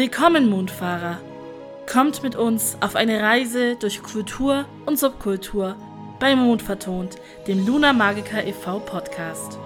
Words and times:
Willkommen, 0.00 0.48
Mondfahrer! 0.48 1.20
Kommt 1.86 2.22
mit 2.22 2.34
uns 2.34 2.78
auf 2.80 2.96
eine 2.96 3.20
Reise 3.20 3.76
durch 3.76 4.02
Kultur 4.02 4.64
und 4.86 4.98
Subkultur 4.98 5.76
bei 6.18 6.34
Mond 6.34 6.62
vertont, 6.62 7.16
dem 7.46 7.66
Luna 7.66 7.92
Magica 7.92 8.40
e.V. 8.40 8.78
Podcast. 8.80 9.58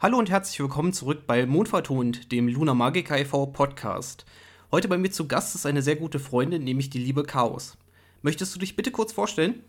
Hallo 0.00 0.18
und 0.18 0.28
herzlich 0.28 0.58
willkommen 0.58 0.92
zurück 0.92 1.28
bei 1.28 1.46
Mondvertont, 1.46 2.32
dem 2.32 2.48
Luna 2.48 2.74
Magica 2.74 3.16
e.V. 3.16 3.46
Podcast. 3.46 4.26
Heute 4.72 4.88
bei 4.88 4.98
mir 4.98 5.12
zu 5.12 5.28
Gast 5.28 5.54
ist 5.54 5.66
eine 5.66 5.82
sehr 5.82 5.94
gute 5.94 6.18
Freundin, 6.18 6.64
nämlich 6.64 6.90
die 6.90 6.98
liebe 6.98 7.22
Chaos. 7.22 7.76
Möchtest 8.22 8.54
du 8.54 8.60
dich 8.60 8.76
bitte 8.76 8.92
kurz 8.92 9.12
vorstellen? 9.12 9.64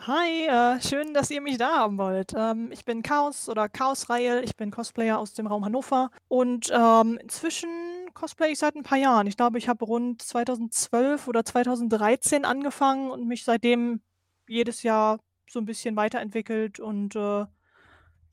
Hi, 0.00 0.46
äh, 0.46 0.80
schön, 0.82 1.14
dass 1.14 1.30
ihr 1.30 1.40
mich 1.40 1.56
da 1.56 1.76
haben 1.78 1.96
wollt. 1.96 2.32
Ähm, 2.36 2.70
ich 2.72 2.84
bin 2.84 3.02
Chaos 3.02 3.48
oder 3.48 3.68
Chaos 3.68 4.10
Rail. 4.10 4.42
Ich 4.44 4.56
bin 4.56 4.70
Cosplayer 4.70 5.18
aus 5.18 5.32
dem 5.34 5.46
Raum 5.46 5.64
Hannover 5.64 6.10
und 6.28 6.70
ähm, 6.74 7.16
inzwischen 7.22 7.70
cosplay 8.12 8.52
ich 8.52 8.58
seit 8.58 8.74
ein 8.74 8.82
paar 8.82 8.98
Jahren. 8.98 9.26
Ich 9.26 9.36
glaube, 9.36 9.58
ich 9.58 9.68
habe 9.68 9.84
rund 9.84 10.20
2012 10.20 11.28
oder 11.28 11.44
2013 11.44 12.44
angefangen 12.44 13.10
und 13.10 13.26
mich 13.26 13.44
seitdem 13.44 14.02
jedes 14.48 14.82
Jahr 14.82 15.20
so 15.48 15.58
ein 15.58 15.64
bisschen 15.64 15.96
weiterentwickelt 15.96 16.80
und 16.80 17.16
äh, 17.16 17.46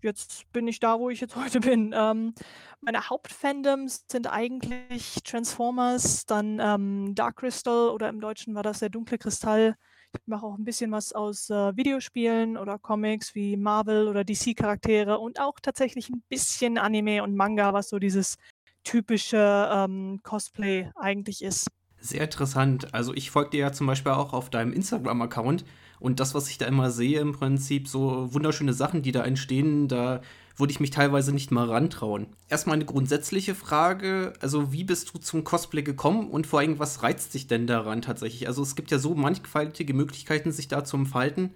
jetzt 0.03 0.51
bin 0.51 0.67
ich 0.67 0.79
da, 0.79 0.99
wo 0.99 1.09
ich 1.09 1.21
jetzt 1.21 1.35
heute 1.35 1.59
bin. 1.59 1.93
Ähm, 1.95 2.33
meine 2.81 3.09
Hauptfandoms 3.09 4.05
sind 4.11 4.27
eigentlich 4.27 5.15
Transformers, 5.23 6.25
dann 6.25 6.59
ähm, 6.59 7.15
Dark 7.15 7.37
Crystal 7.37 7.89
oder 7.89 8.09
im 8.09 8.19
Deutschen 8.19 8.55
war 8.55 8.63
das 8.63 8.79
der 8.79 8.89
dunkle 8.89 9.17
Kristall. 9.17 9.75
Ich 10.13 10.27
mache 10.27 10.45
auch 10.45 10.57
ein 10.57 10.65
bisschen 10.65 10.91
was 10.91 11.13
aus 11.13 11.49
äh, 11.49 11.75
Videospielen 11.75 12.57
oder 12.57 12.77
Comics 12.77 13.33
wie 13.33 13.55
Marvel 13.55 14.07
oder 14.07 14.25
DC-Charaktere 14.25 15.19
und 15.19 15.39
auch 15.39 15.59
tatsächlich 15.61 16.09
ein 16.09 16.21
bisschen 16.27 16.77
Anime 16.77 17.23
und 17.23 17.35
Manga, 17.35 17.73
was 17.73 17.89
so 17.89 17.97
dieses 17.97 18.35
typische 18.83 19.69
ähm, 19.71 20.19
Cosplay 20.23 20.89
eigentlich 20.95 21.41
ist. 21.41 21.67
Sehr 21.99 22.23
interessant. 22.23 22.93
Also 22.93 23.13
ich 23.13 23.29
folge 23.31 23.51
dir 23.51 23.59
ja 23.59 23.71
zum 23.71 23.87
Beispiel 23.87 24.11
auch 24.11 24.33
auf 24.33 24.49
deinem 24.49 24.73
Instagram-Account 24.73 25.63
und 26.01 26.19
das, 26.19 26.33
was 26.33 26.49
ich 26.49 26.57
da 26.57 26.65
immer 26.65 26.91
sehe, 26.91 27.19
im 27.19 27.31
Prinzip 27.31 27.87
so 27.87 28.33
wunderschöne 28.33 28.73
Sachen, 28.73 29.01
die 29.01 29.11
da 29.11 29.23
entstehen, 29.23 29.87
da 29.87 30.21
würde 30.57 30.71
ich 30.71 30.79
mich 30.79 30.89
teilweise 30.89 31.31
nicht 31.31 31.51
mal 31.51 31.69
rantrauen. 31.69 32.27
Erstmal 32.49 32.75
eine 32.75 32.85
grundsätzliche 32.85 33.55
Frage, 33.55 34.33
also 34.41 34.73
wie 34.73 34.83
bist 34.83 35.13
du 35.13 35.19
zum 35.19 35.43
Cosplay 35.43 35.83
gekommen 35.83 36.29
und 36.29 36.47
vor 36.47 36.59
allem, 36.59 36.79
was 36.79 37.03
reizt 37.03 37.33
dich 37.33 37.47
denn 37.47 37.67
daran 37.67 38.01
tatsächlich? 38.01 38.47
Also 38.47 38.61
es 38.63 38.75
gibt 38.75 38.91
ja 38.91 38.99
so 38.99 39.15
mannigfaltige 39.15 39.93
Möglichkeiten, 39.93 40.51
sich 40.51 40.67
da 40.67 40.83
zu 40.83 40.97
entfalten. 40.97 41.51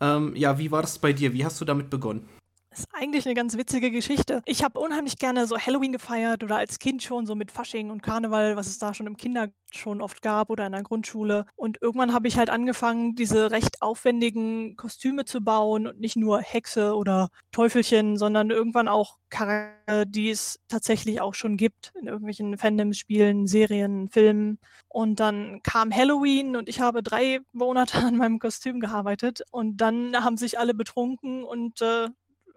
Ähm, 0.00 0.34
ja, 0.36 0.58
wie 0.58 0.70
war 0.70 0.82
das 0.82 0.98
bei 0.98 1.12
dir? 1.12 1.32
Wie 1.32 1.44
hast 1.44 1.60
du 1.60 1.64
damit 1.64 1.90
begonnen? 1.90 2.28
Ist 2.70 2.86
eigentlich 2.92 3.24
eine 3.24 3.34
ganz 3.34 3.56
witzige 3.56 3.90
Geschichte. 3.90 4.42
Ich 4.44 4.62
habe 4.62 4.78
unheimlich 4.78 5.16
gerne 5.18 5.46
so 5.46 5.56
Halloween 5.58 5.90
gefeiert 5.90 6.44
oder 6.44 6.58
als 6.58 6.78
Kind 6.78 7.02
schon 7.02 7.24
so 7.26 7.34
mit 7.34 7.50
Fasching 7.50 7.90
und 7.90 8.02
Karneval, 8.02 8.56
was 8.56 8.66
es 8.66 8.78
da 8.78 8.92
schon 8.92 9.06
im 9.06 9.16
Kinder 9.16 9.48
schon 9.72 10.02
oft 10.02 10.20
gab 10.20 10.50
oder 10.50 10.66
in 10.66 10.72
der 10.72 10.82
Grundschule. 10.82 11.46
Und 11.56 11.80
irgendwann 11.80 12.12
habe 12.12 12.28
ich 12.28 12.36
halt 12.36 12.50
angefangen, 12.50 13.14
diese 13.14 13.50
recht 13.50 13.80
aufwendigen 13.80 14.76
Kostüme 14.76 15.24
zu 15.24 15.40
bauen 15.40 15.86
und 15.86 15.98
nicht 15.98 16.16
nur 16.16 16.40
Hexe 16.40 16.94
oder 16.94 17.30
Teufelchen, 17.52 18.18
sondern 18.18 18.50
irgendwann 18.50 18.86
auch 18.86 19.16
Charaktere, 19.30 20.06
die 20.06 20.30
es 20.30 20.60
tatsächlich 20.68 21.20
auch 21.22 21.34
schon 21.34 21.56
gibt 21.56 21.92
in 22.00 22.06
irgendwelchen 22.06 22.58
Fandom-Spielen, 22.58 23.46
Serien, 23.46 24.10
Filmen. 24.10 24.58
Und 24.88 25.20
dann 25.20 25.60
kam 25.62 25.94
Halloween 25.94 26.54
und 26.54 26.68
ich 26.68 26.80
habe 26.80 27.02
drei 27.02 27.40
Monate 27.52 27.98
an 27.98 28.16
meinem 28.16 28.38
Kostüm 28.38 28.78
gearbeitet 28.80 29.42
und 29.50 29.78
dann 29.78 30.14
haben 30.22 30.36
sich 30.36 30.58
alle 30.58 30.74
betrunken 30.74 31.44
und 31.44 31.80
äh, 31.82 32.08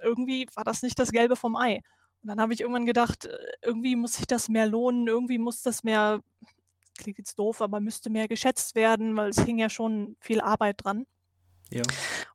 irgendwie 0.04 0.48
war 0.56 0.64
das 0.64 0.82
nicht 0.84 0.98
das 1.00 1.12
Gelbe 1.12 1.36
vom 1.36 1.56
Ei. 1.56 1.82
Und 2.22 2.30
dann 2.30 2.40
habe 2.40 2.54
ich 2.54 2.62
irgendwann 2.62 2.86
gedacht, 2.86 3.26
äh, 3.26 3.38
irgendwie 3.62 3.96
muss 3.96 4.14
sich 4.14 4.28
das 4.28 4.50
mehr 4.50 4.68
lohnen, 4.68 5.08
irgendwie 5.08 5.40
muss 5.40 5.62
das 5.62 5.84
mehr, 5.84 6.22
klingt 6.98 7.18
jetzt 7.18 7.38
doof, 7.40 7.62
aber 7.62 7.80
müsste 7.80 8.10
mehr 8.10 8.28
geschätzt 8.28 8.76
werden, 8.76 9.16
weil 9.16 9.30
es 9.30 9.40
hing 9.40 9.58
ja 9.58 9.70
schon 9.70 10.16
viel 10.20 10.42
Arbeit 10.42 10.84
dran. 10.84 11.06
Ja. 11.72 11.84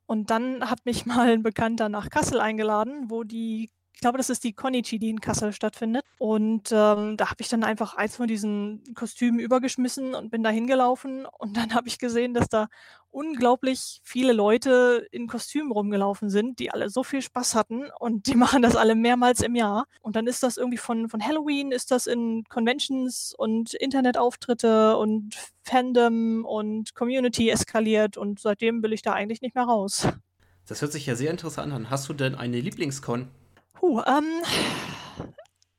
Und 0.05 0.29
dann 0.29 0.69
hat 0.69 0.85
mich 0.85 1.05
mal 1.05 1.31
ein 1.31 1.43
Bekannter 1.43 1.89
nach 1.89 2.09
Kassel 2.09 2.39
eingeladen, 2.39 3.09
wo 3.09 3.23
die 3.23 3.71
ich 3.97 4.01
glaube, 4.01 4.19
das 4.19 4.29
ist 4.29 4.43
die 4.43 4.53
Konichi, 4.53 4.99
die 4.99 5.09
in 5.09 5.21
Kassel 5.21 5.51
stattfindet. 5.53 6.05
Und 6.19 6.71
ähm, 6.71 7.17
da 7.17 7.31
habe 7.31 7.41
ich 7.41 7.49
dann 7.49 7.63
einfach 7.63 7.95
eins 7.95 8.15
von 8.15 8.27
diesen 8.27 8.83
Kostümen 8.93 9.39
übergeschmissen 9.39 10.13
und 10.13 10.29
bin 10.29 10.43
da 10.43 10.51
hingelaufen. 10.51 11.25
Und 11.25 11.57
dann 11.57 11.69
habe 11.73 11.87
ich 11.87 11.97
gesehen, 11.97 12.35
dass 12.35 12.47
da 12.47 12.67
unglaublich 13.11 13.99
viele 14.03 14.33
Leute 14.33 15.07
in 15.11 15.27
Kostümen 15.27 15.71
rumgelaufen 15.71 16.29
sind, 16.29 16.59
die 16.59 16.71
alle 16.71 16.89
so 16.89 17.03
viel 17.03 17.21
Spaß 17.21 17.55
hatten. 17.55 17.85
Und 17.99 18.27
die 18.27 18.35
machen 18.35 18.61
das 18.61 18.75
alle 18.75 18.95
mehrmals 18.95 19.41
im 19.41 19.55
Jahr. 19.55 19.85
Und 20.01 20.15
dann 20.15 20.27
ist 20.27 20.43
das 20.43 20.57
irgendwie 20.57 20.77
von, 20.77 21.09
von 21.09 21.25
Halloween, 21.25 21.71
ist 21.71 21.91
das 21.91 22.07
in 22.07 22.43
Conventions 22.49 23.33
und 23.37 23.73
Internetauftritte 23.73 24.97
und 24.97 25.35
Fandom 25.63 26.45
und 26.45 26.95
Community 26.95 27.49
eskaliert. 27.49 28.17
Und 28.17 28.39
seitdem 28.39 28.83
will 28.83 28.93
ich 28.93 29.01
da 29.01 29.13
eigentlich 29.13 29.41
nicht 29.41 29.55
mehr 29.55 29.65
raus. 29.65 30.07
Das 30.67 30.81
hört 30.81 30.91
sich 30.91 31.05
ja 31.05 31.15
sehr 31.15 31.31
interessant 31.31 31.73
an. 31.73 31.89
Hast 31.89 32.09
du 32.09 32.13
denn 32.13 32.35
eine 32.35 32.59
Lieblingscon? 32.59 33.29
Puh, 33.73 34.01
ähm, 34.05 34.25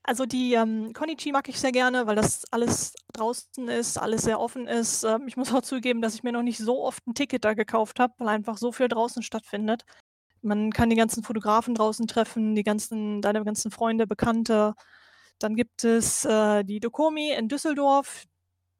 also 0.02 0.24
die 0.24 0.54
ähm, 0.54 0.92
Konichi 0.94 1.32
mag 1.32 1.48
ich 1.48 1.60
sehr 1.60 1.72
gerne, 1.72 2.06
weil 2.06 2.16
das 2.16 2.44
alles 2.50 2.94
draußen 3.18 3.68
ist, 3.68 3.98
alles 3.98 4.22
sehr 4.22 4.40
offen 4.40 4.66
ist. 4.66 5.04
Ähm, 5.04 5.26
ich 5.26 5.36
muss 5.36 5.52
auch 5.52 5.62
zugeben, 5.62 6.02
dass 6.02 6.14
ich 6.14 6.22
mir 6.22 6.32
noch 6.32 6.42
nicht 6.42 6.58
so 6.58 6.84
oft 6.84 7.06
ein 7.06 7.14
Ticket 7.14 7.44
da 7.44 7.54
gekauft 7.54 8.00
habe, 8.00 8.14
weil 8.18 8.28
einfach 8.28 8.58
so 8.58 8.72
viel 8.72 8.88
draußen 8.88 9.22
stattfindet. 9.22 9.84
Man 10.42 10.72
kann 10.72 10.90
die 10.90 10.96
ganzen 10.96 11.22
Fotografen 11.24 11.74
draußen 11.74 12.06
treffen, 12.06 12.54
die 12.54 12.62
ganzen, 12.62 13.22
deine 13.22 13.44
ganzen 13.44 13.70
Freunde, 13.70 14.06
Bekannte. 14.06 14.74
Dann 15.38 15.56
gibt 15.56 15.84
es 15.84 16.24
äh, 16.24 16.64
die 16.64 16.80
Dokomi 16.80 17.32
in 17.32 17.48
Düsseldorf. 17.48 18.24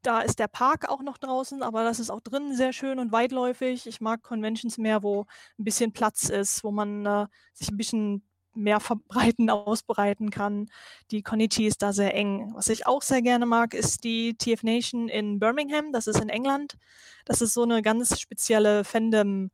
Da 0.01 0.21
ist 0.21 0.39
der 0.39 0.47
Park 0.47 0.89
auch 0.89 1.01
noch 1.01 1.17
draußen, 1.17 1.61
aber 1.61 1.83
das 1.83 1.99
ist 1.99 2.09
auch 2.09 2.21
drinnen 2.21 2.55
sehr 2.55 2.71
schön 2.73 2.99
und 2.99 3.11
weitläufig. 3.11 3.85
Ich 3.87 3.99
mag 4.01 4.23
Conventions 4.23 4.77
mehr, 4.77 5.03
wo 5.03 5.25
ein 5.57 5.65
bisschen 5.65 5.91
Platz 5.91 6.29
ist, 6.29 6.63
wo 6.63 6.71
man 6.71 7.05
äh, 7.05 7.27
sich 7.53 7.69
ein 7.69 7.77
bisschen 7.77 8.28
mehr 8.59 8.79
verbreiten, 8.79 9.49
ausbreiten 9.49 10.29
kann. 10.29 10.69
Die 11.11 11.23
Konichi 11.23 11.65
ist 11.67 11.81
da 11.81 11.93
sehr 11.93 12.13
eng. 12.13 12.51
Was 12.55 12.67
ich 12.67 12.85
auch 12.87 13.01
sehr 13.01 13.21
gerne 13.21 13.45
mag, 13.45 13.73
ist 13.73 14.03
die 14.03 14.35
TF 14.37 14.63
Nation 14.63 15.09
in 15.09 15.39
Birmingham. 15.39 15.91
Das 15.91 16.07
ist 16.07 16.19
in 16.19 16.29
England. 16.29 16.77
Das 17.25 17.41
ist 17.41 17.53
so 17.53 17.63
eine 17.63 17.81
ganz 17.81 18.19
spezielle 18.19 18.83
Fandom 18.83 19.51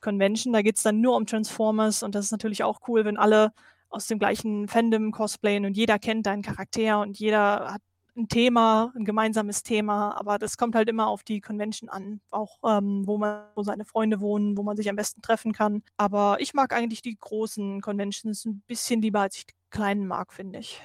Convention. 0.00 0.52
Da 0.52 0.62
geht 0.62 0.76
es 0.76 0.82
dann 0.82 1.00
nur 1.00 1.16
um 1.16 1.26
Transformers 1.26 2.02
und 2.02 2.14
das 2.14 2.26
ist 2.26 2.32
natürlich 2.32 2.62
auch 2.62 2.80
cool, 2.88 3.04
wenn 3.04 3.16
alle 3.16 3.52
aus 3.90 4.06
dem 4.06 4.18
gleichen 4.18 4.68
Fandom 4.68 5.12
cosplayen 5.12 5.64
und 5.64 5.76
jeder 5.76 5.98
kennt 5.98 6.26
deinen 6.26 6.42
Charakter 6.42 7.00
und 7.00 7.18
jeder 7.18 7.72
hat 7.72 7.82
ein 8.18 8.28
Thema, 8.28 8.92
ein 8.96 9.04
gemeinsames 9.04 9.62
Thema, 9.62 10.18
aber 10.18 10.38
das 10.38 10.58
kommt 10.58 10.74
halt 10.74 10.88
immer 10.88 11.06
auf 11.06 11.22
die 11.22 11.40
Convention 11.40 11.88
an, 11.88 12.20
auch 12.30 12.58
ähm, 12.64 13.06
wo 13.06 13.16
man, 13.16 13.44
wo 13.54 13.62
seine 13.62 13.84
Freunde 13.84 14.20
wohnen, 14.20 14.56
wo 14.56 14.62
man 14.62 14.76
sich 14.76 14.90
am 14.90 14.96
besten 14.96 15.22
treffen 15.22 15.52
kann. 15.52 15.82
Aber 15.96 16.38
ich 16.40 16.52
mag 16.52 16.74
eigentlich 16.74 17.00
die 17.00 17.16
großen 17.18 17.80
Conventions 17.80 18.44
ein 18.44 18.62
bisschen 18.66 19.00
lieber, 19.00 19.20
als 19.20 19.36
ich 19.36 19.46
die 19.46 19.54
kleinen 19.70 20.06
mag, 20.06 20.32
finde 20.32 20.58
ich. 20.58 20.82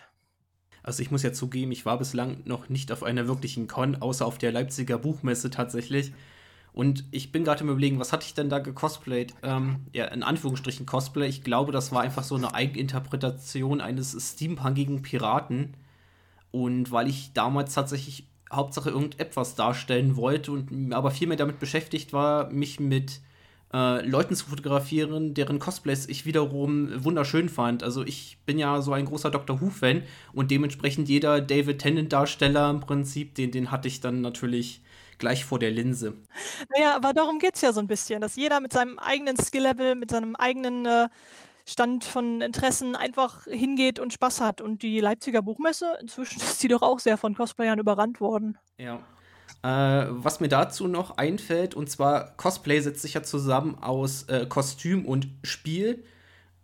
Also 0.83 1.01
ich 1.01 1.11
muss 1.11 1.23
ja 1.23 1.33
zugeben, 1.33 1.71
ich 1.71 1.85
war 1.85 1.97
bislang 1.97 2.41
noch 2.45 2.69
nicht 2.69 2.91
auf 2.91 3.03
einer 3.03 3.27
wirklichen 3.27 3.67
Con, 3.67 3.95
außer 3.95 4.25
auf 4.25 4.37
der 4.37 4.51
Leipziger 4.51 4.97
Buchmesse 4.97 5.49
tatsächlich. 5.49 6.13
Und 6.73 7.05
ich 7.11 7.31
bin 7.31 7.43
gerade 7.43 7.63
im 7.63 7.69
Überlegen, 7.69 7.99
was 7.99 8.11
hatte 8.11 8.25
ich 8.25 8.33
denn 8.33 8.49
da 8.49 8.59
gecosplayt? 8.59 9.33
Ähm, 9.43 9.85
ja, 9.93 10.05
in 10.05 10.23
Anführungsstrichen 10.23 10.85
Cosplay. 10.85 11.27
Ich 11.27 11.43
glaube, 11.43 11.71
das 11.71 11.91
war 11.91 12.01
einfach 12.01 12.23
so 12.23 12.35
eine 12.35 12.53
Eigeninterpretation 12.53 13.79
eines 13.79 14.17
steampunkigen 14.33 15.03
Piraten 15.03 15.75
und 16.53 16.91
weil 16.91 17.09
ich 17.09 17.33
damals 17.33 17.73
tatsächlich 17.73 18.27
Hauptsache 18.51 18.91
irgendetwas 18.91 19.55
darstellen 19.55 20.15
wollte 20.15 20.51
und 20.51 20.93
aber 20.93 21.09
viel 21.09 21.27
mehr 21.27 21.35
damit 21.35 21.59
beschäftigt 21.59 22.13
war, 22.13 22.51
mich 22.51 22.79
mit 22.79 23.21
äh, 23.73 24.05
Leuten 24.05 24.35
zu 24.35 24.45
fotografieren, 24.45 25.33
deren 25.33 25.57
Cosplays 25.57 26.07
ich 26.07 26.27
wiederum 26.27 27.03
wunderschön 27.03 27.49
fand. 27.49 27.81
Also 27.81 28.05
ich 28.05 28.37
bin 28.45 28.59
ja 28.59 28.81
so 28.81 28.93
ein 28.93 29.05
großer 29.05 29.31
Doctor 29.31 29.61
Who-Fan 29.61 30.03
und 30.31 30.51
dementsprechend 30.51 31.09
jeder 31.09 31.41
David 31.41 31.79
Tennant-Darsteller 31.79 32.69
im 32.69 32.81
Prinzip, 32.81 33.33
den, 33.33 33.49
den 33.49 33.71
hatte 33.71 33.87
ich 33.87 33.99
dann 33.99 34.21
natürlich 34.21 34.83
gleich 35.17 35.45
vor 35.45 35.57
der 35.57 35.71
Linse. 35.71 36.13
Naja, 36.75 36.95
aber 36.95 37.13
darum 37.13 37.39
geht 37.39 37.55
es 37.55 37.61
ja 37.61 37.73
so 37.73 37.79
ein 37.79 37.87
bisschen, 37.87 38.21
dass 38.21 38.35
jeder 38.35 38.59
mit 38.59 38.73
seinem 38.73 38.99
eigenen 38.99 39.37
Skill-Level, 39.37 39.95
mit 39.95 40.11
seinem 40.11 40.35
eigenen 40.35 40.85
äh, 40.85 41.09
Stand 41.65 42.03
von 42.03 42.41
Interessen 42.41 42.95
einfach 42.95 43.45
hingeht 43.45 43.99
und 43.99 44.13
Spaß 44.13 44.41
hat. 44.41 44.61
Und 44.61 44.81
die 44.83 44.99
Leipziger 44.99 45.41
Buchmesse, 45.41 45.97
inzwischen 46.01 46.39
ist 46.41 46.59
sie 46.59 46.67
doch 46.67 46.81
auch 46.81 46.99
sehr 46.99 47.17
von 47.17 47.35
Cosplayern 47.35 47.79
überrannt 47.79 48.19
worden. 48.19 48.57
Ja. 48.77 48.99
Äh, 49.61 50.07
was 50.09 50.39
mir 50.39 50.49
dazu 50.49 50.87
noch 50.87 51.17
einfällt, 51.17 51.73
und 51.73 51.89
zwar 51.89 52.35
Cosplay 52.35 52.81
setzt 52.81 53.01
sich 53.01 53.13
ja 53.13 53.23
zusammen 53.23 53.77
aus 53.81 54.23
äh, 54.23 54.45
Kostüm 54.47 55.05
und 55.05 55.29
Spiel. 55.43 56.03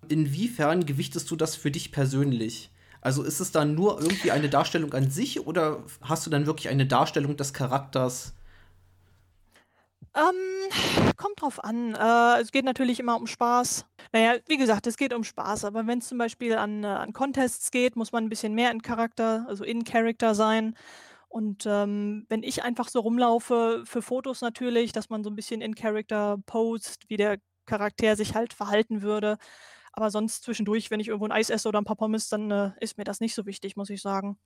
Inwiefern 0.10 0.86
gewichtest 0.86 1.32
du 1.32 1.36
das 1.36 1.56
für 1.56 1.72
dich 1.72 1.92
persönlich? 1.92 2.72
Also 3.02 3.24
ist 3.24 3.40
es 3.40 3.52
dann 3.52 3.76
nur 3.76 4.02
irgendwie 4.02 4.32
eine 4.32 4.50
Darstellung 4.50 4.94
an 4.94 5.10
sich 5.10 5.46
oder 5.48 5.84
hast 6.02 6.26
du 6.26 6.30
dann 6.30 6.46
wirklich 6.46 6.68
eine 6.68 6.86
Darstellung 6.86 7.38
des 7.38 7.54
Charakters 7.54 8.34
Ähm, 10.16 11.14
kommt 11.18 11.42
drauf 11.42 11.64
an. 11.64 11.96
Äh, 11.96 12.42
es 12.42 12.52
geht 12.52 12.66
natürlich 12.66 13.00
immer 13.00 13.16
um 13.16 13.28
Spaß. 13.28 13.86
Naja, 14.12 14.36
wie 14.48 14.58
gesagt, 14.58 14.88
es 14.88 14.98
geht 14.98 15.14
um 15.14 15.24
Spaß, 15.24 15.66
aber 15.66 15.86
wenn 15.86 16.00
es 16.00 16.08
zum 16.08 16.18
Beispiel 16.18 16.56
an, 16.56 16.84
äh, 16.84 16.88
an 16.88 17.14
Contests 17.14 17.72
geht, 17.72 17.96
muss 17.96 18.12
man 18.12 18.26
ein 18.26 18.30
bisschen 18.30 18.56
mehr 18.56 18.72
in 18.72 18.82
Charakter, 18.82 19.46
also 19.48 19.64
in 19.64 19.84
Character 19.84 20.34
sein. 20.34 20.76
Und 21.28 21.66
ähm, 21.68 22.26
wenn 22.28 22.42
ich 22.42 22.64
einfach 22.64 22.90
so 22.90 23.02
rumlaufe, 23.02 23.84
für 23.86 24.02
Fotos 24.02 24.42
natürlich, 24.42 24.92
dass 24.92 25.10
man 25.10 25.24
so 25.24 25.30
ein 25.30 25.36
bisschen 25.36 25.62
in 25.62 25.76
Character 25.76 26.38
post, 26.48 27.04
wie 27.08 27.18
der 27.18 27.38
Charakter 27.68 28.16
sich 28.16 28.34
halt 28.34 28.54
verhalten 28.54 29.04
würde. 29.04 29.38
Aber 29.94 30.10
sonst 30.10 30.44
zwischendurch, 30.44 30.90
wenn 30.90 31.00
ich 31.00 31.08
irgendwo 31.08 31.26
ein 31.26 31.32
Eis 31.32 31.52
esse 31.52 31.68
oder 31.68 31.80
ein 31.80 31.86
paar 31.86 31.96
Pommes, 31.96 32.30
dann 32.30 32.50
äh, 32.50 32.72
ist 32.80 32.98
mir 32.98 33.04
das 33.04 33.20
nicht 33.20 33.36
so 33.36 33.46
wichtig, 33.46 33.76
muss 33.76 33.92
ich 33.92 34.02
sagen. 34.02 34.40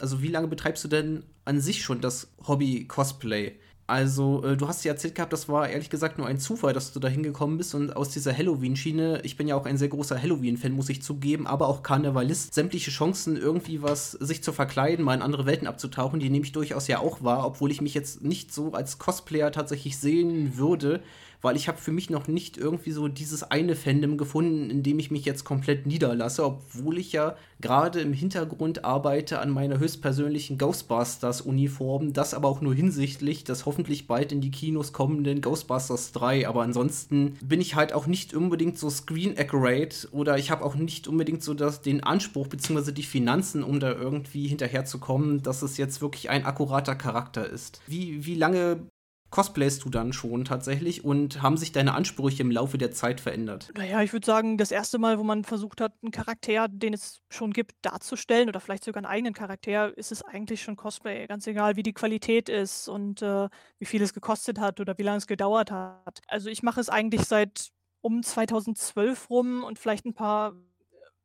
Also 0.00 0.22
wie 0.22 0.28
lange 0.28 0.48
betreibst 0.48 0.82
du 0.82 0.88
denn 0.88 1.24
an 1.44 1.60
sich 1.60 1.82
schon 1.82 2.00
das 2.00 2.34
Hobby 2.46 2.86
Cosplay? 2.88 3.60
Also, 3.86 4.42
äh, 4.42 4.56
du 4.56 4.66
hast 4.66 4.82
ja 4.84 4.92
erzählt 4.92 5.14
gehabt, 5.14 5.34
das 5.34 5.46
war 5.46 5.68
ehrlich 5.68 5.90
gesagt 5.90 6.16
nur 6.16 6.26
ein 6.26 6.38
Zufall, 6.38 6.72
dass 6.72 6.92
du 6.92 7.00
da 7.00 7.08
hingekommen 7.08 7.58
bist 7.58 7.74
und 7.74 7.94
aus 7.94 8.08
dieser 8.08 8.34
Halloween-Schiene, 8.34 9.20
ich 9.24 9.36
bin 9.36 9.46
ja 9.46 9.56
auch 9.56 9.66
ein 9.66 9.76
sehr 9.76 9.88
großer 9.88 10.20
Halloween-Fan, 10.20 10.72
muss 10.72 10.88
ich 10.88 11.02
zugeben, 11.02 11.46
aber 11.46 11.68
auch 11.68 11.82
Karnevalist, 11.82 12.54
sämtliche 12.54 12.90
Chancen, 12.90 13.36
irgendwie 13.36 13.82
was 13.82 14.12
sich 14.12 14.42
zu 14.42 14.52
verkleiden, 14.52 15.04
mal 15.04 15.14
in 15.14 15.20
andere 15.20 15.44
Welten 15.44 15.66
abzutauchen, 15.66 16.18
die 16.18 16.30
nehme 16.30 16.46
ich 16.46 16.52
durchaus 16.52 16.88
ja 16.88 17.00
auch 17.00 17.22
wahr, 17.22 17.44
obwohl 17.44 17.70
ich 17.70 17.82
mich 17.82 17.92
jetzt 17.92 18.22
nicht 18.24 18.54
so 18.54 18.72
als 18.72 18.98
Cosplayer 18.98 19.52
tatsächlich 19.52 19.98
sehen 19.98 20.56
würde 20.56 21.02
weil 21.44 21.56
ich 21.56 21.68
habe 21.68 21.76
für 21.76 21.92
mich 21.92 22.08
noch 22.08 22.26
nicht 22.26 22.56
irgendwie 22.56 22.90
so 22.90 23.06
dieses 23.06 23.42
eine 23.42 23.76
Fandom 23.76 24.16
gefunden, 24.16 24.70
in 24.70 24.82
dem 24.82 24.98
ich 24.98 25.10
mich 25.10 25.26
jetzt 25.26 25.44
komplett 25.44 25.86
niederlasse, 25.86 26.42
obwohl 26.42 26.96
ich 26.96 27.12
ja 27.12 27.36
gerade 27.60 28.00
im 28.00 28.14
Hintergrund 28.14 28.84
arbeite 28.84 29.40
an 29.40 29.50
meiner 29.50 29.78
höchstpersönlichen 29.78 30.56
Ghostbusters-Uniform, 30.56 32.14
das 32.14 32.32
aber 32.32 32.48
auch 32.48 32.62
nur 32.62 32.74
hinsichtlich 32.74 33.44
des 33.44 33.66
hoffentlich 33.66 34.06
bald 34.06 34.32
in 34.32 34.40
die 34.40 34.50
Kinos 34.50 34.94
kommenden 34.94 35.42
Ghostbusters 35.42 36.12
3, 36.12 36.48
aber 36.48 36.62
ansonsten 36.62 37.36
bin 37.44 37.60
ich 37.60 37.74
halt 37.74 37.92
auch 37.92 38.06
nicht 38.06 38.32
unbedingt 38.32 38.78
so 38.78 38.88
screen 38.88 39.36
accurate 39.36 40.08
oder 40.12 40.38
ich 40.38 40.50
habe 40.50 40.64
auch 40.64 40.76
nicht 40.76 41.08
unbedingt 41.08 41.42
so 41.42 41.52
das, 41.52 41.82
den 41.82 42.02
Anspruch 42.02 42.48
bzw. 42.48 42.92
die 42.92 43.02
Finanzen, 43.02 43.62
um 43.62 43.80
da 43.80 43.92
irgendwie 43.92 44.48
hinterherzukommen, 44.48 45.42
dass 45.42 45.60
es 45.60 45.76
jetzt 45.76 46.00
wirklich 46.00 46.30
ein 46.30 46.46
akkurater 46.46 46.94
Charakter 46.94 47.46
ist. 47.46 47.82
Wie, 47.86 48.24
wie 48.24 48.34
lange 48.34 48.88
cosplayst 49.34 49.84
du 49.84 49.90
dann 49.90 50.12
schon 50.12 50.44
tatsächlich 50.44 51.04
und 51.04 51.42
haben 51.42 51.56
sich 51.56 51.72
deine 51.72 51.94
Ansprüche 51.94 52.40
im 52.40 52.52
Laufe 52.52 52.78
der 52.78 52.92
Zeit 52.92 53.20
verändert? 53.20 53.72
Naja, 53.76 54.00
ich 54.00 54.12
würde 54.12 54.24
sagen, 54.24 54.58
das 54.58 54.70
erste 54.70 54.96
Mal, 54.98 55.18
wo 55.18 55.24
man 55.24 55.42
versucht 55.42 55.80
hat, 55.80 55.92
einen 56.02 56.12
Charakter, 56.12 56.68
den 56.68 56.94
es 56.94 57.20
schon 57.28 57.52
gibt, 57.52 57.72
darzustellen 57.82 58.48
oder 58.48 58.60
vielleicht 58.60 58.84
sogar 58.84 58.98
einen 58.98 59.12
eigenen 59.12 59.34
Charakter, 59.34 59.98
ist 59.98 60.12
es 60.12 60.22
eigentlich 60.22 60.62
schon 60.62 60.76
Cosplay. 60.76 61.26
Ganz 61.26 61.48
egal, 61.48 61.74
wie 61.74 61.82
die 61.82 61.92
Qualität 61.92 62.48
ist 62.48 62.86
und 62.86 63.22
äh, 63.22 63.48
wie 63.80 63.86
viel 63.86 64.02
es 64.02 64.14
gekostet 64.14 64.60
hat 64.60 64.78
oder 64.78 64.96
wie 64.98 65.02
lange 65.02 65.18
es 65.18 65.26
gedauert 65.26 65.72
hat. 65.72 66.20
Also 66.28 66.48
ich 66.48 66.62
mache 66.62 66.80
es 66.80 66.88
eigentlich 66.88 67.22
seit 67.22 67.70
um 68.02 68.22
2012 68.22 69.30
rum 69.30 69.64
und 69.64 69.80
vielleicht 69.80 70.04
ein 70.06 70.14
paar 70.14 70.54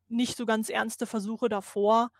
nicht 0.08 0.36
so 0.36 0.46
ganz 0.46 0.68
ernste 0.68 1.06
Versuche 1.06 1.48
davor 1.48 2.10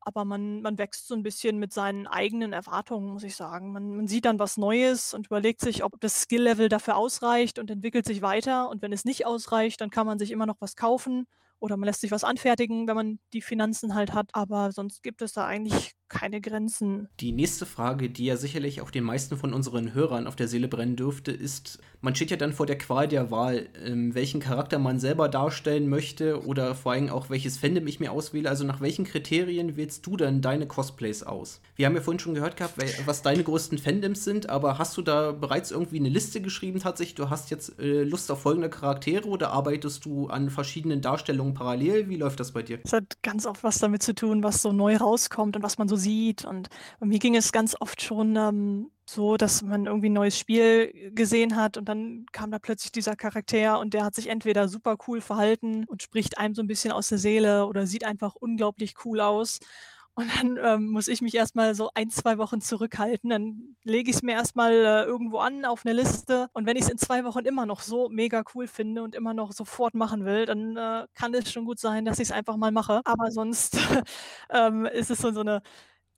aber 0.00 0.24
man 0.24 0.62
man 0.62 0.78
wächst 0.78 1.08
so 1.08 1.14
ein 1.14 1.22
bisschen 1.22 1.58
mit 1.58 1.72
seinen 1.72 2.06
eigenen 2.06 2.52
Erwartungen, 2.52 3.12
muss 3.12 3.22
ich 3.24 3.36
sagen. 3.36 3.72
Man 3.72 3.96
man 3.96 4.06
sieht 4.08 4.24
dann 4.24 4.38
was 4.38 4.56
Neues 4.56 5.14
und 5.14 5.26
überlegt 5.26 5.60
sich, 5.60 5.84
ob 5.84 6.00
das 6.00 6.22
Skill-Level 6.22 6.68
dafür 6.68 6.96
ausreicht 6.96 7.58
und 7.58 7.70
entwickelt 7.70 8.06
sich 8.06 8.22
weiter. 8.22 8.68
Und 8.70 8.82
wenn 8.82 8.92
es 8.92 9.04
nicht 9.04 9.26
ausreicht, 9.26 9.80
dann 9.80 9.90
kann 9.90 10.06
man 10.06 10.18
sich 10.18 10.30
immer 10.30 10.46
noch 10.46 10.60
was 10.60 10.76
kaufen 10.76 11.26
oder 11.60 11.76
man 11.76 11.86
lässt 11.86 12.00
sich 12.00 12.10
was 12.10 12.24
anfertigen, 12.24 12.86
wenn 12.88 12.96
man 12.96 13.18
die 13.32 13.42
Finanzen 13.42 13.94
halt 13.94 14.12
hat, 14.14 14.30
aber 14.32 14.72
sonst 14.72 15.02
gibt 15.02 15.22
es 15.22 15.32
da 15.32 15.46
eigentlich 15.46 15.92
keine 16.08 16.40
Grenzen. 16.40 17.08
Die 17.20 17.32
nächste 17.32 17.66
Frage, 17.66 18.10
die 18.10 18.24
ja 18.24 18.36
sicherlich 18.36 18.80
auch 18.80 18.90
den 18.90 19.04
meisten 19.04 19.36
von 19.36 19.52
unseren 19.52 19.94
Hörern 19.94 20.26
auf 20.26 20.36
der 20.36 20.48
Seele 20.48 20.68
brennen 20.68 20.96
dürfte, 20.96 21.32
ist, 21.32 21.78
man 22.00 22.14
steht 22.14 22.30
ja 22.30 22.36
dann 22.36 22.52
vor 22.52 22.66
der 22.66 22.78
Qual 22.78 23.08
der 23.08 23.30
Wahl, 23.30 23.68
ähm, 23.84 24.14
welchen 24.14 24.40
Charakter 24.40 24.78
man 24.78 25.00
selber 25.00 25.28
darstellen 25.28 25.88
möchte 25.88 26.44
oder 26.46 26.74
vor 26.74 26.92
allem 26.92 27.08
auch 27.10 27.30
welches 27.30 27.58
Fandom 27.58 27.86
ich 27.86 28.00
mir 28.00 28.12
auswähle. 28.12 28.48
Also 28.48 28.64
nach 28.64 28.80
welchen 28.80 29.04
Kriterien 29.04 29.76
wählst 29.76 30.06
du 30.06 30.16
denn 30.16 30.40
deine 30.40 30.66
Cosplays 30.66 31.22
aus? 31.22 31.60
Wir 31.76 31.86
haben 31.86 31.94
ja 31.94 32.00
vorhin 32.00 32.20
schon 32.20 32.34
gehört 32.34 32.56
gehabt, 32.56 32.74
was 33.04 33.22
deine 33.22 33.42
größten 33.42 33.78
Fandoms 33.78 34.24
sind, 34.24 34.48
aber 34.48 34.78
hast 34.78 34.96
du 34.96 35.02
da 35.02 35.32
bereits 35.32 35.70
irgendwie 35.70 35.98
eine 35.98 36.08
Liste 36.08 36.40
geschrieben 36.40 36.80
tatsächlich? 36.80 37.16
Du 37.16 37.30
hast 37.30 37.50
jetzt 37.50 37.78
äh, 37.78 38.04
Lust 38.04 38.30
auf 38.30 38.42
folgende 38.42 38.70
Charaktere 38.70 39.26
oder 39.28 39.50
arbeitest 39.50 40.04
du 40.04 40.28
an 40.28 40.50
verschiedenen 40.50 41.00
Darstellungen 41.00 41.54
parallel? 41.54 42.08
Wie 42.08 42.16
läuft 42.16 42.40
das 42.40 42.52
bei 42.52 42.62
dir? 42.62 42.78
Es 42.84 42.92
hat 42.92 43.22
ganz 43.22 43.46
oft 43.46 43.64
was 43.64 43.78
damit 43.78 44.02
zu 44.02 44.14
tun, 44.14 44.42
was 44.42 44.62
so 44.62 44.72
neu 44.72 44.96
rauskommt 44.96 45.56
und 45.56 45.62
was 45.62 45.78
man 45.78 45.88
so 45.88 45.96
sieht. 45.98 46.44
Und 46.44 46.68
bei 47.00 47.06
mir 47.06 47.18
ging 47.18 47.36
es 47.36 47.52
ganz 47.52 47.76
oft 47.80 48.00
schon 48.02 48.36
ähm, 48.36 48.90
so, 49.08 49.36
dass 49.36 49.62
man 49.62 49.86
irgendwie 49.86 50.08
ein 50.10 50.14
neues 50.14 50.38
Spiel 50.38 51.12
gesehen 51.14 51.56
hat 51.56 51.76
und 51.76 51.86
dann 51.88 52.26
kam 52.32 52.50
da 52.50 52.58
plötzlich 52.58 52.92
dieser 52.92 53.16
Charakter 53.16 53.80
und 53.80 53.94
der 53.94 54.04
hat 54.04 54.14
sich 54.14 54.28
entweder 54.28 54.68
super 54.68 54.96
cool 55.06 55.20
verhalten 55.20 55.84
und 55.84 56.02
spricht 56.02 56.38
einem 56.38 56.54
so 56.54 56.62
ein 56.62 56.66
bisschen 56.68 56.92
aus 56.92 57.08
der 57.08 57.18
Seele 57.18 57.66
oder 57.66 57.86
sieht 57.86 58.04
einfach 58.04 58.34
unglaublich 58.34 58.94
cool 59.04 59.20
aus. 59.20 59.60
Und 60.18 60.36
dann 60.36 60.58
ähm, 60.60 60.88
muss 60.90 61.06
ich 61.06 61.22
mich 61.22 61.36
erstmal 61.36 61.76
so 61.76 61.90
ein, 61.94 62.10
zwei 62.10 62.38
Wochen 62.38 62.60
zurückhalten. 62.60 63.30
Dann 63.30 63.76
lege 63.84 64.10
ich 64.10 64.16
es 64.16 64.22
mir 64.24 64.32
erstmal 64.32 64.72
äh, 64.72 65.04
irgendwo 65.04 65.38
an 65.38 65.64
auf 65.64 65.86
eine 65.86 65.94
Liste. 65.94 66.48
Und 66.54 66.66
wenn 66.66 66.76
ich 66.76 66.82
es 66.82 66.88
in 66.90 66.98
zwei 66.98 67.22
Wochen 67.24 67.44
immer 67.44 67.66
noch 67.66 67.78
so 67.82 68.08
mega 68.08 68.42
cool 68.52 68.66
finde 68.66 69.04
und 69.04 69.14
immer 69.14 69.32
noch 69.32 69.52
sofort 69.52 69.94
machen 69.94 70.24
will, 70.24 70.44
dann 70.44 70.76
äh, 70.76 71.06
kann 71.14 71.32
es 71.34 71.52
schon 71.52 71.64
gut 71.64 71.78
sein, 71.78 72.04
dass 72.04 72.18
ich 72.18 72.30
es 72.30 72.32
einfach 72.32 72.56
mal 72.56 72.72
mache. 72.72 73.00
Aber 73.04 73.30
sonst 73.30 73.78
ähm, 74.50 74.86
ist 74.86 75.08
es 75.12 75.18
so, 75.18 75.30
so 75.30 75.42
eine 75.42 75.62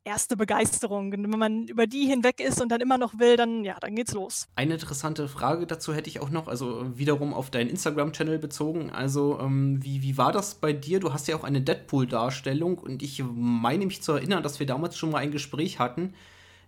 erste 0.04 0.36
Begeisterung. 0.36 1.12
Und 1.12 1.32
wenn 1.32 1.38
man 1.38 1.68
über 1.68 1.86
die 1.86 2.06
hinweg 2.06 2.40
ist 2.40 2.60
und 2.60 2.70
dann 2.70 2.80
immer 2.80 2.98
noch 2.98 3.18
will, 3.18 3.36
dann 3.36 3.64
ja, 3.64 3.76
dann 3.80 3.94
geht's 3.94 4.12
los. 4.12 4.48
Eine 4.56 4.74
interessante 4.74 5.28
Frage 5.28 5.66
dazu 5.66 5.94
hätte 5.94 6.08
ich 6.08 6.20
auch 6.20 6.30
noch, 6.30 6.48
also 6.48 6.86
wiederum 6.96 7.34
auf 7.34 7.50
deinen 7.50 7.70
Instagram-Channel 7.70 8.38
bezogen. 8.38 8.90
Also, 8.90 9.38
ähm, 9.40 9.82
wie, 9.82 10.02
wie 10.02 10.16
war 10.16 10.32
das 10.32 10.54
bei 10.54 10.72
dir? 10.72 11.00
Du 11.00 11.12
hast 11.12 11.28
ja 11.28 11.36
auch 11.36 11.44
eine 11.44 11.60
Deadpool-Darstellung 11.60 12.78
und 12.78 13.02
ich 13.02 13.22
meine 13.24 13.86
mich 13.86 14.02
zu 14.02 14.12
erinnern, 14.12 14.42
dass 14.42 14.58
wir 14.58 14.66
damals 14.66 14.96
schon 14.96 15.10
mal 15.10 15.18
ein 15.18 15.30
Gespräch 15.30 15.78
hatten, 15.78 16.14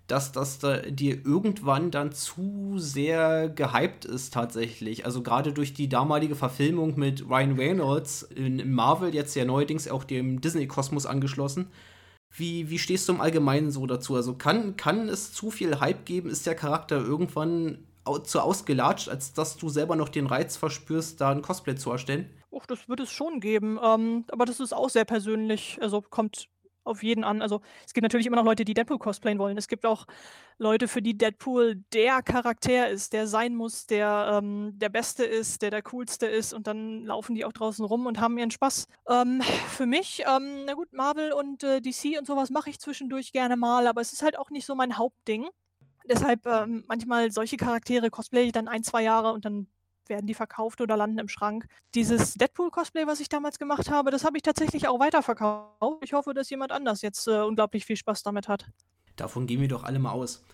dass 0.08 0.32
das 0.32 0.58
da 0.58 0.78
dir 0.78 1.24
irgendwann 1.24 1.90
dann 1.90 2.12
zu 2.12 2.74
sehr 2.76 3.48
gehypt 3.48 4.04
ist 4.04 4.34
tatsächlich. 4.34 5.06
Also 5.06 5.22
gerade 5.22 5.52
durch 5.52 5.72
die 5.72 5.88
damalige 5.88 6.34
Verfilmung 6.34 6.98
mit 6.98 7.28
Ryan 7.28 7.56
Reynolds 7.56 8.22
in 8.22 8.72
Marvel, 8.72 9.14
jetzt 9.14 9.34
ja 9.36 9.44
neuerdings 9.44 9.88
auch 9.88 10.04
dem 10.04 10.40
Disney-Kosmos 10.40 11.06
angeschlossen 11.06 11.68
wie, 12.34 12.70
wie 12.70 12.78
stehst 12.78 13.08
du 13.08 13.12
im 13.12 13.20
Allgemeinen 13.20 13.70
so 13.70 13.86
dazu? 13.86 14.14
Also 14.14 14.34
kann, 14.34 14.76
kann 14.76 15.08
es 15.08 15.32
zu 15.32 15.50
viel 15.50 15.80
Hype 15.80 16.06
geben? 16.06 16.30
Ist 16.30 16.46
der 16.46 16.54
Charakter 16.54 16.96
irgendwann 16.96 17.78
zu 18.24 18.40
ausgelatscht, 18.40 19.08
als 19.08 19.32
dass 19.32 19.56
du 19.56 19.68
selber 19.68 19.96
noch 19.96 20.08
den 20.08 20.26
Reiz 20.26 20.56
verspürst, 20.56 21.20
da 21.20 21.30
ein 21.30 21.42
Cosplay 21.42 21.76
zu 21.76 21.90
erstellen? 21.90 22.30
Och, 22.50 22.66
das 22.66 22.88
wird 22.88 23.00
es 23.00 23.10
schon 23.10 23.40
geben. 23.40 23.78
Ähm, 23.82 24.24
aber 24.30 24.44
das 24.44 24.60
ist 24.60 24.72
auch 24.72 24.90
sehr 24.90 25.04
persönlich. 25.04 25.78
Also 25.80 26.02
kommt 26.02 26.48
auf 26.84 27.02
jeden 27.02 27.24
an. 27.24 27.42
Also 27.42 27.60
es 27.86 27.92
gibt 27.92 28.02
natürlich 28.02 28.26
immer 28.26 28.36
noch 28.36 28.44
Leute, 28.44 28.64
die 28.64 28.74
Deadpool 28.74 28.98
cosplayen 28.98 29.38
wollen. 29.38 29.56
Es 29.56 29.68
gibt 29.68 29.86
auch 29.86 30.06
Leute, 30.58 30.88
für 30.88 31.02
die 31.02 31.16
Deadpool 31.16 31.82
der 31.92 32.22
Charakter 32.22 32.88
ist, 32.88 33.12
der 33.12 33.26
sein 33.26 33.54
muss, 33.54 33.86
der 33.86 34.40
ähm, 34.42 34.72
der 34.74 34.88
Beste 34.88 35.24
ist, 35.24 35.62
der 35.62 35.70
der 35.70 35.82
Coolste 35.82 36.26
ist 36.26 36.52
und 36.52 36.66
dann 36.66 37.04
laufen 37.04 37.34
die 37.34 37.44
auch 37.44 37.52
draußen 37.52 37.84
rum 37.84 38.06
und 38.06 38.20
haben 38.20 38.38
ihren 38.38 38.50
Spaß. 38.50 38.86
Ähm, 39.08 39.42
für 39.68 39.86
mich, 39.86 40.22
ähm, 40.26 40.64
na 40.66 40.74
gut, 40.74 40.92
Marvel 40.92 41.32
und 41.32 41.62
äh, 41.64 41.80
DC 41.80 42.18
und 42.18 42.26
sowas 42.26 42.50
mache 42.50 42.70
ich 42.70 42.78
zwischendurch 42.78 43.32
gerne 43.32 43.56
mal, 43.56 43.86
aber 43.86 44.00
es 44.00 44.12
ist 44.12 44.22
halt 44.22 44.38
auch 44.38 44.50
nicht 44.50 44.66
so 44.66 44.74
mein 44.74 44.98
Hauptding. 44.98 45.48
Deshalb 46.08 46.46
ähm, 46.46 46.84
manchmal 46.88 47.30
solche 47.30 47.56
Charaktere 47.56 48.10
cosplay 48.10 48.44
ich 48.44 48.52
dann 48.52 48.68
ein, 48.68 48.82
zwei 48.82 49.02
Jahre 49.02 49.32
und 49.32 49.44
dann 49.44 49.68
werden 50.12 50.26
die 50.26 50.34
verkauft 50.34 50.80
oder 50.82 50.96
landen 50.96 51.18
im 51.18 51.28
Schrank. 51.28 51.66
Dieses 51.94 52.34
Deadpool-Cosplay, 52.34 53.06
was 53.06 53.18
ich 53.20 53.30
damals 53.30 53.58
gemacht 53.58 53.90
habe, 53.90 54.10
das 54.10 54.24
habe 54.24 54.36
ich 54.36 54.42
tatsächlich 54.42 54.86
auch 54.86 55.00
weiterverkauft. 55.00 56.04
Ich 56.04 56.12
hoffe, 56.12 56.34
dass 56.34 56.50
jemand 56.50 56.70
anders 56.70 57.00
jetzt 57.00 57.26
äh, 57.26 57.40
unglaublich 57.40 57.86
viel 57.86 57.96
Spaß 57.96 58.22
damit 58.22 58.46
hat. 58.46 58.66
Davon 59.16 59.46
gehen 59.46 59.60
wir 59.62 59.68
doch 59.68 59.84
alle 59.84 59.98
mal 59.98 60.12
aus. 60.12 60.44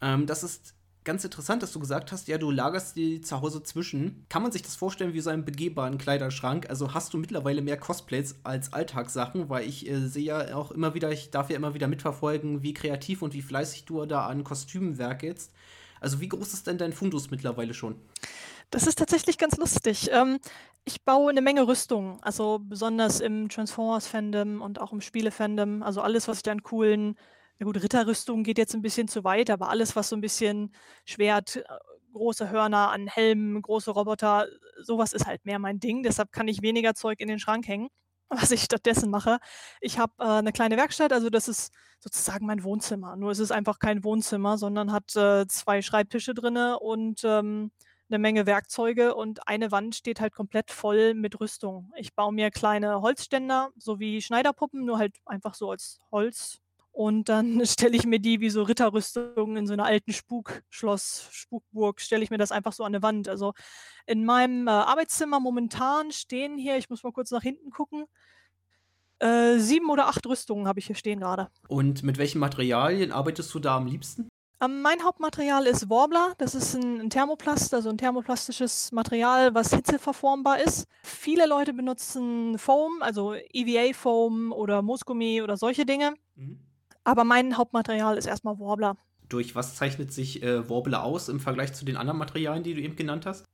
Ähm, 0.00 0.26
das 0.26 0.44
ist 0.44 0.74
ganz 1.02 1.24
interessant, 1.24 1.62
dass 1.62 1.72
du 1.72 1.80
gesagt 1.80 2.12
hast, 2.12 2.28
ja, 2.28 2.38
du 2.38 2.50
lagerst 2.50 2.94
die 2.96 3.20
zu 3.20 3.40
Hause 3.40 3.62
zwischen. 3.64 4.26
Kann 4.28 4.42
man 4.42 4.52
sich 4.52 4.62
das 4.62 4.76
vorstellen 4.76 5.12
wie 5.12 5.20
so 5.20 5.30
einen 5.30 5.44
begehbaren 5.44 5.98
Kleiderschrank? 5.98 6.70
Also 6.70 6.94
hast 6.94 7.12
du 7.12 7.18
mittlerweile 7.18 7.62
mehr 7.62 7.78
Cosplays 7.78 8.36
als 8.44 8.72
Alltagssachen, 8.72 9.48
weil 9.48 9.66
ich 9.68 9.88
äh, 9.88 10.06
sehe 10.06 10.24
ja 10.24 10.54
auch 10.54 10.70
immer 10.70 10.94
wieder, 10.94 11.10
ich 11.10 11.30
darf 11.30 11.50
ja 11.50 11.56
immer 11.56 11.74
wieder 11.74 11.88
mitverfolgen, 11.88 12.62
wie 12.62 12.74
kreativ 12.74 13.22
und 13.22 13.34
wie 13.34 13.42
fleißig 13.42 13.86
du 13.86 14.06
da 14.06 14.26
an 14.26 14.44
Kostümen 14.44 14.98
werkelst. 14.98 15.52
Also 16.00 16.20
wie 16.20 16.28
groß 16.28 16.54
ist 16.54 16.66
denn 16.66 16.78
dein 16.78 16.92
Fundus 16.92 17.30
mittlerweile 17.30 17.74
schon? 17.74 17.96
Das 18.70 18.86
ist 18.86 18.98
tatsächlich 18.98 19.36
ganz 19.38 19.56
lustig. 19.56 20.08
Ähm, 20.12 20.38
ich 20.84 21.02
baue 21.04 21.30
eine 21.30 21.42
Menge 21.42 21.66
Rüstungen, 21.66 22.18
also 22.22 22.58
besonders 22.62 23.20
im 23.20 23.48
Transformers-Fandom 23.48 24.62
und 24.62 24.80
auch 24.80 24.92
im 24.92 25.00
Spiele-Fandom. 25.00 25.82
Also 25.82 26.00
alles, 26.02 26.28
was 26.28 26.40
ich 26.44 26.50
an 26.50 26.62
coolen 26.62 27.16
na 27.58 27.66
gut, 27.66 27.82
Ritterrüstung 27.82 28.42
geht 28.42 28.56
jetzt 28.56 28.74
ein 28.74 28.80
bisschen 28.80 29.06
zu 29.06 29.22
weit, 29.22 29.50
aber 29.50 29.68
alles, 29.68 29.94
was 29.94 30.08
so 30.08 30.16
ein 30.16 30.22
bisschen 30.22 30.72
Schwert, 31.04 31.56
äh, 31.56 31.62
große 32.14 32.48
Hörner 32.50 32.90
an 32.90 33.06
Helmen, 33.06 33.60
große 33.60 33.90
Roboter, 33.90 34.46
sowas 34.80 35.12
ist 35.12 35.26
halt 35.26 35.44
mehr 35.44 35.58
mein 35.58 35.78
Ding. 35.78 36.02
Deshalb 36.02 36.32
kann 36.32 36.48
ich 36.48 36.62
weniger 36.62 36.94
Zeug 36.94 37.20
in 37.20 37.28
den 37.28 37.38
Schrank 37.38 37.66
hängen. 37.68 37.88
was 38.30 38.52
ich 38.52 38.62
stattdessen 38.62 39.10
mache. 39.10 39.38
Ich 39.80 39.98
habe 39.98 40.12
äh, 40.20 40.40
'ne 40.42 40.52
kleine 40.52 40.76
Werkstatt, 40.76 41.12
also 41.12 41.30
das 41.30 41.48
ist 41.48 41.72
sozusagen 41.98 42.46
mein 42.46 42.62
Wohnzimmer. 42.62 43.16
Nur 43.16 43.32
es 43.32 43.40
ist 43.40 43.50
einfach 43.52 43.78
kein 43.80 44.04
Wohnzimmer, 44.04 44.56
sondern 44.56 44.92
hat, 44.92 45.14
äh, 45.16 45.46
2 45.48 45.82
Schreibtische 45.82 46.32
drinne 46.34 46.78
und, 46.78 47.22
ähm, 47.24 47.72
'ne 48.10 48.18
Menge 48.18 48.46
Werkzeuge 48.46 49.14
und 49.14 49.46
eine 49.48 49.70
Wand 49.72 49.94
steht 49.96 50.20
halt 50.20 50.32
komplett 50.34 50.70
voll 50.70 51.14
mit 51.14 51.40
Rüstung. 51.40 51.92
Ich 51.96 52.14
baue 52.14 52.32
mir 52.32 52.50
kleine 52.50 53.00
Holzständer, 53.02 53.70
so 53.76 54.00
wie 54.00 54.22
Schneiderpuppen, 54.22 54.84
nur 54.84 54.98
halt 54.98 55.16
einfach 55.26 55.54
so 55.54 55.72
aus 55.72 56.00
Holz. 56.12 56.58
Und 56.92 57.28
dann 57.28 57.64
stelle 57.66 57.96
ich 57.96 58.06
mir 58.06 58.18
die 58.20 58.40
wie 58.40 58.50
so 58.50 58.62
Ritterrüstungen 58.64 59.56
in 59.56 59.66
so 59.66 59.74
'ner 59.74 59.84
alten 59.86 60.12
Spukschloss 60.12 61.28
Spukburg 61.32 62.00
stelle 62.00 62.22
ich 62.24 62.30
mir 62.30 62.38
das 62.38 62.52
einfach 62.52 62.72
so 62.72 62.84
an 62.84 62.92
'ne 62.92 63.02
Wand. 63.02 63.28
Also, 63.28 63.52
in 64.06 64.24
meinem, 64.24 64.68
äh, 64.68 64.72
Arbeitszimmer 64.72 65.40
momentan 65.40 66.12
stehen 66.12 66.58
hier 66.58 66.76
ich 66.78 66.90
muss 66.90 67.02
mal 67.04 67.12
kurz 67.12 67.30
nach 67.32 67.42
hinten 67.42 67.70
gucken 67.70 68.06
äh, 69.22 69.58
7 69.58 69.90
oder 69.90 70.08
8 70.08 70.26
Rüstungen 70.26 70.66
habe 70.66 70.78
ich 70.80 70.86
hier 70.86 70.96
stehen 70.96 71.20
grade. 71.20 71.50
Und 71.68 72.02
mit 72.02 72.18
welchen 72.18 72.40
Materialien 72.40 73.12
arbeitest 73.12 73.54
du 73.54 73.60
da 73.60 73.76
am 73.76 73.86
liebsten? 73.86 74.29
Ähm, 74.62 74.82
mein 74.82 75.02
Hauptmaterial 75.02 75.66
ist 75.66 75.88
Worbler. 75.88 76.34
Das 76.36 76.54
ist 76.54 76.74
'n 76.74 77.00
'n 77.00 77.08
Thermoplast, 77.08 77.72
also 77.72 77.88
'n 77.88 77.96
thermoplastisches 77.96 78.92
Material, 78.92 79.54
was 79.54 79.70
hitzeverformbar 79.72 80.60
ist. 80.60 80.86
Viele 81.02 81.46
Leute 81.46 81.72
benutzen 81.72 82.58
Foam, 82.58 83.00
also 83.00 83.34
EVA-Foam 83.34 84.52
oder 84.52 84.82
Moosgummi 84.82 85.40
oder 85.42 85.56
solche 85.56 85.86
Dinge. 85.86 86.14
Mhm. 86.36 86.60
Aber 87.04 87.24
mein 87.24 87.56
Hauptmaterial 87.58 88.18
ist 88.18 88.26
erst 88.26 88.44
mal 88.44 88.58
Worbler. 88.58 88.96
Durch 89.28 89.54
was 89.54 89.76
zeichnet 89.76 90.12
sich, 90.12 90.42
äh, 90.42 90.68
Worbler 90.68 91.04
aus 91.04 91.28
im 91.28 91.40
Vergleich 91.40 91.72
zu 91.72 91.84
den 91.84 91.96
anderen 91.96 92.18
Materialien, 92.18 92.64
die 92.64 92.74
du 92.74 92.80
eben 92.80 92.96
genannt 92.96 93.26
hast? 93.26 93.44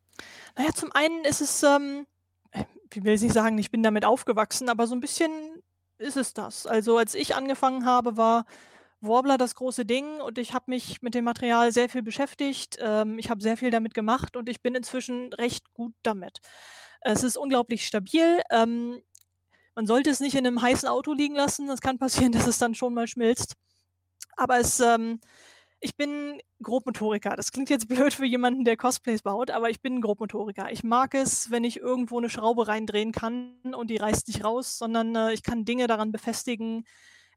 Na 0.58 0.64
ja, 0.64 0.72
zum 0.72 0.90
einen 0.92 1.24
ist 1.24 1.40
es, 1.42 1.62
ähm 1.62 2.06
äh, 2.52 2.64
ich 2.94 3.04
will 3.04 3.18
nicht 3.18 3.32
sagen, 3.32 3.58
ich 3.58 3.70
bin 3.70 3.82
damit 3.82 4.04
aufgewachsen, 4.06 4.68
aber 4.70 4.86
so 4.86 4.94
'n 4.94 5.00
bisschen 5.00 5.30
ist 5.98 6.16
es 6.16 6.32
das. 6.34 6.66
Also, 6.66 6.96
als 6.98 7.14
ich 7.14 7.34
angefangen 7.36 7.84
habe, 7.84 8.16
war 8.16 8.46
Worbler 9.02 9.36
das 9.38 9.54
große 9.54 9.84
Ding 9.84 10.20
und 10.20 10.38
ich 10.38 10.54
habe 10.54 10.64
mich 10.68 11.02
mit 11.02 11.14
dem 11.14 11.24
Material 11.24 11.70
sehr 11.72 11.88
viel 11.88 12.02
beschäftigt. 12.02 12.78
Ähm, 12.80 13.18
ich 13.18 13.30
habe 13.30 13.42
sehr 13.42 13.56
viel 13.56 13.70
damit 13.70 13.94
gemacht 13.94 14.36
und 14.36 14.48
ich 14.48 14.62
bin 14.62 14.74
inzwischen 14.74 15.32
recht 15.34 15.72
gut 15.74 15.94
damit. 16.02 16.38
Es 17.02 17.22
ist 17.22 17.36
unglaublich 17.36 17.86
stabil. 17.86 18.40
Ähm, 18.50 19.00
man 19.76 19.86
sollte 19.86 20.10
es 20.10 20.20
nicht 20.20 20.34
in 20.36 20.44
'nem 20.44 20.62
heißen 20.62 20.88
Auto 20.88 21.12
liegen 21.14 21.36
lassen. 21.36 21.68
Es 21.70 21.80
kann 21.82 21.98
passieren, 21.98 22.32
dass 22.46 22.46
es 22.48 22.58
dann 22.58 22.74
schon 22.74 22.94
mal 22.94 23.08
schmilzt. 23.08 23.54
Aber 24.36 24.58
es, 24.58 24.80
ähm 24.80 25.20
ich 25.80 25.96
bin 25.96 26.40
Grobmotoriker. 26.62 27.36
Das 27.36 27.52
klingt 27.52 27.70
jetzt 27.70 27.88
blöd 27.88 28.14
für 28.14 28.26
jemanden, 28.26 28.64
der 28.64 28.76
Cosplays 28.78 29.22
baut, 29.22 29.50
aber 29.50 29.70
ich 29.70 29.80
bin 29.82 30.00
Grobmotoriker. 30.02 30.72
Ich 30.72 30.84
mag 30.84 31.14
es, 31.14 31.50
wenn 31.50 31.64
ich 31.64 31.78
irgendwo 31.80 32.20
'ne 32.20 32.30
Schraube 32.30 32.68
reindrehen 32.68 33.12
kann 33.12 33.56
und 33.76 33.90
die 33.90 33.98
reißt 33.98 34.28
nicht 34.28 34.44
raus, 34.44 34.78
sondern, 34.78 35.14
äh, 35.16 35.32
ich 35.34 35.42
kann 35.42 35.64
Dinge 35.66 35.86
daran 35.88 36.12
befestigen. 36.12 36.84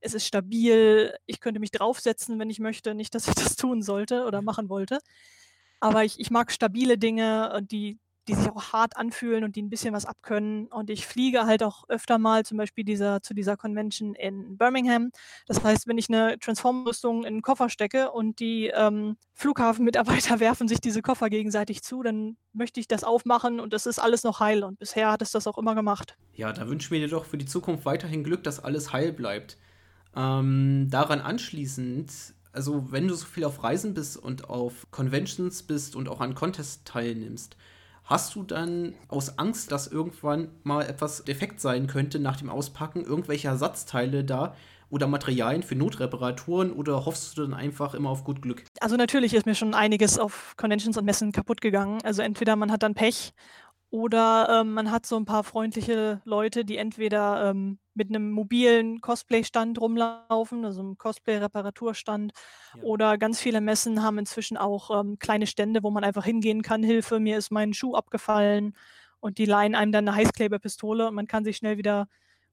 Es 0.02 0.14
ist 0.14 0.26
stabil. 0.28 1.16
Ich 1.26 1.40
könnte 1.40 1.60
mich 1.60 1.72
draufsetzen, 1.72 2.40
wenn 2.40 2.50
ich 2.50 2.60
möchte. 2.60 2.96
Nicht, 2.96 3.16
dass 3.16 3.28
ich 3.28 3.36
das 3.36 3.56
tun 3.56 3.82
sollte 3.82 4.26
oder 4.26 4.42
machen 4.42 4.70
wollte. 4.70 5.00
Aber 5.80 6.04
ich 6.06 6.20
ich 6.20 6.32
mag 6.32 6.52
stabile 6.52 6.98
Dinge 6.98 7.62
die 7.64 8.00
die 8.28 8.36
sich 8.36 8.50
auch 8.52 8.74
hart 8.74 8.96
anfühlen 8.98 9.44
und 9.44 9.56
die 9.56 9.62
'n 9.64 9.70
bisschen 9.72 9.94
was 9.94 10.06
abkönnen. 10.06 10.68
Und 10.68 10.92
ich 10.92 11.08
fliege 11.08 11.46
halt 11.48 11.64
auch 11.64 11.86
öfter 11.90 12.20
mal 12.20 12.46
zum 12.46 12.58
Beispiel 12.60 12.84
dieser 12.86 13.22
zu 13.24 13.34
dieser 13.34 13.58
Convention 13.58 14.14
in 14.16 14.58
Birmingham. 14.58 15.12
Das 15.48 15.64
heißt, 15.64 15.88
wenn 15.88 15.98
ich 15.98 16.10
'ne 16.10 16.38
Transform-Rüstung 16.40 17.24
in 17.26 17.38
'n 17.38 17.42
Koffer 17.42 17.70
stecke 17.70 18.12
und 18.12 18.40
die, 18.40 18.68
ähm, 18.68 19.18
Flughafenmitarbeiter 19.34 20.40
werfen 20.42 20.68
sich 20.68 20.80
diese 20.82 21.02
Koffer 21.02 21.30
gegenseitig 21.32 21.82
zu, 21.84 22.04
dann 22.04 22.38
möchte 22.54 22.80
ich 22.80 22.88
das 22.88 23.04
aufmachen 23.04 23.60
und 23.60 23.74
das 23.74 23.86
ist 23.88 24.00
alles 24.00 24.24
noch 24.24 24.40
heil 24.42 24.64
und 24.64 24.80
bisher 24.80 25.12
hat 25.12 25.22
es 25.24 25.32
das 25.32 25.48
auch 25.48 25.58
immer 25.58 25.74
gemacht. 25.76 26.16
Ja, 26.34 26.54
da 26.54 26.68
wünschen 26.68 26.92
wir 26.92 27.00
dir 27.00 27.08
doch 27.10 27.26
für 27.26 27.38
die 27.38 27.46
Zukunft 27.46 27.86
weiterhin 27.86 28.24
Glück, 28.24 28.44
dass 28.44 28.64
alles 28.64 28.94
heil 28.94 29.12
bleibt. 29.14 29.58
Ähm, 30.16 30.88
daran 30.90 31.20
anschließend 31.22 32.12
also, 32.52 32.92
wenn 32.92 33.08
du 33.08 33.14
so 33.14 33.26
viel 33.28 33.44
auf 33.46 33.64
Reisen 33.64 33.94
bist 33.94 34.18
und 34.18 34.50
auf 34.50 34.88
Conventions 34.90 35.62
bist 35.64 35.96
und 35.96 36.10
auch 36.10 36.20
an 36.20 36.34
Contests 36.34 36.84
teilnimmst, 36.84 37.56
hast 38.06 38.34
du 38.34 38.42
dann 38.42 38.96
aus 39.08 39.38
Angst, 39.38 39.72
dass 39.72 39.86
irgendwann 39.86 40.50
mal 40.64 40.82
etwas 40.82 41.24
defekt 41.24 41.62
sein 41.62 41.86
könnte 41.86 42.20
nach 42.20 42.38
dem 42.38 42.50
Auspacken, 42.50 43.06
irgendwelche 43.06 43.48
Ersatzteile 43.50 44.24
da 44.24 44.56
oder 44.90 45.06
Materialien 45.06 45.62
für 45.62 45.76
Notreparaturen 45.76 46.72
oder 46.74 47.06
hoffst 47.06 47.38
du 47.38 47.44
dann 47.44 47.54
einfach 47.54 47.94
immer 47.94 48.10
auf 48.10 48.24
gut 48.24 48.42
Glück? 48.42 48.66
Also, 48.82 48.96
natürlich 48.96 49.36
ist 49.36 49.46
mir 49.46 49.54
schon 49.56 49.76
einiges 49.76 50.18
auf 50.18 50.56
Conventions 50.58 50.98
und 50.98 51.06
Messen 51.06 51.32
kaputtgegangen. 51.32 52.02
Also, 52.04 52.24
entweder 52.24 52.56
man 52.56 52.72
hat 52.72 52.82
dann 52.82 52.96
Pech 52.96 53.34
oder, 53.92 54.62
ähm, 54.62 54.74
man 54.74 54.92
hat 54.92 55.06
so 55.06 55.18
'n 55.18 55.26
paar 55.26 55.44
freundliche 55.44 56.22
Leute, 56.26 56.66
die 56.66 56.78
entweder, 56.78 57.50
ähm, 57.52 57.80
mit 58.00 58.10
'nem 58.12 58.32
mobilen 58.32 59.02
Cosplay-Stand 59.02 59.80
rumlaufen, 59.82 60.66
also 60.66 60.82
'n 60.82 60.98
Cosplay-Reparaturstand. 60.98 62.34
Ja. 62.74 62.84
Oder 62.84 63.20
ganz 63.20 63.42
viele 63.42 63.62
Messen 63.62 64.04
haben 64.04 64.20
inzwischen 64.20 64.58
auch, 64.58 64.92
ähm, 65.02 65.20
kleine 65.20 65.48
Stände, 65.48 65.84
wo 65.84 65.92
man 65.92 66.04
einfach 66.06 66.26
hingehen 66.26 66.64
kann: 66.64 66.84
„Hilfe, 66.84 67.20
mir 67.22 67.38
ist 67.38 67.52
mein 67.52 67.74
Schuh 67.76 67.96
abgefallen.“ 67.96 68.76
Und 69.22 69.38
die 69.40 69.46
leihen 69.46 69.76
einem 69.76 69.92
dann 69.94 70.06
'ne 70.06 70.16
Heißklebepistole 70.16 71.08
und 71.10 71.16
man 71.16 71.28
kann 71.28 71.46
sich 71.46 71.58
schnell 71.58 71.78
wieder 71.78 72.08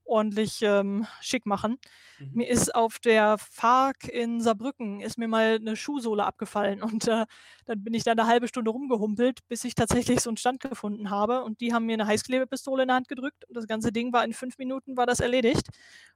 ordentlich, 0.07 0.61
ähm, 0.63 1.07
schick 1.21 1.47
machen. 1.47 1.79
Mhm. 2.19 2.37
Mir 2.37 2.49
ist 2.51 2.75
auf 2.75 2.99
der 2.99 3.39
FARC 3.39 4.09
in 4.09 4.41
Saarbrücken 4.43 5.01
ist 5.01 5.19
mir 5.19 5.29
mal 5.29 5.59
'ne 5.61 5.77
Schuhsohle 5.77 6.25
abgefallen 6.25 6.83
und, 6.83 7.09
äh, 7.09 7.27
dann 7.67 7.85
bin 7.85 7.95
ich 7.95 8.05
da 8.05 8.15
'ne 8.15 8.27
1/2 8.27 8.49
Stunde 8.49 8.71
rumgehumpelt, 8.73 9.41
bis 9.49 9.65
ich 9.65 9.75
tatsächlich 9.75 10.21
so 10.21 10.31
'n 10.31 10.37
Stand 10.37 10.61
gefunden 10.61 11.11
habe 11.11 11.45
und 11.45 11.61
die 11.63 11.73
haben 11.75 11.87
mir 11.87 11.97
'ne 11.97 12.07
Heißklebepistole 12.07 12.83
in 12.83 12.89
der 12.89 12.97
Hand 12.97 13.09
gedrückt 13.09 13.45
und 13.49 13.57
das 13.57 13.67
ganze 13.67 13.93
Ding 13.93 14.13
war 14.13 14.25
in 14.25 14.35
5 14.35 14.59
Minuten 14.59 14.97
war 14.97 15.07
das 15.07 15.21
erledigt. 15.21 15.69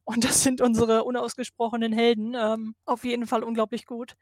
Und 0.05 0.25
das 0.25 0.43
sind 0.43 0.61
unsere 0.61 1.05
unausgesprochenen 1.05 1.93
Helden, 1.93 2.35
ähm, 2.37 2.75
auf 2.87 3.05
jeden 3.05 3.27
Fall 3.27 3.45
unglaublich 3.45 3.87
gut. 3.87 4.15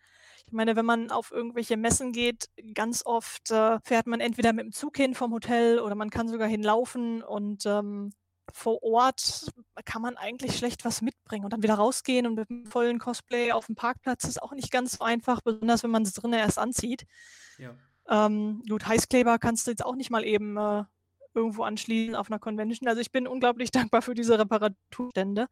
Ich 0.46 0.52
meine, 0.52 0.76
wenn 0.76 0.86
man 0.86 1.10
auf 1.12 1.32
irgendwelche 1.32 1.76
Messen 1.78 2.12
geht, 2.12 2.46
ganz 2.74 3.02
oft, 3.06 3.50
äh, 3.52 3.78
fährt 3.84 4.06
man 4.08 4.20
entweder 4.20 4.50
mit'm 4.52 4.72
Zug 4.72 4.96
hin 4.98 5.14
vom 5.14 5.32
Hotel 5.34 5.80
oder 5.80 5.94
man 5.96 6.10
kann 6.10 6.28
sogar 6.28 6.48
hinlaufen 6.48 7.22
und, 7.22 7.66
ähm, 7.66 8.12
vor 8.54 8.82
Ort 8.82 9.50
kann 9.84 10.02
man 10.02 10.16
eigentlich 10.16 10.56
schlecht 10.58 10.84
was 10.84 11.02
mitbringen 11.02 11.44
und 11.44 11.52
dann 11.52 11.62
wieder 11.62 11.74
rausgehen 11.74 12.26
und 12.26 12.34
mit 12.36 12.50
'm 12.50 12.66
vollen 12.66 12.98
Cosplay 12.98 13.52
auf'm 13.52 13.74
Parkplatz 13.76 14.24
ist 14.24 14.42
auch 14.42 14.52
nicht 14.52 14.70
ganz 14.70 14.92
so 14.98 15.04
einfach, 15.04 15.40
besonders 15.42 15.82
wenn 15.82 15.90
man's 15.90 16.12
drinnen 16.14 16.38
erst 16.40 16.58
anzieht. 16.58 17.04
Ja. 17.58 17.78
Ähm, 18.08 18.62
gut, 18.68 18.86
Heißkleber 18.86 19.38
kannst 19.38 19.66
du 19.66 19.70
jetzt 19.70 19.84
auch 19.84 19.94
nicht 19.96 20.10
mal 20.10 20.24
eben, 20.24 20.56
äh, 20.56 20.84
irgendwo 21.34 21.62
anschließen 21.64 22.14
auf 22.16 22.28
'ner 22.30 22.38
Convention. 22.38 22.88
Also, 22.88 23.00
ich 23.00 23.12
bin 23.12 23.26
unglaublich 23.28 23.70
dankbar 23.90 24.02
für 24.02 24.14
diese 24.14 24.38
Reparaturstände. 24.38 25.48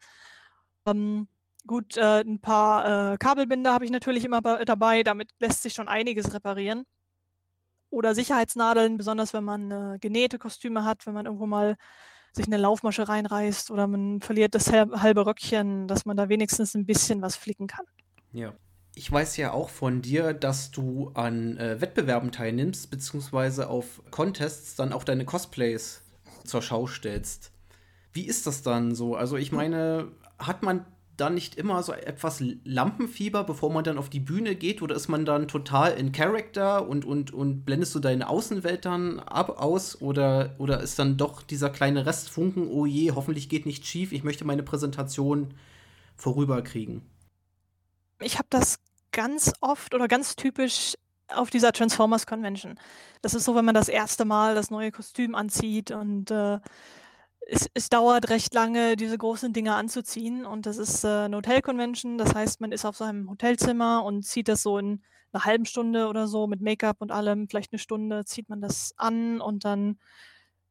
Ähm, 0.87 1.29
gut, 1.67 1.97
äh, 1.99 2.21
'n 2.23 2.41
paar, 2.41 3.15
äh, 3.15 3.19
Kabelbinder 3.19 3.73
habe 3.75 3.85
ich 3.87 3.91
natürlich 3.93 4.25
immer 4.25 4.43
bei 4.43 4.65
dabei, 4.65 5.03
damit 5.05 5.31
lässt 5.41 5.63
sich 5.63 5.75
schon 5.75 5.89
einiges 5.89 6.35
reparieren. 6.35 6.85
Oder 7.93 8.15
Sicherheitsnadeln, 8.15 8.97
besonders 8.97 9.33
wenn 9.33 9.45
man, 9.45 9.71
äh, 9.71 9.99
genähte 10.01 10.39
Kostüme 10.39 10.85
hat, 10.85 11.07
wenn 11.07 11.15
man 11.15 11.27
irgendwo 11.27 11.47
mal 11.47 11.77
sich 12.37 12.47
'ne 12.49 12.57
Laufmasche 12.59 13.09
reinreißt 13.09 13.71
oder 13.73 13.87
man 13.89 14.21
verliert 14.21 14.55
das 14.55 14.71
halbe 14.73 15.27
Röckchen, 15.27 15.89
dass 15.89 16.05
man 16.07 16.17
da 16.17 16.29
wenigstens 16.29 16.75
'n 16.77 16.87
bisschen 16.87 17.23
was 17.23 17.37
flicken 17.37 17.67
kann. 17.67 17.87
Ja. 18.33 18.55
Ich 18.95 19.13
weiß 19.13 19.37
ja 19.37 19.53
auch 19.53 19.69
von 19.69 20.01
dir, 20.01 20.33
dass 20.33 20.71
du 20.71 21.11
an, 21.15 21.59
äh, 21.59 21.81
Wettbewerben 21.83 22.33
teilnimmst, 22.33 22.91
beziehungsweise 22.91 23.69
auf 23.69 24.03
Contests 24.11 24.75
dann 24.75 24.93
auch 24.95 25.05
deine 25.05 25.27
Cosplays 25.27 26.03
zur 26.45 26.63
Schau 26.63 26.87
stellst. 26.87 27.53
Wie 28.13 28.27
ist 28.27 28.47
das 28.47 28.63
dann 28.63 28.95
so? 28.95 29.17
Also, 29.17 29.37
ich 29.37 29.53
meine, 29.53 30.13
hat 30.39 30.63
man 30.63 30.87
da 31.17 31.31
nicht 31.31 31.55
immer 31.57 31.83
so 31.83 31.93
etwas 31.93 32.43
Lampenfieber, 32.65 33.45
bevor 33.45 33.73
man 33.73 33.85
dann 33.85 33.99
auf 33.99 34.11
die 34.11 34.21
Bühne 34.21 34.55
geht 34.55 34.83
oder 34.83 34.95
ist 34.95 35.09
man 35.09 35.25
dann 35.25 35.49
total 35.49 35.93
in 35.95 36.13
Character 36.13 36.89
und 36.89 37.05
und 37.05 37.33
und 37.33 37.65
blendest 37.65 37.95
du 37.95 38.01
deine 38.01 38.29
Außenwelt 38.29 38.85
dann 38.85 39.21
ab 39.21 39.61
aus 39.61 40.01
oder 40.01 40.55
oder 40.59 40.81
ist 40.81 40.99
dann 40.99 41.17
doch 41.17 41.43
dieser 41.43 41.71
kleine 41.71 42.07
Restfunken: 42.07 42.69
„Oh 42.69 42.87
je, 42.87 43.13
hoffentlich 43.13 43.49
geht 43.49 43.67
nichts 43.67 43.87
schief. 43.89 44.13
Ich 44.13 44.25
möchte 44.25 44.45
meine 44.45 44.63
Präsentation 44.63 45.55
vorüberkriegen?“ 46.17 47.03
Ich 48.21 48.39
habe 48.39 48.49
das 48.51 48.79
ganz 49.13 49.53
oft 49.61 49.95
oder 49.95 50.09
ganz 50.09 50.37
typisch 50.37 50.95
auf 51.29 51.51
dieser 51.51 51.73
Transformers 51.73 52.27
Convention. 52.27 52.79
Das 53.23 53.35
ist 53.35 53.45
so, 53.45 53.55
wenn 53.55 53.65
man 53.65 53.75
das 53.75 53.89
1. 53.89 54.25
Mal 54.25 54.55
das 54.55 54.71
neue 54.71 54.93
Kostüm 54.93 55.35
anzieht 55.35 55.91
und, 55.91 56.31
äh, 56.31 56.61
es 57.47 57.69
es 57.75 57.89
dauert 57.91 58.31
recht 58.31 58.55
lange, 58.55 58.97
diese 58.97 59.19
großen 59.19 59.53
Dinger 59.53 59.77
anzuziehen 59.77 60.47
und 60.47 60.67
das 60.67 60.79
ist, 60.79 61.05
äh, 61.05 61.29
'ne 61.29 61.37
Hotel-Convention. 61.39 62.19
Das 62.19 62.35
heißt, 62.35 62.61
man 62.61 62.73
ist 62.73 62.85
auf 62.87 62.97
seinem 62.97 63.31
Hotelzimmer 63.31 64.05
und 64.05 64.25
zieht 64.25 64.49
das 64.49 64.63
so 64.63 64.79
in 64.79 65.03
'ner 65.33 65.45
1/2 65.45 65.65
Stunde 65.67 66.09
oder 66.09 66.29
so 66.29 66.47
mit 66.49 66.61
Make-up 66.61 66.99
und 67.01 67.13
allem, 67.13 67.49
vielleicht 67.49 67.73
'ne 67.73 67.79
Stunde 67.79 68.25
zieht 68.27 68.49
man 68.49 68.61
das 68.61 68.93
an 68.97 69.41
und 69.41 69.65
dann 69.65 69.99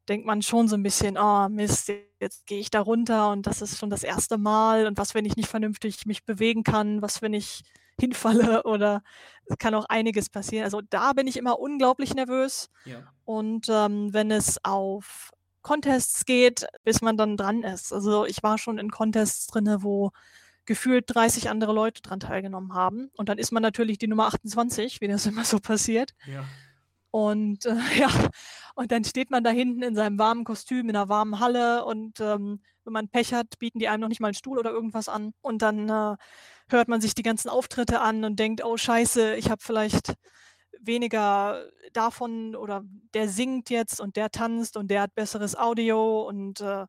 denkt 0.10 0.26
man 0.28 0.42
schon 0.44 0.68
so 0.70 0.76
'n 0.78 0.84
bisschen: 0.84 1.18
„Oh 1.20 1.50
Mist, 1.50 1.92
jetzt 2.20 2.46
gehe 2.48 2.60
ich 2.60 2.72
da 2.72 2.82
runter 2.82 3.32
und 3.32 3.48
das 3.48 3.62
ist 3.62 3.78
schon 3.80 3.90
das 3.92 4.04
1. 4.04 4.38
Mal 4.38 4.88
und 4.88 4.98
was, 5.00 5.16
wenn 5.16 5.26
ich 5.26 5.38
nicht 5.38 5.50
vernünftig 5.50 6.06
mich 6.08 6.26
bewegen 6.26 6.64
kann? 6.64 7.02
Was, 7.02 7.22
wenn 7.24 7.34
ich 7.36 7.64
hinfalle?“ 8.00 8.64
Oder 8.66 9.04
es 9.48 9.58
kann 9.60 9.76
auch 9.76 9.86
einiges 9.90 10.30
passieren. 10.30 10.66
Also, 10.66 10.82
da 10.90 11.14
bin 11.14 11.28
ich 11.28 11.38
immer 11.38 11.60
unglaublich 11.60 12.14
nervös. 12.16 12.70
Ja. 12.86 13.16
Und, 13.26 13.68
ähm, 13.70 14.14
wenn 14.14 14.32
es 14.32 14.60
auf 14.66 15.32
Contests 15.66 16.26
geht, 16.26 16.68
bis 16.84 17.02
man 17.02 17.18
dann 17.18 17.38
dran 17.38 17.64
ist. 17.64 17.92
Also 17.92 18.24
ich 18.26 18.44
war 18.44 18.60
schon 18.60 18.78
in 18.78 18.92
Contests 18.92 19.48
drin, 19.48 19.78
wo 19.80 20.12
gefühlt 20.66 21.06
30 21.08 21.50
andere 21.50 21.74
Leute 21.74 22.04
dran 22.04 22.20
teilgenommen 22.20 22.76
haben. 22.76 23.10
Und 23.18 23.30
dann 23.30 23.40
ist 23.40 23.52
man 23.52 23.64
natürlich 23.64 23.98
die 23.98 24.08
Nummer 24.08 24.28
28, 24.28 25.02
wie 25.02 25.08
das 25.08 25.26
immer 25.26 25.44
so 25.44 25.60
passiert. 25.60 26.14
Ja. 26.28 26.46
Und 27.10 27.66
äh, 27.66 27.76
ja, 28.00 28.10
und 28.76 28.92
dann 28.92 29.04
steht 29.04 29.32
man 29.32 29.44
da 29.44 29.50
hinten 29.50 29.82
in 29.82 29.96
seinem 29.96 30.20
warmen 30.20 30.44
Kostüm, 30.44 30.88
in 30.88 30.96
einer 30.96 31.10
warmen 31.10 31.40
Halle 31.40 31.84
und 31.84 32.20
ähm, 32.20 32.62
wenn 32.84 32.94
man 32.94 33.10
Pech 33.10 33.34
hat, 33.34 33.58
bieten 33.58 33.80
die 33.80 33.88
einem 33.88 34.02
noch 34.02 34.10
nicht 34.10 34.20
mal 34.20 34.28
einen 34.28 34.36
Stuhl 34.36 34.60
oder 34.60 34.70
irgendwas 34.70 35.10
an. 35.10 35.34
Und 35.42 35.64
dann 35.64 35.90
äh, 35.90 36.16
hört 36.70 36.88
man 36.88 37.02
sich 37.02 37.16
die 37.16 37.24
ganzen 37.24 37.50
Auftritte 37.50 38.02
an 38.02 38.24
und 38.24 38.38
denkt, 38.38 38.64
oh 38.64 38.78
scheiße, 38.78 39.36
ich 39.38 39.50
habe 39.50 39.64
vielleicht 39.64 40.14
weniger 40.88 41.70
davon 41.94 42.56
oder 42.56 42.84
der 43.14 43.30
singt 43.30 43.70
jetzt 43.70 44.00
und 44.00 44.16
der 44.16 44.32
tanzt 44.32 44.78
und 44.78 44.90
der 44.90 45.02
hat 45.02 45.16
besseres 45.16 45.56
Audio 45.56 46.28
und 46.28 46.62
äh, 46.62 46.86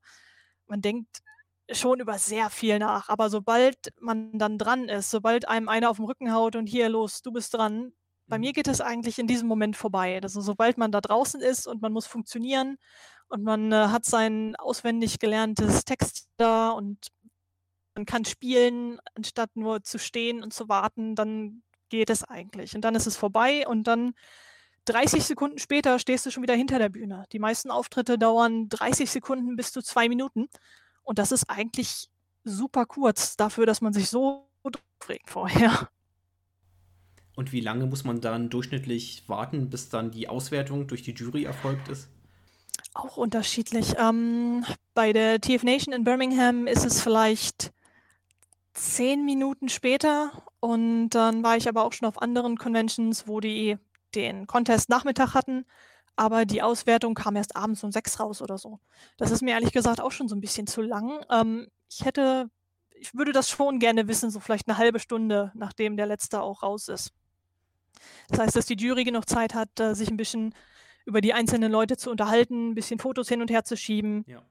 man 0.67 0.83
denkt 0.83 1.23
schon 1.71 2.01
über 2.01 2.19
sehr 2.19 2.51
viel 2.51 2.79
nach. 2.79 3.09
Aber 3.09 3.31
sobald 3.31 3.93
man 4.01 4.39
dann 4.39 4.59
dran 4.59 4.89
ist, 4.89 5.11
sobald 5.11 5.49
einem 5.49 5.69
einer 5.69 5.91
auf 5.91 5.97
den 5.97 6.07
Rücken 6.07 6.33
haut 6.33 6.57
und 6.57 6.67
hier 6.67 6.89
los, 6.89 7.23
du 7.23 7.33
bist 7.33 7.55
dran, 7.55 7.93
bei 8.29 8.39
mir 8.39 8.51
mhm. 8.51 8.55
geht 8.55 8.69
es 8.69 8.81
eigentlich 8.81 9.19
in 9.19 9.27
diesem 9.27 9.49
Moment 9.49 9.77
vorbei. 9.77 10.21
Also 10.23 10.41
sobald 10.41 10.79
man 10.79 10.93
da 10.93 11.01
draußen 11.01 11.41
ist 11.41 11.67
und 11.67 11.83
man 11.83 11.93
muss 11.93 12.07
funktionieren 12.07 12.79
und 13.29 13.43
man 13.43 13.73
äh, 13.73 13.89
hat 13.89 14.05
sein 14.05 14.57
auswendig 14.57 15.19
gelerntes 15.19 15.85
Text 15.85 16.29
da 16.37 16.71
und 16.71 17.09
man 17.95 18.05
kann 18.05 18.25
spielen, 18.25 18.99
anstatt 19.15 19.57
nur 19.57 19.83
zu 19.83 19.99
stehen 19.99 20.43
und 20.43 20.53
zu 20.53 20.69
warten, 20.69 21.15
dann 21.15 21.63
geht 21.89 22.11
es 22.11 22.25
eigentlich. 22.25 22.75
Und 22.75 22.83
dann 22.83 22.95
ist 22.95 23.07
es 23.07 23.17
vorbei 23.17 23.67
und 23.67 23.85
dann 23.85 24.15
30 24.87 25.25
Sekunden 25.25 25.59
später 25.59 25.99
stehst 25.99 26.27
du 26.27 26.31
schon 26.31 26.43
wieder 26.43 26.55
hinter 26.55 26.79
der 26.79 26.89
Bühne. 26.89 27.25
Die 27.33 27.39
meisten 27.39 27.71
Auftritte 27.71 28.19
dauern 28.19 28.69
30 28.69 29.11
Sekunden 29.11 29.57
bis 29.57 29.73
zu 29.73 29.83
zwei 29.83 30.09
Minuten. 30.09 30.49
Und 31.03 31.19
das 31.19 31.33
ist 31.33 31.51
eigentlich 31.51 32.09
super 32.45 32.87
kurz 32.87 33.37
dafür, 33.37 33.67
dass 33.67 33.81
man 33.81 33.93
sich 33.93 34.09
so 34.09 34.49
aufregt 34.63 35.31
vorher. 35.31 35.89
Und 37.35 37.53
wie 37.53 37.61
lange 37.61 37.87
muss 37.87 38.05
man 38.05 38.21
dann 38.21 38.49
durchschnittlich 38.49 39.25
warten, 39.29 39.69
bis 39.69 39.91
dann 39.91 40.11
die 40.11 40.29
Auswertung 40.29 40.87
durch 40.87 41.03
die 41.03 41.13
Jury 41.13 41.45
erfolgt 41.45 41.89
ist? 41.89 42.09
Auch 42.95 43.19
unterschiedlich. 43.19 43.95
Ähm, 43.99 44.65
bei 44.95 45.13
der 45.13 45.41
TF 45.41 45.63
Nation 45.63 45.93
in 45.93 46.05
Birmingham 46.05 46.67
ist 46.67 46.85
es 46.85 47.03
vielleicht 47.03 47.73
zehn 48.77 49.25
Minuten 49.25 49.69
später 49.69 50.45
und 50.61 51.11
dann 51.11 51.43
war 51.43 51.57
ich 51.57 51.69
aber 51.69 51.85
auch 51.85 51.93
schon 51.93 52.09
auf 52.09 52.21
anderen 52.21 52.59
Conventions, 52.59 53.27
wo 53.27 53.41
die 53.41 53.79
den 54.15 54.47
Contest 54.47 54.89
Nachmittag 54.89 55.35
hatten, 55.35 55.65
aber 56.15 56.45
die 56.45 56.63
Auswertung 56.63 57.15
kam 57.15 57.37
erst 57.37 57.57
abends 57.57 57.83
um 57.85 57.93
sechs 57.93 58.21
raus 58.21 58.43
oder 58.43 58.59
so. 58.59 58.79
Das 59.17 59.31
ist 59.31 59.43
mir 59.43 59.53
ehrlich 59.53 59.73
gesagt 59.73 60.01
auch 60.01 60.13
schon 60.13 60.29
so 60.29 60.37
ein 60.37 60.41
bisschen 60.41 60.67
zu 60.67 60.83
lang. 60.83 61.25
Ähm, 61.31 61.69
ich 61.91 62.05
hätte, 62.05 62.51
ich 62.91 63.15
würde 63.15 63.33
das 63.33 63.51
schon 63.51 63.79
gerne 63.79 64.09
wissen, 64.09 64.31
so 64.31 64.41
vielleicht 64.41 64.69
eine 64.69 64.79
halbe 64.79 64.99
Stunde, 65.01 65.53
nachdem 65.55 65.97
der 65.97 66.07
letzte 66.07 66.41
auch 66.41 66.63
raus 66.63 66.89
ist. 66.89 67.13
Das 68.29 68.39
heißt, 68.39 68.57
dass 68.57 68.67
die 68.67 68.77
Jury 68.77 69.05
genug 69.05 69.29
Zeit 69.29 69.55
hat, 69.55 69.81
äh, 69.81 69.95
sich 69.95 70.11
ein 70.11 70.17
bisschen 70.17 70.55
über 71.07 71.21
die 71.21 71.33
einzelnen 71.33 71.71
Leute 71.71 71.97
zu 71.97 72.11
unterhalten, 72.11 72.71
ein 72.71 72.75
bisschen 72.75 72.99
Fotos 72.99 73.29
hin 73.29 73.41
und 73.41 73.51
her 73.51 73.65
zu 73.65 73.77
schieben. 73.77 74.25
Ja. 74.27 74.43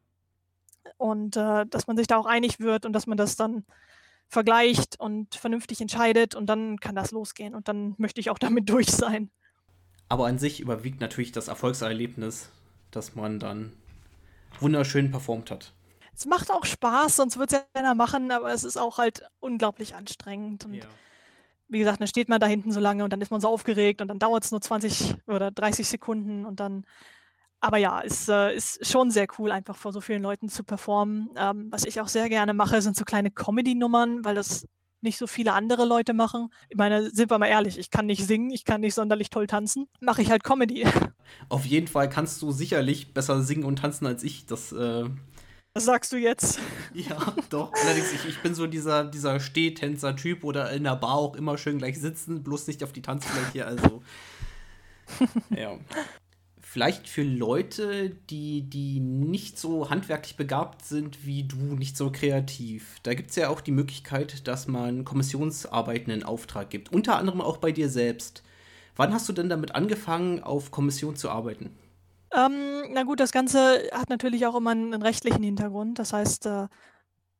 Und 0.97 1.35
äh, 1.35 1.65
dass 1.67 1.87
man 1.87 1.97
sich 1.97 2.07
da 2.07 2.17
auch 2.17 2.25
einig 2.25 2.59
wird 2.59 2.85
und 2.85 2.93
dass 2.93 3.07
man 3.07 3.17
das 3.17 3.35
dann 3.35 3.65
vergleicht 4.27 4.99
und 4.99 5.35
vernünftig 5.35 5.81
entscheidet 5.81 6.35
und 6.35 6.47
dann 6.47 6.79
kann 6.79 6.95
das 6.95 7.11
losgehen 7.11 7.55
und 7.55 7.67
dann 7.67 7.95
möchte 7.97 8.19
ich 8.19 8.29
auch 8.29 8.39
damit 8.39 8.69
durch 8.69 8.91
sein. 8.91 9.29
Aber 10.09 10.27
an 10.27 10.37
sich 10.37 10.59
überwiegt 10.59 11.01
natürlich 11.01 11.31
das 11.31 11.47
Erfolgserlebnis, 11.47 12.49
dass 12.91 13.15
man 13.15 13.39
dann 13.39 13.73
wunderschön 14.59 15.11
performt 15.11 15.51
hat. 15.51 15.73
Es 16.15 16.25
macht 16.25 16.51
auch 16.51 16.65
Spaß, 16.65 17.17
sonst 17.17 17.37
wird 17.37 17.51
es 17.51 17.59
ja 17.59 17.65
keiner 17.73 17.95
machen, 17.95 18.31
aber 18.31 18.53
es 18.53 18.63
ist 18.63 18.77
auch 18.77 18.97
halt 18.97 19.23
unglaublich 19.39 19.95
anstrengend. 19.95 20.65
Und 20.65 20.75
ja. 20.75 20.85
wie 21.67 21.79
gesagt, 21.79 21.99
dann 21.99 22.07
steht 22.07 22.29
man 22.29 22.39
da 22.39 22.47
hinten 22.47 22.71
so 22.71 22.79
lange 22.79 23.03
und 23.03 23.11
dann 23.11 23.19
ist 23.19 23.31
man 23.31 23.41
so 23.41 23.49
aufgeregt 23.49 24.01
und 24.01 24.07
dann 24.07 24.19
dauert 24.19 24.45
es 24.45 24.51
nur 24.51 24.61
20 24.61 25.15
oder 25.27 25.51
30 25.51 25.87
Sekunden 25.87 26.45
und 26.45 26.59
dann 26.59 26.85
aber 27.65 27.77
ja, 27.77 27.99
es 28.05 28.29
äh, 28.29 28.55
ist 28.55 28.85
schon 28.85 29.09
sehr 29.09 29.25
cool, 29.39 29.49
einfach 29.49 29.75
vor 29.75 29.91
so 29.91 29.99
vielen 29.99 30.21
Leuten 30.21 30.49
zu 30.49 30.63
performen. 30.63 31.31
Ähm, 31.35 31.65
was 31.71 31.83
ich 31.85 31.99
auch 31.99 32.07
sehr 32.07 32.29
gerne 32.29 32.53
mache, 32.53 32.79
sind 32.79 32.95
so 32.95 33.05
kleine 33.05 33.31
Comedy-Nummern, 33.31 34.23
weil 34.23 34.35
das 34.35 34.67
nicht 35.01 35.17
so 35.17 35.25
viele 35.25 35.53
andere 35.53 35.83
Leute 35.83 36.13
machen. 36.13 36.49
Ich 36.69 36.77
meine, 36.77 37.09
sind 37.09 37.31
wir 37.31 37.39
mal 37.39 37.47
ehrlich, 37.47 37.79
ich 37.79 37.89
kann 37.89 38.05
nicht 38.05 38.23
singen, 38.23 38.51
ich 38.51 38.65
kann 38.65 38.81
nicht 38.81 38.93
sonderlich 38.93 39.31
toll 39.31 39.47
tanzen, 39.47 39.87
mache 39.99 40.21
ich 40.21 40.29
halt 40.29 40.43
Comedy. 40.43 40.85
Auf 41.49 41.65
jeden 41.65 41.87
Fall 41.87 42.07
kannst 42.07 42.39
du 42.43 42.51
sicherlich 42.51 43.15
besser 43.15 43.41
singen 43.41 43.63
und 43.63 43.77
tanzen 43.77 44.05
als 44.05 44.21
ich. 44.21 44.45
Das, 44.45 44.71
äh 44.71 45.05
Was 45.73 45.85
sagst 45.85 46.13
du 46.13 46.17
jetzt? 46.17 46.59
Ja, 46.93 47.17
doch. 47.49 47.73
Allerdings, 47.83 48.13
ich, 48.13 48.25
ich 48.27 48.43
bin 48.43 48.53
so 48.53 48.67
dieser, 48.67 49.05
dieser 49.05 49.39
Stehtänzer-Typ 49.39 50.43
oder 50.43 50.69
in 50.71 50.83
der 50.83 50.97
Bar 50.97 51.15
auch 51.15 51.35
immer 51.35 51.57
schön 51.57 51.79
gleich 51.79 51.99
sitzen, 51.99 52.43
bloß 52.43 52.67
nicht 52.67 52.83
auf 52.83 52.93
die 52.93 53.01
Tanzfläche. 53.01 53.65
Also, 53.65 54.03
ja 55.49 55.79
vielleicht 56.75 57.07
für 57.07 57.23
Leute, 57.23 58.09
die, 58.29 58.63
die 58.63 58.99
nicht 58.99 59.57
so 59.57 59.89
handwerklich 59.89 60.35
begabt 60.35 60.83
sind 60.83 61.25
wie 61.25 61.43
du, 61.43 61.55
nicht 61.55 61.95
so 61.95 62.11
kreativ. 62.11 62.97
Da 63.03 63.13
gibt 63.13 63.29
es 63.29 63.37
ja 63.37 63.47
auch 63.47 63.61
die 63.61 63.71
Möglichkeit, 63.71 64.45
dass 64.45 64.67
man 64.67 65.05
Kommissionsarbeiten 65.05 66.11
in 66.11 66.23
Auftrag 66.23 66.69
gibt. 66.69 66.91
Unter 66.91 67.15
anderem 67.15 67.39
auch 67.39 67.55
bei 67.55 67.71
dir 67.71 67.87
selbst. 67.87 68.43
Wann 68.97 69.13
hast 69.13 69.29
du 69.29 69.31
denn 69.31 69.47
damit 69.47 69.73
angefangen, 69.73 70.43
auf 70.43 70.71
Kommission 70.71 71.15
zu 71.15 71.29
arbeiten? 71.29 71.69
Ähm, 72.35 72.91
na 72.91 73.03
gut, 73.03 73.21
das 73.21 73.31
Ganze 73.31 73.89
hat 73.93 74.09
natürlich 74.09 74.45
auch 74.45 74.55
immer 74.55 74.71
einen 74.71 75.01
rechtlichen 75.01 75.43
Hintergrund. 75.43 75.97
Das 75.97 76.11
heißt, 76.11 76.45
äh, 76.45 76.67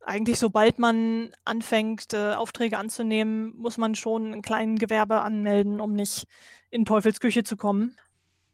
eigentlich 0.00 0.38
sobald 0.38 0.78
man 0.78 1.30
anfängt, 1.44 2.14
äh, 2.14 2.32
Aufträge 2.32 2.78
anzunehmen, 2.78 3.52
muss 3.58 3.76
man 3.76 3.96
schon 3.96 4.32
ein 4.32 4.40
kleines 4.40 4.80
Gewerbe 4.80 5.20
anmelden, 5.20 5.78
um 5.82 5.92
nicht 5.92 6.24
in 6.70 6.86
Teufelsküche 6.86 7.44
zu 7.44 7.58
kommen. 7.58 7.98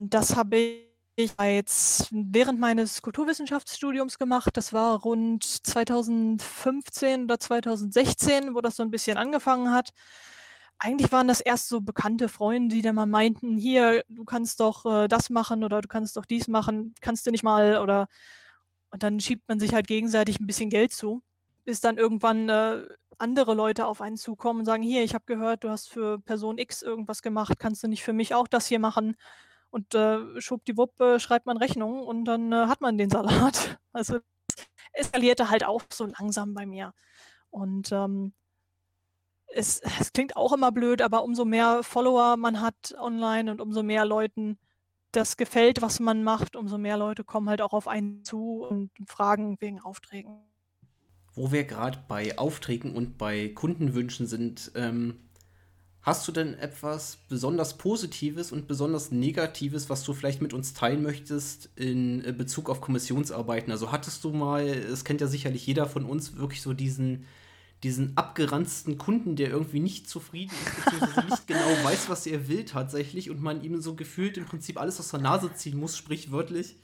Das 0.05 0.35
habe 0.35 0.57
ich 0.57 1.33
jetzt 1.39 2.09
während 2.11 2.59
meines 2.59 3.03
Kulturwissenschaftsstudiums 3.03 4.19
gemacht. 4.19 4.57
Das 4.57 4.73
war 4.73 5.01
rund 5.01 5.45
2015 5.45 7.25
oder 7.25 7.39
2016, 7.39 8.55
wo 8.57 8.61
das 8.61 8.75
so 8.77 8.83
ein 8.83 8.91
bisschen 8.91 9.17
angefangen 9.17 9.71
hat. 9.71 9.91
Eigentlich 10.79 11.13
waren 11.13 11.29
das 11.29 11.41
erst 11.41 11.69
so 11.69 11.81
bekannte 11.81 12.29
Freunde, 12.29 12.75
die 12.75 12.83
dann 12.83 12.97
mal 12.97 13.07
meinten, 13.07 13.57
hier, 13.57 14.03
du 14.09 14.25
kannst 14.25 14.59
doch 14.59 14.85
äh, 14.87 15.07
das 15.07 15.31
machen 15.31 15.63
oder 15.63 15.81
du 15.81 15.87
kannst 15.89 16.17
doch 16.17 16.25
dies 16.27 16.49
machen, 16.49 16.95
kannst 17.01 17.25
du 17.27 17.31
nicht 17.31 17.45
mal 17.45 17.79
oder 17.79 18.09
und 18.91 19.03
dann 19.05 19.21
schiebt 19.21 19.49
man 19.49 19.61
sich 19.61 19.75
halt 19.75 19.87
gegenseitig 19.87 20.41
ein 20.41 20.47
bisschen 20.47 20.71
Geld 20.71 20.93
zu, 20.93 21.23
bis 21.65 21.81
dann 21.81 21.99
irgendwann 21.99 22.49
äh, 22.49 22.83
andere 23.19 23.55
Leute 23.55 23.87
auf 23.87 24.01
einen 24.01 24.17
zukommen 24.17 24.61
und 24.61 24.67
sagen, 24.67 24.83
hier, 24.83 25.05
ich 25.05 25.15
habe 25.15 25.25
gehört, 25.27 25.65
du 25.65 25.71
hast 25.71 25.89
für 25.91 26.19
Person 26.21 26.59
X 26.59 26.83
irgendwas 26.83 27.23
gemacht, 27.23 27.59
kannst 27.61 27.85
du 27.85 27.89
nicht 27.89 28.03
für 28.03 28.13
mich 28.13 28.35
auch 28.35 28.49
das 28.49 28.67
hier 28.67 28.81
machen? 28.81 29.17
Und 29.73 29.95
äh, 29.95 30.39
schwuppdiwupp 30.39 31.01
äh, 31.01 31.19
schreibt 31.19 31.47
man 31.47 31.57
Rechnung 31.57 32.01
und 32.01 32.27
dann 32.27 32.53
äh, 32.53 32.67
hat 32.67 32.83
man 32.83 32.99
den 32.99 33.11
Salat. 33.11 33.79
Also 33.95 34.21
es 34.93 35.07
eskalierte 35.07 35.51
halt 35.51 35.65
auch 35.65 35.83
so 35.93 36.07
langsam 36.07 36.55
bei 36.55 36.65
mir. 36.65 36.95
Und 37.51 37.93
ähm, 37.93 38.33
es, 39.49 39.81
es, 39.81 40.13
klingt 40.15 40.35
auch 40.35 40.55
immer 40.55 40.73
blöd, 40.73 41.03
aber 41.03 41.25
umso 41.25 41.45
mehr 41.45 41.83
Follower 41.83 42.39
man 42.39 42.63
hat 42.63 42.95
online 42.99 43.51
und 43.51 43.61
umso 43.61 43.83
mehr 43.83 44.07
Leuten 44.07 44.59
das 45.11 45.37
gefällt, 45.37 45.83
was 45.83 46.01
man 46.01 46.25
macht, 46.25 46.57
umso 46.57 46.79
mehr 46.79 46.97
Leute 46.97 47.23
kommen 47.23 47.51
halt 47.51 47.61
auch 47.61 47.75
auf 47.75 47.87
einen 47.87 48.25
zu 48.25 48.65
und 48.65 48.91
fragen 49.07 49.59
wegen 49.61 49.81
Aufträgen. 49.81 50.39
Wo 51.35 51.53
wir 51.53 51.65
gerade 51.65 52.03
bei 52.09 52.39
Aufträgen 52.39 52.95
und 52.95 53.19
bei 53.19 53.49
Kundenwünschen 53.49 54.27
sind, 54.27 54.73
ähm, 54.75 55.31
Hast 56.03 56.27
du 56.27 56.33
denn 56.33 56.55
etwas 56.55 57.19
besonders 57.29 57.79
Positives 57.79 58.51
und 58.51 58.67
besonders 58.67 59.13
Negatives, 59.13 59.89
was 59.89 60.03
du 60.03 60.13
vielleicht 60.13 60.43
mit 60.43 60.53
uns 60.53 60.75
teilen 60.75 61.01
möchtest 61.01 61.71
in 61.77 62.25
äh, 62.25 62.33
Bezug 62.33 62.69
auf 62.69 62.81
Kommissionsarbeiten? 62.81 63.71
Also 63.71 63.93
hattest 63.93 64.25
du 64.25 64.31
mal, 64.33 64.67
es 64.67 65.05
kennt 65.05 65.21
ja 65.21 65.29
sicherlich 65.29 65.65
jeder 65.65 65.87
von 65.87 66.05
uns, 66.05 66.37
wirklich 66.37 66.61
so 66.61 66.73
diesen, 66.73 67.25
diesen 67.85 68.17
abgeranzten 68.17 68.99
Kunden, 68.99 69.37
der 69.37 69.51
irgendwie 69.51 69.79
nicht 69.79 70.09
zufrieden 70.09 70.53
ist, 70.67 70.85
beziehungsweise 70.85 71.27
nicht 71.31 71.47
genau 71.47 71.85
weiß, 71.85 72.09
was 72.09 72.27
er 72.27 72.49
will 72.49 72.65
tatsächlich 72.65 73.31
und 73.31 73.41
man 73.41 73.63
ihm 73.63 73.81
so 73.81 73.95
gefühlt 73.95 74.37
im 74.37 74.45
Prinzip 74.45 74.81
alles 74.81 74.99
aus 74.99 75.11
der 75.11 75.21
Nase 75.21 75.55
ziehen 75.55 75.79
muss, 75.79 75.97
sprichwörtlich? 75.97 76.75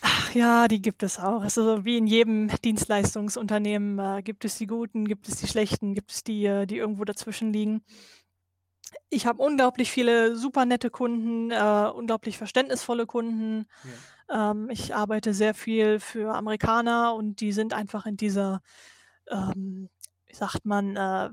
Ach 0.00 0.32
ja, 0.34 0.68
die 0.68 0.80
gibt 0.80 1.02
es 1.02 1.18
auch. 1.18 1.42
Also 1.42 1.84
wie 1.84 1.96
in 1.98 2.06
jedem 2.06 2.48
Dienstleistungsunternehmen 2.64 3.98
äh, 4.18 4.22
gibt 4.22 4.44
es 4.44 4.56
die 4.56 4.66
Guten, 4.66 5.06
gibt 5.06 5.28
es 5.28 5.36
die 5.36 5.48
Schlechten, 5.48 5.94
gibt 5.94 6.12
es 6.12 6.22
die, 6.22 6.44
äh, 6.46 6.66
die 6.66 6.76
irgendwo 6.76 7.04
dazwischen 7.04 7.52
liegen. 7.52 7.82
Ich 9.10 9.26
habe 9.26 9.42
unglaublich 9.42 9.90
viele 9.90 10.36
super 10.36 10.64
nette 10.64 10.90
Kunden, 10.90 11.50
äh, 11.50 11.90
unglaublich 11.94 12.38
verständnisvolle 12.38 13.06
Kunden. 13.06 13.66
Ja. 14.28 14.50
Ähm, 14.52 14.70
ich 14.70 14.94
arbeite 14.94 15.34
sehr 15.34 15.54
viel 15.54 16.00
für 16.00 16.34
Amerikaner 16.34 17.14
und 17.14 17.40
die 17.40 17.52
sind 17.52 17.72
einfach 17.74 18.06
in 18.06 18.16
dieser, 18.16 18.60
ähm, 19.30 19.88
wie 20.26 20.34
sagt 20.34 20.64
man, 20.64 20.96
äh, 20.96 21.30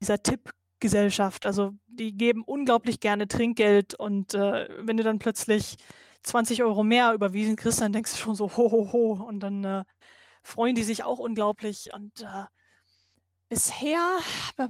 dieser 0.00 0.22
Tippgesellschaft. 0.22 1.46
Also 1.46 1.72
die 1.86 2.12
geben 2.16 2.42
unglaublich 2.44 3.00
gerne 3.00 3.28
Trinkgeld 3.28 3.94
und 3.94 4.34
äh, 4.34 4.68
wenn 4.80 4.96
du 4.96 5.02
dann 5.04 5.18
plötzlich 5.18 5.76
20 6.22 6.62
Euro 6.62 6.82
mehr 6.84 7.12
überwiesen 7.14 7.56
kriegst, 7.56 7.80
dann 7.80 7.92
denkst 7.92 8.12
du 8.12 8.18
schon 8.18 8.34
so, 8.34 8.56
ho, 8.56 8.70
ho, 8.70 8.92
ho. 8.92 9.12
Und 9.26 9.40
dann 9.40 9.64
äh, 9.64 9.84
freuen 10.42 10.74
die 10.74 10.82
sich 10.82 11.04
auch 11.04 11.18
unglaublich. 11.18 11.90
Und 11.92 12.22
äh, 12.22 12.44
bisher 13.48 14.18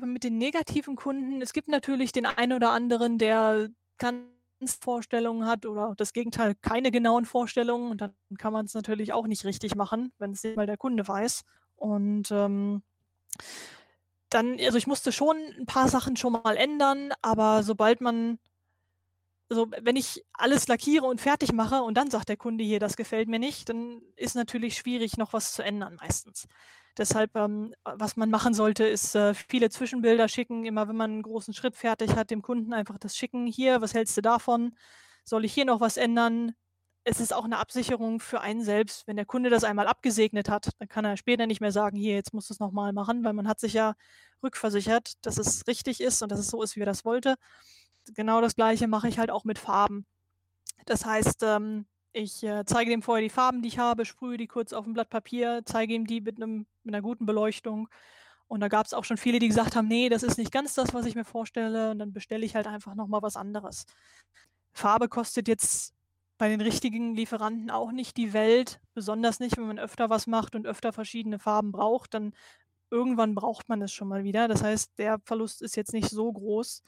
mit 0.00 0.24
den 0.24 0.38
negativen 0.38 0.96
Kunden, 0.96 1.42
es 1.42 1.52
gibt 1.52 1.68
natürlich 1.68 2.12
den 2.12 2.26
einen 2.26 2.52
oder 2.52 2.70
anderen, 2.70 3.18
der 3.18 3.68
ganz 3.98 4.26
Vorstellungen 4.80 5.46
hat 5.46 5.66
oder 5.66 5.94
das 5.96 6.12
Gegenteil, 6.12 6.54
keine 6.60 6.90
genauen 6.90 7.24
Vorstellungen. 7.24 7.90
Und 7.90 8.00
dann 8.00 8.14
kann 8.38 8.52
man 8.52 8.66
es 8.66 8.74
natürlich 8.74 9.12
auch 9.12 9.26
nicht 9.26 9.44
richtig 9.44 9.74
machen, 9.74 10.12
wenn 10.18 10.32
es 10.32 10.42
mal 10.56 10.66
der 10.66 10.76
Kunde 10.76 11.06
weiß. 11.06 11.42
Und 11.76 12.30
ähm, 12.30 12.82
dann, 14.30 14.58
also 14.60 14.78
ich 14.78 14.86
musste 14.86 15.12
schon 15.12 15.36
ein 15.58 15.66
paar 15.66 15.88
Sachen 15.88 16.16
schon 16.16 16.32
mal 16.32 16.56
ändern, 16.56 17.12
aber 17.20 17.62
sobald 17.62 18.00
man, 18.00 18.38
also 19.52 19.70
wenn 19.82 19.96
ich 19.96 20.24
alles 20.32 20.66
lackiere 20.66 21.04
und 21.04 21.20
fertig 21.20 21.52
mache 21.52 21.82
und 21.82 21.94
dann 21.94 22.10
sagt 22.10 22.30
der 22.30 22.38
Kunde 22.38 22.64
hier, 22.64 22.80
das 22.80 22.96
gefällt 22.96 23.28
mir 23.28 23.38
nicht, 23.38 23.68
dann 23.68 24.00
ist 24.16 24.34
natürlich 24.34 24.78
schwierig, 24.78 25.18
noch 25.18 25.34
was 25.34 25.52
zu 25.52 25.62
ändern 25.62 25.96
meistens. 26.00 26.48
Deshalb, 26.96 27.36
ähm, 27.36 27.74
was 27.84 28.16
man 28.16 28.30
machen 28.30 28.54
sollte, 28.54 28.84
ist 28.84 29.14
äh, 29.14 29.34
viele 29.34 29.68
Zwischenbilder 29.68 30.28
schicken. 30.28 30.64
Immer 30.64 30.88
wenn 30.88 30.96
man 30.96 31.10
einen 31.10 31.22
großen 31.22 31.52
Schritt 31.54 31.76
fertig 31.76 32.16
hat, 32.16 32.30
dem 32.30 32.40
Kunden 32.42 32.72
einfach 32.72 32.98
das 32.98 33.14
schicken. 33.16 33.46
Hier, 33.46 33.82
was 33.82 33.94
hältst 33.94 34.16
du 34.16 34.22
davon? 34.22 34.74
Soll 35.24 35.44
ich 35.44 35.52
hier 35.52 35.66
noch 35.66 35.80
was 35.80 35.96
ändern? 35.98 36.52
Es 37.04 37.20
ist 37.20 37.34
auch 37.34 37.44
eine 37.44 37.58
Absicherung 37.58 38.20
für 38.20 38.40
einen 38.40 38.62
selbst. 38.62 39.06
Wenn 39.06 39.16
der 39.16 39.26
Kunde 39.26 39.50
das 39.50 39.64
einmal 39.64 39.86
abgesegnet 39.86 40.48
hat, 40.48 40.70
dann 40.78 40.88
kann 40.88 41.04
er 41.04 41.16
später 41.18 41.46
nicht 41.46 41.60
mehr 41.60 41.72
sagen, 41.72 41.96
hier, 41.96 42.14
jetzt 42.14 42.32
musst 42.34 42.50
du 42.50 42.54
es 42.54 42.60
nochmal 42.60 42.92
machen, 42.92 43.24
weil 43.24 43.32
man 43.34 43.48
hat 43.48 43.60
sich 43.60 43.74
ja 43.74 43.94
rückversichert, 44.42 45.14
dass 45.22 45.38
es 45.38 45.66
richtig 45.66 46.00
ist 46.00 46.22
und 46.22 46.30
dass 46.30 46.38
es 46.40 46.48
so 46.48 46.62
ist, 46.62 46.76
wie 46.76 46.80
er 46.80 46.86
das 46.86 47.04
wollte. 47.04 47.36
Genau 48.14 48.40
das 48.40 48.56
gleiche 48.56 48.88
mache 48.88 49.08
ich 49.08 49.18
halt 49.18 49.30
auch 49.30 49.44
mit 49.44 49.58
Farben. 49.58 50.06
Das 50.86 51.04
heißt, 51.04 51.42
ähm, 51.42 51.86
ich 52.12 52.42
äh, 52.42 52.64
zeige 52.66 52.90
dem 52.90 53.02
vorher 53.02 53.22
die 53.22 53.30
Farben, 53.30 53.62
die 53.62 53.68
ich 53.68 53.78
habe, 53.78 54.04
sprühe 54.04 54.36
die 54.36 54.46
kurz 54.46 54.72
auf 54.72 54.86
ein 54.86 54.92
Blatt 54.92 55.08
Papier, 55.10 55.62
zeige 55.64 55.94
ihm 55.94 56.06
die 56.06 56.20
mit, 56.20 56.36
einem, 56.36 56.66
mit 56.84 56.94
einer 56.94 57.02
guten 57.02 57.26
Beleuchtung. 57.26 57.88
Und 58.48 58.60
da 58.60 58.68
gab 58.68 58.84
es 58.86 58.92
auch 58.92 59.04
schon 59.04 59.16
viele, 59.16 59.38
die 59.38 59.48
gesagt 59.48 59.76
haben, 59.76 59.88
nee, 59.88 60.08
das 60.08 60.22
ist 60.22 60.36
nicht 60.36 60.52
ganz 60.52 60.74
das, 60.74 60.92
was 60.92 61.06
ich 61.06 61.14
mir 61.14 61.24
vorstelle. 61.24 61.92
Und 61.92 61.98
dann 62.00 62.12
bestelle 62.12 62.44
ich 62.44 62.54
halt 62.54 62.66
einfach 62.66 62.94
nochmal 62.94 63.22
was 63.22 63.36
anderes. 63.36 63.86
Farbe 64.72 65.08
kostet 65.08 65.48
jetzt 65.48 65.94
bei 66.38 66.48
den 66.48 66.60
richtigen 66.60 67.14
Lieferanten 67.14 67.70
auch 67.70 67.92
nicht 67.92 68.16
die 68.16 68.32
Welt, 68.32 68.80
besonders 68.94 69.38
nicht, 69.40 69.56
wenn 69.56 69.66
man 69.66 69.78
öfter 69.78 70.10
was 70.10 70.26
macht 70.26 70.54
und 70.54 70.66
öfter 70.66 70.92
verschiedene 70.92 71.38
Farben 71.38 71.72
braucht, 71.72 72.14
dann 72.14 72.34
irgendwann 72.90 73.34
braucht 73.34 73.68
man 73.68 73.80
es 73.80 73.92
schon 73.92 74.08
mal 74.08 74.24
wieder. 74.24 74.48
Das 74.48 74.62
heißt, 74.62 74.98
der 74.98 75.20
Verlust 75.24 75.62
ist 75.62 75.76
jetzt 75.76 75.92
nicht 75.92 76.10
so 76.10 76.32
groß. 76.32 76.82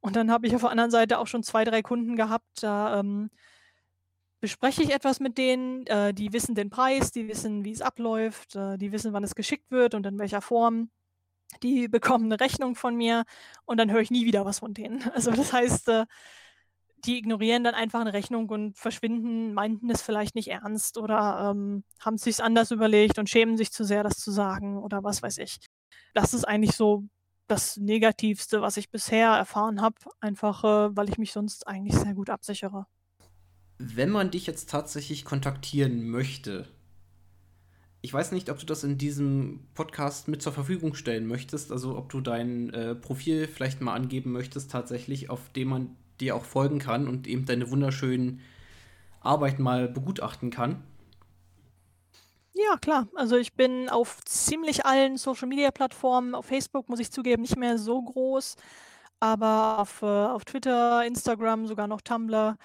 Und 0.00 0.16
dann 0.16 0.30
habe 0.30 0.46
ich 0.46 0.54
auf 0.54 0.62
der 0.62 0.70
anderen 0.70 0.90
Seite 0.90 1.18
auch 1.18 1.26
schon 1.26 1.42
zwei, 1.42 1.64
drei 1.64 1.82
Kunden 1.82 2.16
gehabt, 2.16 2.62
da 2.62 3.00
ähm, 3.00 3.30
bespreche 4.40 4.82
ich 4.82 4.90
etwas 4.90 5.20
mit 5.20 5.36
denen, 5.38 5.86
äh, 5.86 6.14
die 6.14 6.32
wissen 6.32 6.54
den 6.54 6.70
Preis, 6.70 7.12
die 7.12 7.28
wissen, 7.28 7.64
wie 7.64 7.72
es 7.72 7.82
abläuft, 7.82 8.56
äh, 8.56 8.78
die 8.78 8.92
wissen, 8.92 9.12
wann 9.12 9.24
es 9.24 9.34
geschickt 9.34 9.70
wird 9.70 9.94
und 9.94 10.06
in 10.06 10.18
welcher 10.18 10.40
Form. 10.40 10.90
Die 11.62 11.88
bekommen 11.88 12.26
eine 12.26 12.40
Rechnung 12.40 12.76
von 12.76 12.96
mir 12.96 13.24
und 13.66 13.76
dann 13.78 13.90
höre 13.90 14.00
ich 14.00 14.10
nie 14.10 14.24
wieder 14.24 14.44
was 14.44 14.60
von 14.60 14.72
denen. 14.72 15.02
Also 15.14 15.30
das 15.32 15.52
heißt, 15.52 15.88
äh, 15.88 16.06
die 17.04 17.18
ignorieren 17.18 17.64
dann 17.64 17.74
einfach 17.74 18.00
eine 18.00 18.12
Rechnung 18.12 18.48
und 18.50 18.76
verschwinden, 18.78 19.54
meinten 19.54 19.90
es 19.90 20.02
vielleicht 20.02 20.34
nicht 20.34 20.48
ernst 20.48 20.98
oder 20.98 21.50
ähm, 21.50 21.84
haben 21.98 22.14
es 22.14 22.22
sich 22.22 22.42
anders 22.42 22.70
überlegt 22.70 23.18
und 23.18 23.28
schämen 23.28 23.56
sich 23.56 23.72
zu 23.72 23.84
sehr, 23.84 24.02
das 24.02 24.18
zu 24.18 24.30
sagen 24.30 24.78
oder 24.78 25.02
was 25.02 25.22
weiß 25.22 25.38
ich. 25.38 25.58
Das 26.14 26.34
ist 26.34 26.44
eigentlich 26.44 26.76
so 26.76 27.04
das 27.50 27.76
Negativste, 27.76 28.62
was 28.62 28.76
ich 28.76 28.90
bisher 28.90 29.30
erfahren 29.30 29.80
habe, 29.80 29.96
einfach 30.20 30.64
äh, 30.64 30.96
weil 30.96 31.08
ich 31.08 31.18
mich 31.18 31.32
sonst 31.32 31.66
eigentlich 31.66 31.96
sehr 31.96 32.14
gut 32.14 32.30
absichere 32.30 32.86
wenn 33.82 34.10
man 34.10 34.30
dich 34.30 34.46
jetzt 34.46 34.68
tatsächlich 34.68 35.24
kontaktieren 35.24 36.06
möchte, 36.10 36.68
ich 38.02 38.12
weiß 38.12 38.32
nicht, 38.32 38.50
ob 38.50 38.58
du 38.58 38.66
das 38.66 38.84
in 38.84 38.98
diesem 38.98 39.60
Podcast 39.74 40.28
mit 40.28 40.42
zur 40.42 40.52
Verfügung 40.52 40.94
stellen 40.94 41.26
möchtest, 41.26 41.72
also 41.72 41.96
ob 41.96 42.10
du 42.10 42.20
dein 42.20 42.70
äh, 42.72 42.94
Profil 42.94 43.48
vielleicht 43.48 43.80
mal 43.80 43.94
angeben 43.94 44.32
möchtest, 44.32 44.70
tatsächlich, 44.70 45.30
auf 45.30 45.50
dem 45.52 45.68
man 45.68 45.96
dir 46.20 46.36
auch 46.36 46.44
folgen 46.44 46.78
kann 46.78 47.08
und 47.08 47.26
eben 47.26 47.46
deine 47.46 47.70
wunderschönen 47.70 48.40
Arbeiten 49.20 49.62
mal 49.62 49.88
begutachten 49.88 50.50
kann. 50.50 50.82
Ja, 52.62 52.76
klar. 52.76 53.08
Also 53.14 53.36
ich 53.36 53.54
bin 53.54 53.88
auf 53.88 54.22
ziemlich 54.24 54.84
allen 54.84 55.16
Social-Media-Plattformen, 55.16 56.34
auf 56.34 56.46
Facebook 56.46 56.88
muss 56.88 57.00
ich 57.00 57.10
zugeben, 57.10 57.42
nicht 57.42 57.56
mehr 57.56 57.78
so 57.78 58.02
groß, 58.02 58.56
aber 59.20 59.78
auf, 59.78 60.02
äh, 60.02 60.06
auf 60.06 60.44
Twitter, 60.44 61.04
Instagram, 61.04 61.66
sogar 61.66 61.86
noch 61.86 62.02
Tumblr 62.02 62.56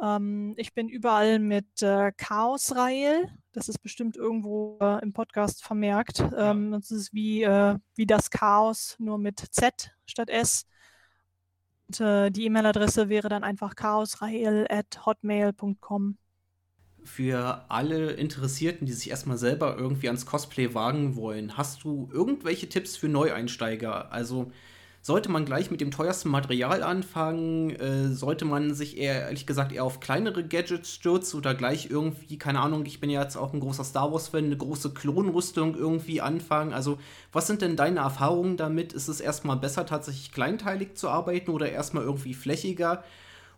ähm, 0.00 0.54
ich 0.56 0.72
bin 0.74 0.88
überall 0.88 1.38
mit 1.38 1.82
äh, 1.82 2.10
Chaos-Rail. 2.16 3.30
Das 3.52 3.68
ist 3.68 3.78
bestimmt 3.78 4.16
irgendwo 4.16 4.78
äh, 4.80 5.00
im 5.02 5.12
Podcast 5.12 5.62
vermerkt. 5.64 6.20
Ähm, 6.36 6.72
das 6.72 6.90
ist 6.90 7.14
wie, 7.14 7.44
äh, 7.44 7.76
wie 7.94 8.06
das 8.06 8.30
Chaos, 8.30 8.96
nur 8.98 9.18
mit 9.18 9.38
Z 9.38 9.94
statt 10.06 10.30
S. 10.30 10.66
Und, 11.88 12.00
äh, 12.00 12.30
die 12.30 12.46
E-Mail-Adresse 12.46 13.08
wäre 13.08 13.28
dann 13.28 13.44
einfach 13.44 13.76
chaosrail.hotmail.com. 13.76 16.18
Für 17.04 17.64
alle 17.68 18.12
Interessierten, 18.12 18.86
die 18.86 18.92
sich 18.92 19.10
erstmal 19.10 19.36
selber 19.36 19.76
irgendwie 19.76 20.06
ans 20.08 20.26
Cosplay 20.26 20.74
wagen 20.74 21.16
wollen, 21.16 21.56
hast 21.56 21.84
du 21.84 22.08
irgendwelche 22.12 22.68
Tipps 22.68 22.96
für 22.96 23.08
Neueinsteiger? 23.08 24.10
Also 24.10 24.50
sollte 25.02 25.30
man 25.30 25.44
gleich 25.44 25.70
mit 25.70 25.82
dem 25.82 25.90
teuersten 25.90 26.30
Material 26.30 26.82
anfangen? 26.82 27.70
Äh, 27.76 28.08
sollte 28.08 28.46
man 28.46 28.72
sich 28.72 28.96
eher, 28.96 29.26
ehrlich 29.26 29.46
gesagt, 29.46 29.72
eher 29.72 29.84
auf 29.84 30.00
kleinere 30.00 30.42
Gadgets 30.42 30.94
stürzen 30.94 31.38
oder 31.38 31.54
gleich 31.54 31.90
irgendwie, 31.90 32.38
keine 32.38 32.60
Ahnung, 32.60 32.86
ich 32.86 33.00
bin 33.00 33.10
ja 33.10 33.22
jetzt 33.22 33.36
auch 33.36 33.52
ein 33.52 33.60
großer 33.60 33.84
Star 33.84 34.10
Wars-Fan, 34.10 34.46
eine 34.46 34.56
große 34.56 34.94
Klonrüstung 34.94 35.76
irgendwie 35.76 36.22
anfangen? 36.22 36.72
Also, 36.72 36.98
was 37.32 37.46
sind 37.46 37.60
denn 37.60 37.76
deine 37.76 38.00
Erfahrungen 38.00 38.56
damit? 38.56 38.94
Ist 38.94 39.08
es 39.08 39.20
erstmal 39.20 39.58
besser, 39.58 39.84
tatsächlich 39.84 40.32
kleinteilig 40.32 40.94
zu 40.94 41.10
arbeiten 41.10 41.50
oder 41.50 41.70
erstmal 41.70 42.04
irgendwie 42.04 42.32
flächiger? 42.32 43.04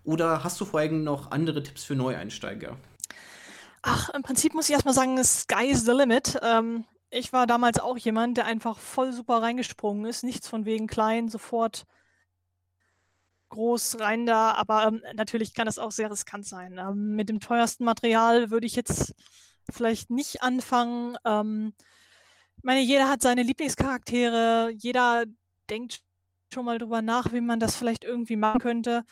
Oder 0.03 0.43
hast 0.43 0.61
du 0.61 0.65
vor 0.65 0.81
allem 0.81 1.05
noch 1.05 1.31
andere 1.31 1.63
Tipps 1.63 1.85
für 1.85 1.95
Neueinsteiger? 1.95 2.77
Ach, 3.89 4.09
im 4.11 4.23
Prinzip 4.23 4.53
muss 4.53 4.69
ich 4.69 4.73
erstmal 4.73 4.95
sagen, 4.95 5.23
sky 5.23 5.67
is 5.67 5.85
the 5.85 5.93
limit. 5.93 6.37
Ähm, 6.43 6.85
ich 7.09 7.33
war 7.33 7.47
damals 7.47 7.79
auch 7.79 7.97
jemand, 7.97 8.37
der 8.37 8.45
einfach 8.45 8.81
voll 8.81 9.13
super 9.13 9.41
reingesprungen 9.41 10.07
ist. 10.07 10.25
Nichts 10.25 10.49
von 10.49 10.65
wegen 10.65 10.89
klein, 10.89 11.29
sofort 11.29 11.87
groß 13.51 14.01
rein 14.01 14.27
da. 14.27 14.55
Aber 14.55 14.89
ähm, 14.89 15.03
natürlich 15.15 15.55
kann 15.55 15.67
das 15.67 15.79
auch 15.79 15.93
sehr 15.93 16.11
riskant 16.11 16.45
sein. 16.45 16.79
Ähm, 16.79 17.15
mit 17.15 17.29
dem 17.29 17.39
teuersten 17.39 17.85
Material 17.85 18.51
würde 18.51 18.67
ich 18.67 18.75
jetzt 18.75 19.15
vielleicht 19.71 20.11
nicht 20.11 20.43
anfangen. 20.43 21.17
Ähm, 21.25 21.73
ich 22.57 22.65
meine, 22.65 22.81
jeder 22.81 23.09
hat 23.09 23.23
seine 23.23 23.45
Lieblingscharaktere. 23.45 24.73
Jeder 24.77 25.27
denkt 25.71 26.01
schon 26.53 26.65
mal 26.65 26.79
drüber 26.79 27.03
nach, 27.03 27.33
wie 27.33 27.41
man 27.41 27.61
das 27.61 27.77
vielleicht 27.77 28.03
irgendwie 28.03 28.37
machen 28.37 28.59
könnte. 28.59 29.05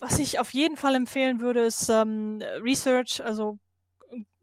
Was 0.00 0.18
ich 0.18 0.40
auf 0.40 0.52
jeden 0.52 0.76
Fall 0.76 0.96
empfehlen 0.96 1.38
würde, 1.38 1.60
ist 1.60 1.88
ähm, 1.90 2.42
Research, 2.60 3.22
also 3.24 3.60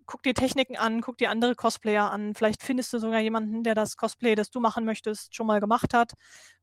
guck 0.08 0.24
dir 0.24 0.34
Techniken 0.34 0.78
an, 0.78 1.02
guck 1.02 1.18
dir 1.18 1.30
andere 1.30 1.54
Cosplayer 1.54 2.10
an. 2.12 2.34
Vielleicht 2.34 2.64
findest 2.64 2.92
du 2.94 3.00
sogar 3.00 3.20
jemanden, 3.20 3.64
der 3.64 3.76
das 3.76 3.98
Cosplay, 3.98 4.36
das 4.36 4.50
du 4.50 4.60
machen 4.60 4.86
möchtest, 4.86 5.36
schon 5.36 5.46
mal 5.46 5.60
gemacht 5.60 5.94
hat. 5.94 6.14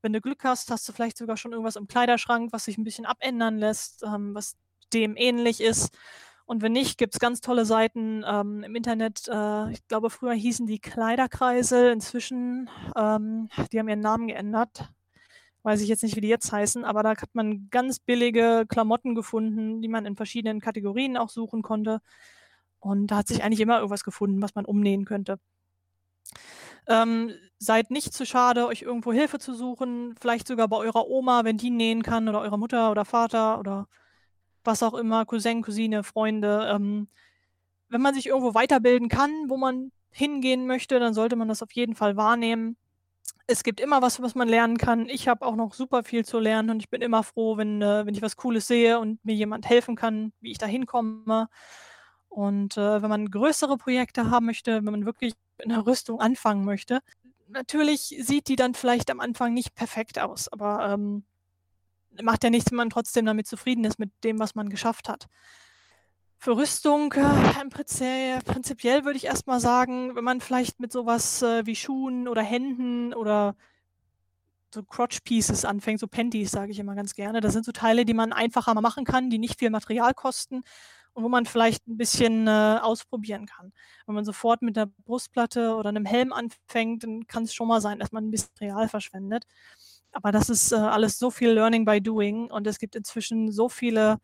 Wenn 0.02 0.12
du 0.12 0.20
Glück 0.20 0.42
hast, 0.44 0.70
hast 0.70 0.88
du 0.88 0.92
vielleicht 0.92 1.18
sogar 1.18 1.36
schon 1.36 1.52
irgendwas 1.52 1.76
im 1.76 1.86
Kleiderschrank, 1.86 2.52
was 2.52 2.64
sich 2.64 2.78
ein 2.78 2.84
bisschen 2.84 3.06
abändern 3.06 3.58
lässt, 3.58 4.02
ähm, 4.02 4.34
was 4.34 4.56
dem 4.92 5.16
ähnlich 5.16 5.60
ist. 5.60 5.96
Und 6.46 6.62
wenn 6.62 6.72
nicht, 6.72 6.98
gibt 6.98 7.14
es 7.14 7.20
ganz 7.20 7.40
tolle 7.40 7.64
Seiten 7.64 8.24
ähm, 8.26 8.62
im 8.64 8.74
Internet. 8.74 9.28
Äh, 9.28 9.72
ich 9.72 9.86
glaube, 9.88 10.10
früher 10.10 10.34
hießen 10.34 10.66
die 10.66 10.78
Kleiderkreisel. 10.78 11.92
Inzwischen, 11.92 12.68
ähm, 12.96 13.48
die 13.72 13.78
haben 13.78 13.88
ihren 13.88 14.00
Namen 14.00 14.28
geändert. 14.28 14.90
Weiß 15.62 15.80
ich 15.80 15.88
jetzt 15.88 16.02
nicht, 16.02 16.16
wie 16.16 16.20
die 16.20 16.28
jetzt 16.28 16.52
heißen, 16.52 16.84
aber 16.84 17.02
da 17.02 17.10
hat 17.10 17.34
man 17.34 17.68
ganz 17.70 17.98
billige 17.98 18.66
Klamotten 18.68 19.14
gefunden, 19.14 19.80
die 19.80 19.88
man 19.88 20.04
in 20.04 20.16
verschiedenen 20.16 20.60
Kategorien 20.60 21.16
auch 21.16 21.30
suchen 21.30 21.62
konnte. 21.62 22.00
Und 22.84 23.06
da 23.06 23.16
hat 23.16 23.28
sich 23.28 23.42
eigentlich 23.42 23.60
immer 23.60 23.76
irgendwas 23.76 24.04
gefunden, 24.04 24.42
was 24.42 24.54
man 24.54 24.66
umnähen 24.66 25.06
könnte. 25.06 25.38
Ähm, 26.86 27.32
seid 27.58 27.90
nicht 27.90 28.12
zu 28.12 28.26
schade, 28.26 28.66
euch 28.66 28.82
irgendwo 28.82 29.10
Hilfe 29.12 29.38
zu 29.38 29.54
suchen, 29.54 30.14
vielleicht 30.20 30.46
sogar 30.46 30.68
bei 30.68 30.76
eurer 30.76 31.08
Oma, 31.08 31.44
wenn 31.44 31.56
die 31.56 31.70
nähen 31.70 32.02
kann, 32.02 32.28
oder 32.28 32.42
eurer 32.42 32.58
Mutter 32.58 32.90
oder 32.90 33.06
Vater 33.06 33.58
oder 33.58 33.88
was 34.64 34.82
auch 34.82 34.92
immer, 34.94 35.24
Cousin, 35.24 35.62
Cousine, 35.62 36.04
Freunde. 36.04 36.68
Ähm, 36.74 37.08
wenn 37.88 38.02
man 38.02 38.14
sich 38.14 38.26
irgendwo 38.26 38.52
weiterbilden 38.54 39.08
kann, 39.08 39.30
wo 39.48 39.56
man 39.56 39.90
hingehen 40.10 40.66
möchte, 40.66 41.00
dann 41.00 41.14
sollte 41.14 41.36
man 41.36 41.48
das 41.48 41.62
auf 41.62 41.72
jeden 41.72 41.94
Fall 41.94 42.16
wahrnehmen. 42.16 42.76
Es 43.46 43.62
gibt 43.62 43.80
immer 43.80 44.02
was, 44.02 44.20
was 44.20 44.34
man 44.34 44.48
lernen 44.48 44.76
kann. 44.76 45.08
Ich 45.08 45.26
habe 45.26 45.46
auch 45.46 45.56
noch 45.56 45.72
super 45.72 46.04
viel 46.04 46.24
zu 46.24 46.38
lernen 46.38 46.70
und 46.70 46.80
ich 46.80 46.90
bin 46.90 47.00
immer 47.00 47.22
froh, 47.22 47.56
wenn, 47.56 47.80
äh, 47.80 48.04
wenn 48.04 48.14
ich 48.14 48.22
was 48.22 48.36
Cooles 48.36 48.66
sehe 48.66 48.98
und 48.98 49.24
mir 49.24 49.34
jemand 49.34 49.68
helfen 49.68 49.96
kann, 49.96 50.32
wie 50.40 50.50
ich 50.50 50.58
da 50.58 50.66
hinkomme. 50.66 51.48
Und 52.34 52.76
äh, 52.76 53.00
wenn 53.00 53.10
man 53.10 53.30
größere 53.30 53.76
Projekte 53.76 54.28
haben 54.28 54.46
möchte, 54.46 54.84
wenn 54.84 54.90
man 54.90 55.06
wirklich 55.06 55.34
in 55.58 55.68
der 55.68 55.86
Rüstung 55.86 56.20
anfangen 56.20 56.64
möchte, 56.64 56.98
natürlich 57.46 58.12
sieht 58.18 58.48
die 58.48 58.56
dann 58.56 58.74
vielleicht 58.74 59.08
am 59.12 59.20
Anfang 59.20 59.54
nicht 59.54 59.76
perfekt 59.76 60.18
aus, 60.18 60.52
aber 60.52 60.84
ähm, 60.90 61.22
macht 62.20 62.42
ja 62.42 62.50
nichts, 62.50 62.72
wenn 62.72 62.78
man 62.78 62.90
trotzdem 62.90 63.24
damit 63.24 63.46
zufrieden 63.46 63.84
ist 63.84 64.00
mit 64.00 64.10
dem, 64.24 64.40
was 64.40 64.56
man 64.56 64.68
geschafft 64.68 65.08
hat. 65.08 65.28
Für 66.36 66.56
Rüstung, 66.56 67.12
äh, 67.12 68.40
prinzipiell, 68.44 69.04
würde 69.04 69.16
ich 69.16 69.26
erstmal 69.26 69.60
sagen, 69.60 70.16
wenn 70.16 70.24
man 70.24 70.40
vielleicht 70.40 70.80
mit 70.80 70.90
sowas 70.90 71.40
äh, 71.40 71.64
wie 71.66 71.76
Schuhen 71.76 72.26
oder 72.26 72.42
Händen 72.42 73.14
oder 73.14 73.54
so 74.74 74.82
Crotch 74.82 75.20
Pieces 75.20 75.64
anfängt, 75.64 76.00
so 76.00 76.08
Panties 76.08 76.50
sage 76.50 76.72
ich 76.72 76.80
immer 76.80 76.96
ganz 76.96 77.14
gerne. 77.14 77.40
Das 77.40 77.52
sind 77.52 77.64
so 77.64 77.70
Teile, 77.70 78.04
die 78.04 78.12
man 78.12 78.32
einfacher 78.32 78.74
machen 78.80 79.04
kann, 79.04 79.30
die 79.30 79.38
nicht 79.38 79.60
viel 79.60 79.70
Material 79.70 80.14
kosten 80.14 80.64
und 81.14 81.22
wo 81.22 81.28
man 81.28 81.46
vielleicht 81.46 81.86
ein 81.86 81.96
bisschen 81.96 82.46
äh, 82.46 82.78
ausprobieren 82.82 83.46
kann. 83.46 83.72
Wenn 84.06 84.14
man 84.14 84.24
sofort 84.24 84.62
mit 84.62 84.76
der 84.76 84.86
Brustplatte 85.04 85.76
oder 85.76 85.88
einem 85.88 86.04
Helm 86.04 86.32
anfängt, 86.32 87.04
dann 87.04 87.26
kann 87.26 87.44
es 87.44 87.54
schon 87.54 87.68
mal 87.68 87.80
sein, 87.80 87.98
dass 87.98 88.12
man 88.12 88.26
ein 88.26 88.30
bisschen 88.30 88.50
Material 88.54 88.88
verschwendet. 88.88 89.44
Aber 90.12 90.32
das 90.32 90.50
ist 90.50 90.72
äh, 90.72 90.76
alles 90.76 91.18
so 91.18 91.30
viel 91.30 91.50
Learning 91.50 91.84
by 91.84 92.00
Doing 92.00 92.50
und 92.50 92.66
es 92.66 92.78
gibt 92.78 92.96
inzwischen 92.96 93.50
so 93.50 93.68
viele 93.68 94.20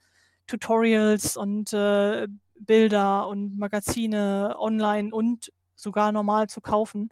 Tutorials 0.47 1.37
und 1.37 1.73
äh, 1.73 2.29
Bilder 2.59 3.29
und 3.29 3.59
Magazine 3.59 4.57
online 4.59 5.15
und 5.15 5.53
sogar 5.75 6.13
normal 6.13 6.49
zu 6.49 6.61
kaufen, 6.61 7.11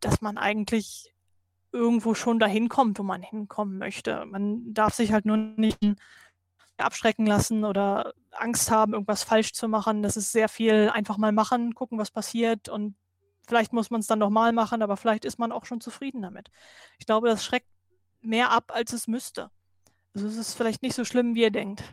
dass 0.00 0.20
man 0.20 0.38
eigentlich 0.38 1.12
irgendwo 1.72 2.14
schon 2.14 2.38
dahin 2.38 2.68
kommt, 2.68 2.98
wo 2.98 3.02
man 3.02 3.22
hinkommen 3.22 3.78
möchte. 3.78 4.24
Man 4.26 4.72
darf 4.72 4.94
sich 4.94 5.12
halt 5.12 5.26
nur 5.26 5.36
nicht 5.36 5.78
abschrecken 6.78 7.26
lassen 7.26 7.64
oder 7.64 8.14
Angst 8.32 8.70
haben, 8.70 8.92
irgendwas 8.92 9.22
falsch 9.22 9.52
zu 9.52 9.68
machen. 9.68 10.02
Das 10.02 10.16
ist 10.16 10.32
sehr 10.32 10.48
viel 10.48 10.90
einfach 10.92 11.16
mal 11.16 11.32
machen, 11.32 11.74
gucken, 11.74 11.98
was 11.98 12.10
passiert 12.10 12.68
und 12.68 12.94
vielleicht 13.46 13.72
muss 13.72 13.90
man 13.90 14.00
es 14.00 14.06
dann 14.06 14.18
nochmal 14.18 14.52
machen, 14.52 14.82
aber 14.82 14.96
vielleicht 14.96 15.24
ist 15.24 15.38
man 15.38 15.52
auch 15.52 15.64
schon 15.64 15.80
zufrieden 15.80 16.22
damit. 16.22 16.50
Ich 16.98 17.06
glaube, 17.06 17.28
das 17.28 17.44
schreckt 17.44 17.68
mehr 18.20 18.50
ab, 18.50 18.72
als 18.74 18.92
es 18.92 19.06
müsste. 19.06 19.50
Also 20.14 20.26
es 20.26 20.36
ist 20.36 20.54
vielleicht 20.54 20.82
nicht 20.82 20.94
so 20.94 21.04
schlimm, 21.04 21.34
wie 21.34 21.42
ihr 21.42 21.50
denkt. 21.50 21.84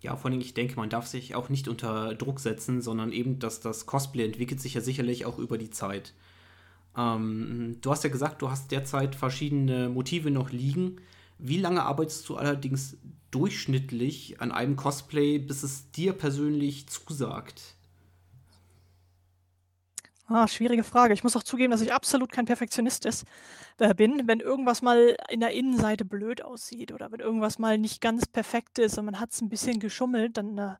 Ja, 0.00 0.16
vor 0.16 0.30
allem, 0.30 0.40
ich 0.40 0.54
denke, 0.54 0.76
man 0.76 0.90
darf 0.90 1.06
sich 1.06 1.34
auch 1.34 1.48
nicht 1.48 1.68
unter 1.68 2.14
Druck 2.14 2.40
setzen, 2.40 2.82
sondern 2.82 3.12
eben, 3.12 3.38
dass 3.38 3.60
das 3.60 3.86
Cosplay 3.86 4.24
entwickelt 4.24 4.60
sich 4.60 4.74
ja 4.74 4.80
sicherlich 4.80 5.24
auch 5.24 5.38
über 5.38 5.58
die 5.58 5.70
Zeit. 5.70 6.14
Ähm, 6.96 7.78
du 7.80 7.90
hast 7.90 8.04
ja 8.04 8.10
gesagt, 8.10 8.42
du 8.42 8.50
hast 8.50 8.70
derzeit 8.72 9.14
verschiedene 9.14 9.88
Motive 9.88 10.30
noch 10.30 10.50
liegen. 10.50 11.00
Wie 11.38 11.58
lange 11.58 11.82
arbeitest 11.82 12.28
du 12.28 12.36
allerdings 12.36 12.96
durchschnittlich 13.30 14.40
an 14.40 14.52
einem 14.52 14.76
Cosplay, 14.76 15.38
bis 15.38 15.62
es 15.62 15.90
dir 15.90 16.12
persönlich 16.12 16.88
zusagt? 16.88 17.76
Ah, 20.28 20.48
schwierige 20.48 20.82
Frage. 20.82 21.14
Ich 21.14 21.22
muss 21.22 21.36
auch 21.36 21.44
zugeben, 21.44 21.70
dass 21.70 21.80
ich 21.82 21.92
absolut 21.92 22.32
kein 22.32 22.46
Perfektionist 22.46 23.06
ist, 23.06 23.26
äh, 23.78 23.94
bin. 23.94 24.22
Wenn 24.26 24.40
irgendwas 24.40 24.82
mal 24.82 25.16
in 25.30 25.38
der 25.40 25.52
Innenseite 25.52 26.04
blöd 26.04 26.42
aussieht 26.42 26.92
oder 26.92 27.12
wenn 27.12 27.20
irgendwas 27.20 27.60
mal 27.60 27.78
nicht 27.78 28.00
ganz 28.00 28.26
perfekt 28.26 28.80
ist 28.80 28.98
und 28.98 29.04
man 29.04 29.20
hat 29.20 29.30
es 29.32 29.40
ein 29.40 29.48
bisschen 29.48 29.78
geschummelt, 29.78 30.36
dann 30.36 30.58
äh, 30.58 30.74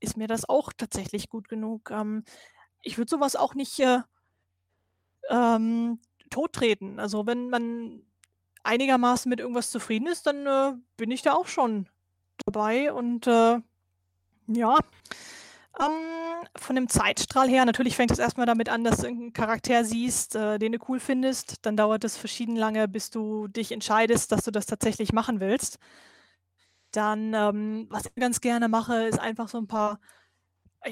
ist 0.00 0.16
mir 0.16 0.28
das 0.28 0.48
auch 0.48 0.72
tatsächlich 0.74 1.28
gut 1.28 1.48
genug. 1.48 1.90
Ähm, 1.90 2.24
ich 2.82 2.96
würde 2.96 3.10
sowas 3.10 3.36
auch 3.36 3.54
nicht 3.54 3.78
äh, 3.80 4.00
ähm, 5.28 5.98
tottreten. 6.30 6.98
Also 6.98 7.26
wenn 7.26 7.50
man 7.50 8.02
einigermaßen 8.66 9.28
mit 9.30 9.40
irgendwas 9.40 9.70
zufrieden 9.70 10.06
ist, 10.08 10.26
dann 10.26 10.46
äh, 10.46 10.74
bin 10.96 11.10
ich 11.10 11.22
da 11.22 11.34
auch 11.34 11.46
schon 11.46 11.88
dabei 12.46 12.92
und 12.92 13.26
äh, 13.26 13.60
ja. 14.48 14.78
Ähm, 15.78 16.46
von 16.56 16.74
dem 16.76 16.88
Zeitstrahl 16.88 17.48
her, 17.48 17.64
natürlich 17.66 17.96
fängt 17.96 18.10
es 18.10 18.18
erstmal 18.18 18.46
damit 18.46 18.68
an, 18.70 18.82
dass 18.84 18.98
du 18.98 19.08
einen 19.08 19.32
Charakter 19.34 19.84
siehst, 19.84 20.34
äh, 20.34 20.58
den 20.58 20.72
du 20.72 20.78
cool 20.88 21.00
findest. 21.00 21.56
Dann 21.66 21.76
dauert 21.76 22.04
es 22.04 22.16
verschieden 22.16 22.56
lange, 22.56 22.88
bis 22.88 23.10
du 23.10 23.46
dich 23.48 23.72
entscheidest, 23.72 24.32
dass 24.32 24.44
du 24.44 24.50
das 24.50 24.64
tatsächlich 24.66 25.12
machen 25.12 25.38
willst. 25.40 25.78
Dann, 26.92 27.34
ähm, 27.34 27.86
was 27.90 28.06
ich 28.06 28.14
ganz 28.14 28.40
gerne 28.40 28.68
mache, 28.68 29.04
ist 29.06 29.18
einfach 29.20 29.48
so 29.48 29.58
ein 29.58 29.66
paar 29.66 29.98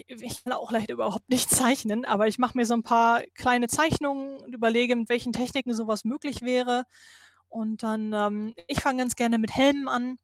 ich 0.09 0.43
kann 0.43 0.53
auch 0.53 0.73
leider 0.73 0.93
überhaupt 0.95 1.29
nicht 1.29 1.51
zeichnen, 1.51 2.05
aber 2.05 2.27
ich 2.29 2.39
mache 2.39 2.57
mir 2.59 2.67
so 2.67 2.75
ein 2.75 2.83
paar 2.83 3.23
kleine 3.35 3.69
Zeichnungen 3.69 4.39
und 4.39 4.55
überlege, 4.55 4.97
mit 4.97 5.09
welchen 5.09 5.33
Techniken 5.33 5.75
sowas 5.75 6.05
möglich 6.05 6.43
wäre. 6.43 6.85
Und 7.55 7.85
dann, 7.85 8.13
ähm, 8.13 8.53
ich 8.67 8.81
fange 8.81 8.99
ganz 8.99 9.15
gerne 9.15 9.39
mit 9.39 9.55
Helmen 9.55 9.87
an. 9.87 10.19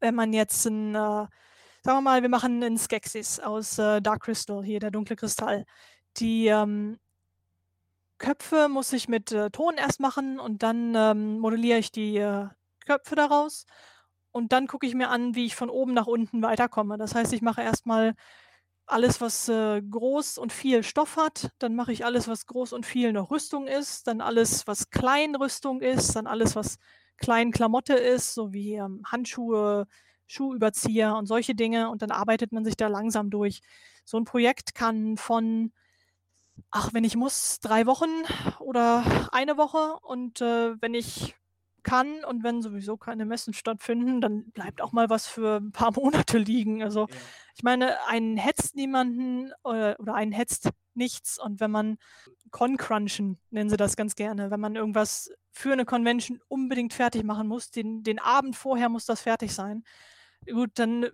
Wenn 0.00 0.14
man 0.14 0.34
jetzt 0.34 0.66
ein, 0.66 0.94
äh, 0.94 0.98
sagen 0.98 1.30
wir 1.82 2.00
mal, 2.02 2.20
wir 2.20 2.28
machen 2.28 2.62
einen 2.62 2.76
Skeksis 2.76 3.40
aus 3.40 3.78
äh, 3.78 4.02
Dark 4.02 4.24
Crystal, 4.24 4.62
hier 4.62 4.80
der 4.80 4.90
dunkle 4.90 5.16
Kristall. 5.16 5.64
Die 6.18 6.48
ähm, 6.48 6.98
Köpfe 8.18 8.68
muss 8.68 8.92
ich 8.92 9.08
mit 9.08 9.32
äh, 9.32 9.48
Ton 9.48 9.78
erst 9.78 9.98
machen 9.98 10.38
und 10.38 10.62
dann 10.62 10.94
ähm, 10.94 11.38
modelliere 11.38 11.78
ich 11.78 11.90
die 11.90 12.18
äh, 12.18 12.48
Köpfe 12.84 13.14
daraus. 13.16 13.64
Und 14.30 14.52
dann 14.52 14.66
gucke 14.66 14.86
ich 14.86 14.94
mir 14.94 15.08
an, 15.08 15.34
wie 15.34 15.46
ich 15.46 15.56
von 15.56 15.70
oben 15.70 15.94
nach 15.94 16.06
unten 16.06 16.42
weiterkomme. 16.42 16.98
Das 16.98 17.14
heißt, 17.14 17.32
ich 17.32 17.40
mache 17.40 17.62
erstmal 17.62 18.14
alles, 18.90 19.20
was 19.20 19.48
äh, 19.48 19.80
groß 19.82 20.38
und 20.38 20.52
viel 20.52 20.82
Stoff 20.82 21.16
hat. 21.16 21.50
Dann 21.58 21.74
mache 21.74 21.92
ich 21.92 22.04
alles, 22.04 22.28
was 22.28 22.46
groß 22.46 22.72
und 22.72 22.86
viel 22.86 23.12
noch 23.12 23.30
Rüstung 23.30 23.66
ist. 23.66 24.06
Dann 24.06 24.20
alles, 24.20 24.66
was 24.66 24.90
klein 24.90 25.34
Rüstung 25.34 25.80
ist. 25.80 26.16
Dann 26.16 26.26
alles, 26.26 26.56
was 26.56 26.78
klein 27.16 27.52
Klamotte 27.52 27.94
ist, 27.94 28.34
so 28.34 28.52
wie 28.52 28.74
ähm, 28.74 29.02
Handschuhe, 29.06 29.86
Schuhüberzieher 30.26 31.16
und 31.16 31.26
solche 31.26 31.54
Dinge. 31.54 31.90
Und 31.90 32.02
dann 32.02 32.10
arbeitet 32.10 32.52
man 32.52 32.64
sich 32.64 32.76
da 32.76 32.88
langsam 32.88 33.30
durch. 33.30 33.60
So 34.04 34.18
ein 34.18 34.24
Projekt 34.24 34.74
kann 34.74 35.16
von, 35.16 35.72
ach, 36.70 36.90
wenn 36.92 37.04
ich 37.04 37.16
muss, 37.16 37.60
drei 37.60 37.86
Wochen 37.86 38.10
oder 38.58 39.04
eine 39.32 39.56
Woche. 39.56 39.98
Und 40.02 40.40
äh, 40.40 40.80
wenn 40.80 40.94
ich 40.94 41.36
kann 41.82 42.24
und 42.24 42.42
wenn 42.42 42.62
sowieso 42.62 42.96
keine 42.96 43.24
Messen 43.24 43.54
stattfinden, 43.54 44.20
dann 44.20 44.50
bleibt 44.52 44.80
auch 44.80 44.92
mal 44.92 45.10
was 45.10 45.26
für 45.26 45.56
ein 45.56 45.72
paar 45.72 45.92
Monate 45.96 46.38
liegen. 46.38 46.82
Also 46.82 47.06
ja. 47.08 47.16
ich 47.56 47.62
meine, 47.62 47.96
einen 48.06 48.36
hetzt 48.36 48.76
niemanden 48.76 49.52
oder, 49.62 49.96
oder 49.98 50.14
einen 50.14 50.32
hetzt 50.32 50.70
nichts. 50.94 51.38
Und 51.38 51.60
wenn 51.60 51.70
man 51.70 51.98
Con-Crunchen, 52.50 53.38
nennen 53.50 53.70
sie 53.70 53.76
das 53.76 53.96
ganz 53.96 54.14
gerne, 54.14 54.50
wenn 54.50 54.60
man 54.60 54.76
irgendwas 54.76 55.30
für 55.50 55.72
eine 55.72 55.84
Convention 55.84 56.40
unbedingt 56.48 56.94
fertig 56.94 57.24
machen 57.24 57.48
muss, 57.48 57.70
den, 57.70 58.02
den 58.02 58.18
Abend 58.18 58.56
vorher 58.56 58.88
muss 58.88 59.06
das 59.06 59.20
fertig 59.20 59.52
sein, 59.52 59.84
gut, 60.46 60.70
dann 60.74 61.06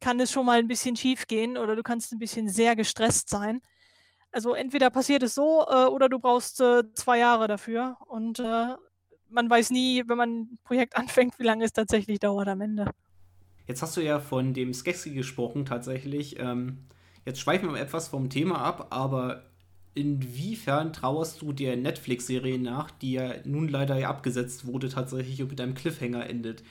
kann 0.00 0.18
es 0.18 0.32
schon 0.32 0.46
mal 0.46 0.58
ein 0.58 0.68
bisschen 0.68 0.96
schief 0.96 1.26
gehen 1.26 1.56
oder 1.58 1.76
du 1.76 1.82
kannst 1.82 2.12
ein 2.12 2.18
bisschen 2.18 2.48
sehr 2.48 2.74
gestresst 2.74 3.28
sein. 3.28 3.60
Also 4.32 4.54
entweder 4.54 4.90
passiert 4.90 5.22
es 5.22 5.34
so 5.34 5.66
äh, 5.68 5.86
oder 5.86 6.08
du 6.08 6.18
brauchst 6.18 6.60
äh, 6.60 6.84
zwei 6.94 7.18
Jahre 7.18 7.48
dafür. 7.48 7.96
Und 8.06 8.38
äh, 8.38 8.74
man 9.30 9.48
weiß 9.48 9.70
nie, 9.70 10.02
wenn 10.06 10.18
man 10.18 10.40
ein 10.40 10.58
Projekt 10.64 10.96
anfängt, 10.96 11.38
wie 11.38 11.44
lange 11.44 11.64
es 11.64 11.72
tatsächlich 11.72 12.18
dauert 12.18 12.48
am 12.48 12.60
Ende. 12.60 12.90
Jetzt 13.66 13.82
hast 13.82 13.96
du 13.96 14.00
ja 14.00 14.18
von 14.18 14.52
dem 14.52 14.74
Skexy 14.74 15.10
gesprochen, 15.10 15.64
tatsächlich. 15.64 16.38
Ähm, 16.38 16.78
jetzt 17.24 17.40
schweifen 17.40 17.72
wir 17.72 17.80
etwas 17.80 18.08
vom 18.08 18.28
Thema 18.28 18.60
ab, 18.62 18.88
aber 18.90 19.44
inwiefern 19.94 20.92
trauerst 20.92 21.42
du 21.42 21.52
der 21.52 21.76
Netflix-Serie 21.76 22.58
nach, 22.58 22.90
die 22.90 23.12
ja 23.12 23.34
nun 23.44 23.68
leider 23.68 23.98
ja 23.98 24.08
abgesetzt 24.08 24.66
wurde, 24.66 24.88
tatsächlich 24.88 25.42
und 25.42 25.50
mit 25.50 25.60
einem 25.60 25.74
Cliffhanger 25.74 26.28
endet? 26.28 26.62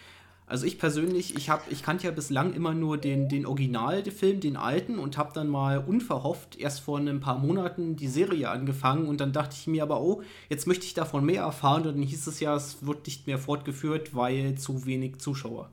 Also 0.50 0.66
ich 0.66 0.80
persönlich, 0.80 1.36
ich 1.38 1.52
habe, 1.52 1.62
ich 1.70 1.84
kannte 1.84 2.08
ja 2.08 2.12
bislang 2.12 2.54
immer 2.54 2.74
nur 2.74 2.98
den, 2.98 3.30
den 3.30 3.46
Originalfilm, 3.46 4.40
den 4.40 4.58
alten, 4.58 4.98
und 4.98 5.16
habe 5.16 5.32
dann 5.32 5.48
mal 5.48 5.78
unverhofft 5.78 6.58
erst 6.58 6.80
vor 6.80 6.98
ein 6.98 7.20
paar 7.20 7.38
Monaten 7.38 7.96
die 7.96 8.08
Serie 8.08 8.50
angefangen 8.50 9.08
und 9.08 9.22
dann 9.22 9.32
dachte 9.32 9.56
ich 9.56 9.68
mir 9.68 9.84
aber, 9.84 10.02
oh, 10.02 10.24
jetzt 10.50 10.66
möchte 10.66 10.86
ich 10.86 10.96
davon 10.96 11.24
mehr 11.24 11.44
erfahren 11.44 11.86
und 11.86 11.98
dann 11.98 12.02
hieß 12.02 12.26
es 12.26 12.40
ja, 12.40 12.56
es 12.56 12.84
wird 12.84 13.06
nicht 13.06 13.28
mehr 13.28 13.38
fortgeführt, 13.38 14.16
weil 14.16 14.56
zu 14.56 14.88
wenig 14.88 15.20
Zuschauer. 15.20 15.70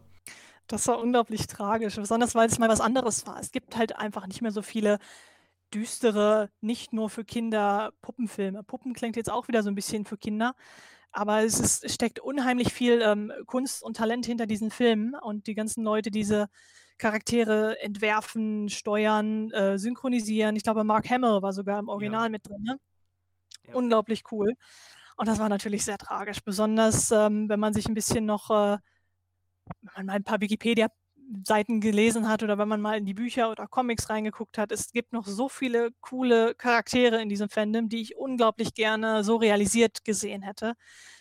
Das 0.66 0.86
war 0.88 1.00
unglaublich 1.00 1.46
tragisch, 1.46 1.96
besonders 1.96 2.34
weil 2.34 2.48
es 2.48 2.58
mal 2.58 2.68
was 2.68 2.82
anderes 2.82 3.26
war. 3.26 3.40
Es 3.40 3.52
gibt 3.52 3.78
halt 3.78 3.96
einfach 3.96 4.26
nicht 4.26 4.42
mehr 4.42 4.52
so 4.52 4.60
viele 4.60 4.98
düstere, 5.72 6.50
nicht 6.60 6.92
nur 6.92 7.08
für 7.08 7.24
Kinder 7.24 7.94
Puppenfilme. 8.02 8.62
Puppen 8.62 8.92
klingt 8.92 9.16
jetzt 9.16 9.30
auch 9.30 9.48
wieder 9.48 9.62
so 9.62 9.70
ein 9.70 9.74
bisschen 9.74 10.04
für 10.04 10.18
Kinder. 10.18 10.54
Aber 11.16 11.42
es, 11.42 11.58
ist, 11.58 11.82
es 11.82 11.94
steckt 11.94 12.20
unheimlich 12.20 12.74
viel 12.74 13.00
ähm, 13.00 13.32
Kunst 13.46 13.82
und 13.82 13.96
Talent 13.96 14.26
hinter 14.26 14.44
diesen 14.44 14.70
Filmen 14.70 15.14
und 15.14 15.46
die 15.46 15.54
ganzen 15.54 15.82
Leute, 15.82 16.10
diese 16.10 16.48
Charaktere 16.98 17.80
entwerfen, 17.80 18.68
steuern, 18.68 19.50
äh, 19.52 19.78
synchronisieren. 19.78 20.56
Ich 20.56 20.62
glaube, 20.62 20.84
Mark 20.84 21.08
Hamill 21.08 21.40
war 21.40 21.54
sogar 21.54 21.78
im 21.78 21.88
Original 21.88 22.24
ja. 22.24 22.28
mit 22.28 22.46
drin. 22.46 22.62
Ne? 22.62 22.78
Ja. 23.66 23.74
Unglaublich 23.76 24.24
cool. 24.30 24.52
Und 25.16 25.26
das 25.26 25.38
war 25.38 25.48
natürlich 25.48 25.86
sehr 25.86 25.96
tragisch, 25.96 26.40
besonders 26.44 27.10
ähm, 27.10 27.48
wenn 27.48 27.60
man 27.60 27.72
sich 27.72 27.86
ein 27.88 27.94
bisschen 27.94 28.26
noch, 28.26 28.50
äh, 28.50 28.76
wenn 29.64 29.92
man 29.96 30.06
mal 30.06 30.12
ein 30.12 30.24
paar 30.24 30.42
Wikipedia 30.42 30.88
Seiten 31.44 31.80
gelesen 31.80 32.28
hat 32.28 32.42
oder 32.42 32.58
wenn 32.58 32.68
man 32.68 32.80
mal 32.80 32.98
in 32.98 33.06
die 33.06 33.14
Bücher 33.14 33.50
oder 33.50 33.66
Comics 33.66 34.10
reingeguckt 34.10 34.58
hat. 34.58 34.72
Es 34.72 34.92
gibt 34.92 35.12
noch 35.12 35.26
so 35.26 35.48
viele 35.48 35.90
coole 36.00 36.54
Charaktere 36.54 37.20
in 37.20 37.28
diesem 37.28 37.48
Fandom, 37.48 37.88
die 37.88 38.00
ich 38.00 38.16
unglaublich 38.16 38.74
gerne 38.74 39.24
so 39.24 39.36
realisiert 39.36 40.04
gesehen 40.04 40.42
hätte. 40.42 40.74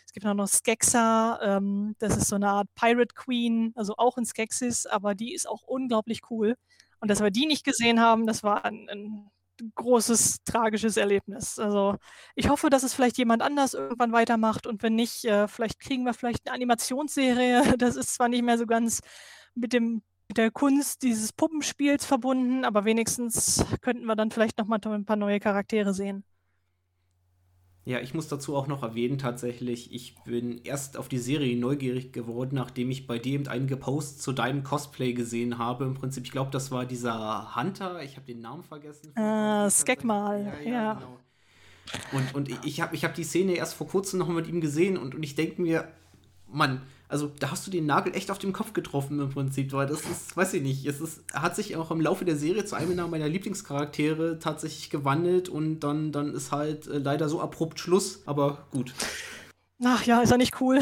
Es 0.06 0.14
gibt 0.14 0.26
noch 0.26 0.48
Skexa, 0.48 1.40
ähm, 1.42 1.96
das 2.00 2.18
ist 2.18 2.28
so 2.28 2.36
eine 2.36 2.50
Art 2.50 2.68
Pirate 2.76 3.14
Queen, 3.16 3.74
also 3.76 3.96
auch 3.98 4.18
in 4.18 4.26
Skexis, 4.26 4.86
aber 4.86 5.16
die 5.16 5.34
ist 5.34 5.48
auch 5.48 5.64
unglaublich 5.64 6.22
cool. 6.30 6.56
Und 7.00 7.10
dass 7.10 7.22
wir 7.22 7.32
die 7.32 7.46
nicht 7.46 7.66
gesehen 7.66 8.00
haben, 8.00 8.26
das 8.26 8.44
war 8.44 8.66
ein, 8.66 8.88
ein 8.90 9.30
großes, 9.76 10.44
tragisches 10.44 10.98
Erlebnis. 10.98 11.60
Also 11.60 11.98
ich 12.36 12.50
hoffe, 12.50 12.70
dass 12.70 12.84
es 12.84 12.94
vielleicht 12.94 13.18
jemand 13.18 13.42
anders 13.42 13.74
irgendwann 13.74 14.12
weitermacht 14.12 14.68
und 14.68 14.84
wenn 14.84 14.96
nicht, 14.96 15.26
äh, 15.26 15.48
vielleicht 15.48 15.80
kriegen 15.80 16.04
wir 16.04 16.14
vielleicht 16.14 16.48
eine 16.48 16.56
Animationsserie. 16.56 17.62
Das 17.78 17.96
ist 17.96 18.16
zwar 18.16 18.30
nicht 18.30 18.44
mehr 18.44 18.58
so 18.58 18.66
ganz 18.66 19.02
mit 19.56 19.74
dem 19.74 20.02
mit 20.28 20.38
der 20.38 20.52
Kunst 20.52 21.04
dieses 21.04 21.34
Puppenspiels 21.34 22.06
verbunden, 22.06 22.66
aber 22.66 22.86
wenigstens 22.86 23.64
könnten 23.82 24.06
wir 24.06 24.16
dann 24.16 24.32
vielleicht 24.32 24.58
noch 24.58 24.66
mal 24.66 24.80
ein 24.84 25.06
paar 25.06 25.16
neue 25.16 25.40
Charaktere 25.40 25.94
sehen. 25.94 26.24
Ja, 27.88 28.00
ich 28.00 28.16
muss 28.16 28.28
dazu 28.28 28.56
auch 28.56 28.66
noch 28.66 28.82
erwähnen, 28.82 29.20
tatsächlich, 29.20 29.94
ich 29.94 30.16
bin 30.24 30.60
erst 30.64 30.98
auf 30.98 31.08
die 31.08 31.20
Serie 31.20 31.56
neugierig 31.56 32.12
geworden, 32.12 32.56
nachdem 32.56 32.90
ich 32.90 33.06
bei 33.06 33.20
dir 33.20 33.34
eben 33.34 33.48
einige 33.48 33.78
Posts 33.78 34.24
zu 34.24 34.34
deinem 34.34 34.64
Cosplay 34.64 35.14
gesehen 35.14 35.60
habe. 35.60 35.86
Im 35.86 35.94
Prinzip, 35.94 36.26
ich 36.26 36.32
glaube, 36.32 36.50
das 36.50 36.72
war 36.72 36.88
dieser 36.88 37.56
Hunter, 37.56 38.02
ich 38.02 38.16
habe 38.16 38.26
den 38.26 38.42
Namen 38.42 38.64
vergessen. 38.64 39.16
Äh, 39.16 39.70
Skekmal, 39.70 40.46
ja. 40.46 40.60
ja, 40.64 40.72
ja. 40.72 40.94
Genau. 40.96 41.20
Und, 42.12 42.34
und 42.34 42.66
ich 42.66 42.82
habe 42.82 42.96
ich 42.96 43.06
hab 43.06 43.14
die 43.14 43.24
Szene 43.24 43.54
erst 43.54 43.76
vor 43.76 43.88
kurzem 43.88 44.18
noch 44.18 44.30
mit 44.30 44.48
ihm 44.48 44.62
gesehen 44.62 44.98
und, 44.98 45.14
und 45.14 45.22
ich 45.22 45.36
denke 45.36 45.62
mir, 45.62 45.88
Mann, 46.48 46.82
also 47.08 47.32
da 47.40 47.52
hast 47.52 47.68
du 47.68 47.72
den 47.72 47.86
Nagel 47.86 48.16
echt 48.16 48.32
auf 48.32 48.40
dem 48.40 48.54
Kopf 48.54 48.74
getroffen 48.74 49.20
im 49.20 49.30
Prinzip, 49.30 49.72
weil 49.74 49.88
das 49.88 50.02
ist, 50.02 50.36
weiß 50.36 50.54
ich 50.56 50.64
nicht, 50.64 50.86
es 50.86 51.00
ist, 51.00 51.24
hat 51.34 51.56
sich 51.56 51.76
auch 51.76 51.92
im 51.92 52.02
Laufe 52.02 52.26
der 52.26 52.36
Serie 52.36 52.66
zu 52.66 52.76
einem 52.76 53.10
meiner 53.10 53.28
Lieblingscharaktere 53.28 54.40
tatsächlich 54.40 54.90
gewandelt 54.90 55.50
und 55.50 55.82
dann, 55.82 56.12
dann 56.12 56.34
ist 56.34 56.52
halt 56.52 56.88
äh, 56.88 56.98
leider 56.98 57.30
so 57.30 57.42
abrupt 57.42 57.80
Schluss, 57.80 58.24
aber 58.26 58.68
gut. 58.72 58.94
Ach 59.84 60.04
ja, 60.04 60.22
ist 60.22 60.32
er 60.32 60.38
nicht 60.38 60.60
cool. 60.62 60.80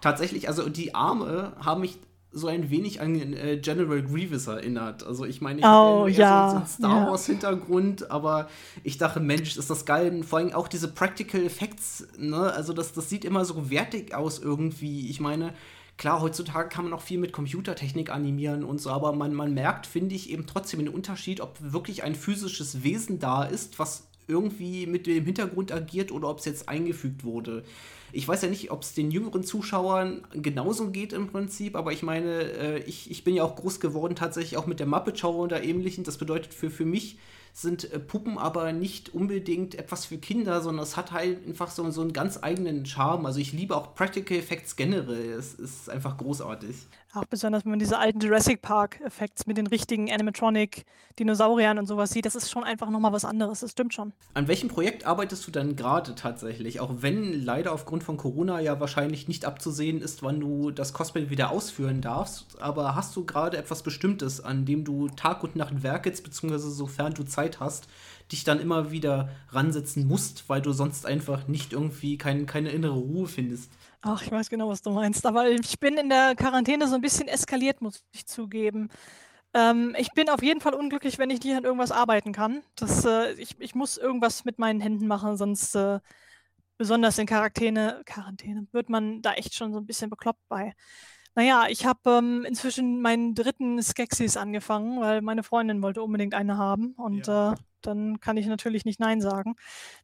Tatsächlich, 0.00 0.48
also 0.48 0.68
die 0.68 0.94
Arme 0.94 1.52
haben 1.60 1.82
mich 1.82 1.98
so 2.32 2.46
ein 2.48 2.70
wenig 2.70 3.00
an 3.00 3.14
äh, 3.34 3.58
General 3.58 4.02
Grievous 4.02 4.46
erinnert. 4.46 5.04
Also 5.04 5.24
ich 5.24 5.40
meine, 5.40 5.60
ich 5.60 5.66
oh, 5.66 6.06
ja, 6.06 6.48
so, 6.48 6.52
so 6.52 6.56
einen 6.56 6.66
Star 6.66 7.10
Wars 7.10 7.26
Hintergrund, 7.26 8.10
aber 8.10 8.48
ich 8.82 8.98
dachte, 8.98 9.20
Mensch, 9.20 9.56
ist 9.56 9.68
das 9.68 9.84
geil. 9.84 10.10
Und 10.10 10.24
vor 10.24 10.38
allem 10.38 10.52
auch 10.52 10.68
diese 10.68 10.88
Practical 10.88 11.42
Effects, 11.44 12.06
ne? 12.18 12.52
Also 12.52 12.72
das, 12.72 12.92
das 12.92 13.10
sieht 13.10 13.24
immer 13.24 13.44
so 13.44 13.70
wertig 13.70 14.14
aus 14.14 14.38
irgendwie. 14.38 15.10
Ich 15.10 15.20
meine, 15.20 15.52
klar, 15.98 16.20
heutzutage 16.22 16.68
kann 16.68 16.84
man 16.84 16.94
auch 16.94 17.02
viel 17.02 17.18
mit 17.18 17.32
Computertechnik 17.32 18.10
animieren 18.10 18.64
und 18.64 18.80
so, 18.80 18.90
aber 18.90 19.12
man, 19.12 19.34
man 19.34 19.52
merkt, 19.52 19.86
finde 19.86 20.14
ich, 20.14 20.30
eben 20.30 20.46
trotzdem 20.46 20.80
den 20.80 20.88
Unterschied, 20.88 21.40
ob 21.40 21.58
wirklich 21.60 22.02
ein 22.02 22.14
physisches 22.14 22.82
Wesen 22.82 23.18
da 23.18 23.44
ist, 23.44 23.78
was 23.78 24.08
irgendwie 24.26 24.86
mit 24.86 25.06
dem 25.06 25.24
Hintergrund 25.24 25.72
agiert 25.72 26.12
oder 26.12 26.28
ob 26.28 26.38
es 26.38 26.44
jetzt 26.44 26.68
eingefügt 26.68 27.24
wurde. 27.24 27.64
Ich 28.12 28.28
weiß 28.28 28.42
ja 28.42 28.48
nicht, 28.48 28.70
ob 28.70 28.82
es 28.82 28.94
den 28.94 29.10
jüngeren 29.10 29.42
Zuschauern 29.42 30.26
genauso 30.32 30.90
geht 30.90 31.12
im 31.12 31.28
Prinzip, 31.28 31.74
aber 31.76 31.92
ich 31.92 32.02
meine, 32.02 32.42
äh, 32.42 32.78
ich, 32.84 33.10
ich 33.10 33.24
bin 33.24 33.34
ja 33.34 33.42
auch 33.42 33.56
groß 33.56 33.80
geworden 33.80 34.14
tatsächlich 34.14 34.58
auch 34.58 34.66
mit 34.66 34.80
der 34.80 34.86
Muppet 34.86 35.18
Show 35.18 35.34
oder 35.34 35.64
ähnlichen. 35.64 36.04
Das 36.04 36.18
bedeutet 36.18 36.52
für, 36.52 36.70
für 36.70 36.84
mich 36.84 37.18
sind 37.52 37.90
äh, 37.92 37.98
Puppen 37.98 38.38
aber 38.38 38.72
nicht 38.72 39.14
unbedingt 39.14 39.74
etwas 39.74 40.06
für 40.06 40.18
Kinder, 40.18 40.60
sondern 40.60 40.82
es 40.82 40.96
hat 40.96 41.12
halt 41.12 41.46
einfach 41.46 41.70
so, 41.70 41.90
so 41.90 42.02
einen 42.02 42.12
ganz 42.12 42.38
eigenen 42.42 42.86
Charme. 42.86 43.26
Also 43.26 43.40
ich 43.40 43.52
liebe 43.52 43.76
auch 43.76 43.94
Practical 43.94 44.36
Effects 44.36 44.76
generell. 44.76 45.32
Es 45.32 45.54
ist 45.54 45.90
einfach 45.90 46.16
großartig. 46.16 46.76
Auch 47.14 47.26
besonders, 47.26 47.66
wenn 47.66 47.72
man 47.72 47.78
diese 47.78 47.98
alten 47.98 48.20
Jurassic 48.20 48.62
Park-Effekte 48.62 49.44
mit 49.46 49.58
den 49.58 49.66
richtigen 49.66 50.10
Animatronic-Dinosauriern 50.10 51.78
und 51.78 51.84
sowas 51.84 52.10
sieht, 52.10 52.24
das 52.24 52.34
ist 52.34 52.50
schon 52.50 52.64
einfach 52.64 52.88
nochmal 52.88 53.12
was 53.12 53.26
anderes. 53.26 53.60
Das 53.60 53.72
stimmt 53.72 53.92
schon. 53.92 54.14
An 54.32 54.48
welchem 54.48 54.68
Projekt 54.68 55.04
arbeitest 55.04 55.46
du 55.46 55.50
dann 55.50 55.76
gerade 55.76 56.14
tatsächlich? 56.14 56.80
Auch 56.80 56.90
wenn 57.00 57.44
leider 57.44 57.74
aufgrund 57.74 58.02
von 58.02 58.16
Corona 58.16 58.60
ja 58.60 58.80
wahrscheinlich 58.80 59.28
nicht 59.28 59.44
abzusehen 59.44 60.00
ist, 60.00 60.22
wann 60.22 60.40
du 60.40 60.70
das 60.70 60.94
Cosplay 60.94 61.28
wieder 61.28 61.50
ausführen 61.50 62.00
darfst. 62.00 62.58
Aber 62.62 62.94
hast 62.94 63.14
du 63.14 63.26
gerade 63.26 63.58
etwas 63.58 63.82
Bestimmtes, 63.82 64.40
an 64.40 64.64
dem 64.64 64.82
du 64.82 65.08
Tag 65.08 65.44
und 65.44 65.54
Nacht 65.54 65.82
werkelst, 65.82 66.24
beziehungsweise 66.24 66.70
sofern 66.70 67.12
du 67.12 67.24
Zeit 67.24 67.60
hast, 67.60 67.88
dich 68.32 68.44
dann 68.44 68.60
immer 68.60 68.90
wieder 68.90 69.30
ransetzen 69.50 70.06
musst, 70.06 70.48
weil 70.48 70.62
du 70.62 70.72
sonst 70.72 71.06
einfach 71.06 71.48
nicht 71.48 71.72
irgendwie 71.72 72.18
kein, 72.18 72.46
keine 72.46 72.70
innere 72.70 72.98
Ruhe 72.98 73.28
findest? 73.28 73.70
Ach, 74.00 74.22
ich 74.22 74.30
weiß 74.32 74.50
genau, 74.50 74.68
was 74.68 74.82
du 74.82 74.90
meinst. 74.90 75.24
Aber 75.26 75.48
ich 75.48 75.78
bin 75.78 75.96
in 75.96 76.08
der 76.08 76.34
Quarantäne 76.34 76.88
so 76.88 76.96
ein 76.96 77.00
bisschen 77.00 77.28
eskaliert, 77.28 77.80
muss 77.80 78.04
ich 78.12 78.26
zugeben. 78.26 78.90
Ähm, 79.54 79.94
ich 79.98 80.12
bin 80.12 80.28
auf 80.30 80.42
jeden 80.42 80.60
Fall 80.60 80.74
unglücklich, 80.74 81.18
wenn 81.18 81.30
ich 81.30 81.42
nicht 81.42 81.56
an 81.56 81.64
irgendwas 81.64 81.92
arbeiten 81.92 82.32
kann. 82.32 82.62
Das, 82.76 83.04
äh, 83.04 83.32
ich, 83.34 83.60
ich 83.60 83.74
muss 83.74 83.98
irgendwas 83.98 84.44
mit 84.44 84.58
meinen 84.58 84.80
Händen 84.80 85.06
machen, 85.06 85.36
sonst 85.36 85.74
äh, 85.76 86.00
besonders 86.78 87.18
in 87.18 87.26
Quarantäne, 87.26 88.02
Quarantäne 88.06 88.66
wird 88.72 88.88
man 88.88 89.22
da 89.22 89.34
echt 89.34 89.54
schon 89.54 89.72
so 89.72 89.78
ein 89.78 89.86
bisschen 89.86 90.10
bekloppt 90.10 90.42
bei. 90.48 90.74
Naja, 91.34 91.64
ich 91.68 91.86
habe 91.86 92.18
ähm, 92.18 92.44
inzwischen 92.46 93.00
meinen 93.00 93.34
dritten 93.34 93.82
Skeksis 93.82 94.36
angefangen, 94.36 95.00
weil 95.00 95.22
meine 95.22 95.42
Freundin 95.42 95.82
wollte 95.82 96.02
unbedingt 96.02 96.34
eine 96.34 96.58
haben. 96.58 96.92
Und 96.92 97.26
ja. 97.26 97.52
äh, 97.52 97.56
dann 97.80 98.20
kann 98.20 98.36
ich 98.36 98.46
natürlich 98.46 98.84
nicht 98.84 99.00
Nein 99.00 99.22
sagen. 99.22 99.54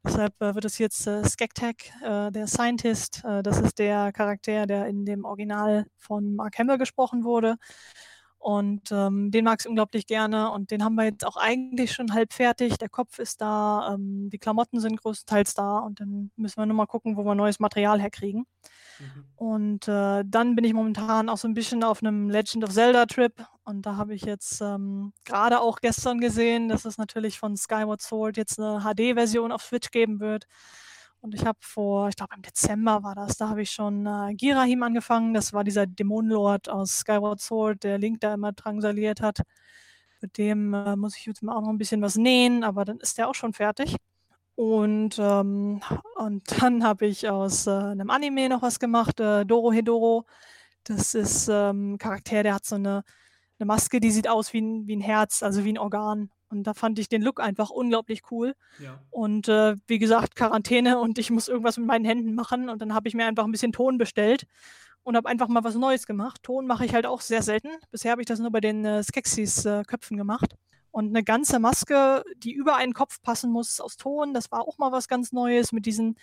Deshalb 0.05 0.41
äh, 0.41 0.55
wird 0.55 0.65
es 0.65 0.79
jetzt 0.79 1.07
äh, 1.07 1.23
Skektek, 1.25 1.93
äh, 2.03 2.31
der 2.31 2.47
Scientist. 2.47 3.23
Äh, 3.25 3.43
das 3.43 3.61
ist 3.61 3.79
der 3.79 4.11
Charakter, 4.13 4.67
der 4.67 4.87
in 4.87 5.05
dem 5.05 5.27
Original 5.27 5.87
von 5.99 6.35
Mark 6.35 6.59
Hamill 6.59 6.79
gesprochen 6.79 7.25
wurde. 7.25 7.57
Und 8.39 8.91
ähm, 8.93 9.31
den 9.31 9.45
mag 9.45 9.61
ich 9.61 9.69
unglaublich 9.69 10.07
gerne. 10.07 10.51
Und 10.51 10.71
den 10.71 10.83
haben 10.83 10.95
wir 10.95 11.05
jetzt 11.05 11.27
auch 11.27 11.37
eigentlich 11.37 11.93
schon 11.93 12.15
halb 12.15 12.33
fertig. 12.33 12.79
Der 12.79 12.89
Kopf 12.89 13.19
ist 13.19 13.41
da, 13.43 13.93
ähm, 13.95 14.31
die 14.31 14.39
Klamotten 14.39 14.81
sind 14.81 14.97
größtenteils 15.01 15.55
da. 15.55 15.79
Und 15.81 16.01
dann 16.01 16.31
müssen 16.37 16.57
wir 16.57 16.67
nur 16.67 16.77
mal 16.77 16.87
gucken, 16.87 17.17
wo 17.17 17.25
wir 17.25 17.35
neues 17.35 17.61
Material 17.61 18.01
herkriegen. 18.01 18.47
Mhm. 18.99 19.25
Und 19.37 19.89
äh, 19.89 20.25
dann 20.27 20.55
bin 20.55 20.65
ich 20.65 20.75
momentan 20.75 21.29
auch 21.29 21.37
so 21.39 21.49
ein 21.49 21.55
bisschen 21.55 21.85
auf 21.85 22.03
einem 22.03 22.29
Legend 22.31 22.65
of 22.65 22.73
Zelda 22.73 23.07
Trip. 23.07 23.33
Und 23.65 23.87
da 23.87 23.97
habe 23.97 24.15
ich 24.15 24.23
jetzt 24.23 24.61
ähm, 24.61 25.13
gerade 25.25 25.61
auch 25.61 25.81
gestern 25.81 26.21
gesehen, 26.21 26.69
dass 26.69 26.85
es 26.85 26.99
natürlich 26.99 27.39
von 27.39 27.57
Skyward 27.57 28.01
Sword 28.03 28.37
jetzt 28.37 28.59
eine 28.59 28.81
HD-Version 28.81 29.53
auf 29.53 29.63
Switch 29.63 29.91
geben 29.91 30.21
wird. 30.21 30.47
Und 31.21 31.35
ich 31.35 31.45
habe 31.45 31.59
vor, 31.63 32.09
ich 32.09 32.17
glaube 32.17 32.35
im 32.37 32.43
Dezember 32.43 33.03
war 33.03 33.15
das, 33.15 33.37
da 33.37 33.49
habe 33.49 33.63
ich 33.63 33.71
schon 33.71 34.07
äh, 34.07 34.35
Girahim 34.35 34.83
angefangen. 34.83 35.35
Das 35.35 35.53
war 35.53 35.65
dieser 35.65 35.87
Dämonenlord 35.87 36.69
aus 36.69 37.01
Skyward 37.01 37.41
Sword, 37.41 37.83
der 37.83 37.99
Link 37.99 38.21
da 38.21 38.35
immer 38.35 38.53
drangsaliert 38.53 39.21
hat. 39.21 39.41
Mit 40.21 40.39
dem 40.39 40.75
äh, 40.75 40.97
muss 40.97 41.17
ich 41.17 41.27
jetzt 41.27 41.43
mal 41.43 41.57
auch 41.57 41.63
noch 41.63 41.71
ein 41.71 41.79
bisschen 41.79 42.03
was 42.03 42.17
nähen, 42.17 42.65
aber 42.65 42.85
dann 42.85 42.99
ist 43.01 43.19
der 43.19 43.29
auch 43.29 43.35
schon 43.35 43.53
fertig. 43.53 43.97
Und, 44.59 45.21
ähm, 45.21 45.81
und 46.17 46.43
dann 46.61 46.83
habe 46.83 47.07
ich 47.07 47.29
aus 47.29 47.69
äh, 47.69 47.71
einem 47.71 48.11
Anime 48.11 48.49
noch 48.49 48.61
was 48.61 48.81
gemacht, 48.81 49.21
äh, 49.21 49.47
Doro 49.47 49.71
Hedoro. 49.71 50.25
Das 50.83 51.15
ist 51.15 51.47
ähm, 51.49 51.93
ein 51.93 51.99
Charakter, 51.99 52.43
der 52.43 52.55
hat 52.55 52.65
so 52.65 52.75
eine, 52.75 53.05
eine 53.61 53.67
Maske, 53.67 54.01
die 54.01 54.11
sieht 54.11 54.27
aus 54.27 54.53
wie 54.53 54.61
ein, 54.61 54.89
wie 54.89 54.97
ein 54.97 55.01
Herz, 55.01 55.45
also 55.45 55.65
wie 55.65 55.73
ein 55.73 55.79
Organ. 55.79 56.31
Und 56.49 56.65
da 56.65 56.75
fand 56.75 56.99
ich 56.99 57.09
den 57.09 57.23
Look 57.23 57.39
einfach 57.39 57.71
unglaublich 57.71 58.23
cool. 58.33 58.55
Ja. 58.81 59.01
Und 59.11 59.47
äh, 59.47 59.77
wie 59.87 60.01
gesagt, 60.01 60.35
Quarantäne 60.35 60.99
und 60.99 61.21
ich 61.21 61.31
muss 61.31 61.47
irgendwas 61.47 61.77
mit 61.77 61.87
meinen 61.87 62.05
Händen 62.05 62.35
machen. 62.35 62.69
Und 62.69 62.83
dann 62.83 62.95
habe 62.95 63.07
ich 63.07 63.15
mir 63.15 63.27
einfach 63.27 63.45
ein 63.45 63.53
bisschen 63.53 63.71
Ton 63.71 63.97
bestellt 63.97 64.45
und 65.05 65.15
habe 65.15 65.29
einfach 65.29 65.47
mal 65.47 65.63
was 65.63 65.77
Neues 65.77 66.05
gemacht. 66.05 66.43
Ton 66.43 66.67
mache 66.67 66.85
ich 66.85 66.95
halt 66.95 67.07
auch 67.07 67.21
sehr 67.21 67.43
selten. 67.43 67.69
Bisher 67.93 68.11
habe 68.11 68.23
ich 68.23 68.27
das 68.27 68.41
nur 68.41 68.51
bei 68.51 68.61
den 68.61 68.85
äh, 68.85 69.05
Skeksis-Köpfen 69.05 70.17
äh, 70.17 70.19
gemacht. 70.19 70.57
Und 70.91 71.09
eine 71.09 71.23
ganze 71.23 71.59
Maske, 71.59 72.25
die 72.37 72.53
über 72.53 72.77
einen 72.77 72.95
Kopf 72.95 73.21
passen 73.23 73.51
muss, 73.51 73.81
aus 73.81 73.97
Ton, 73.97 74.35
das 74.35 74.51
war 74.51 74.63
auch 74.63 74.79
mal 74.79 74.93
was 74.93 75.09
ganz 75.09 75.33
Neues 75.33 75.73
mit 75.73 75.87
diesen 75.87 76.17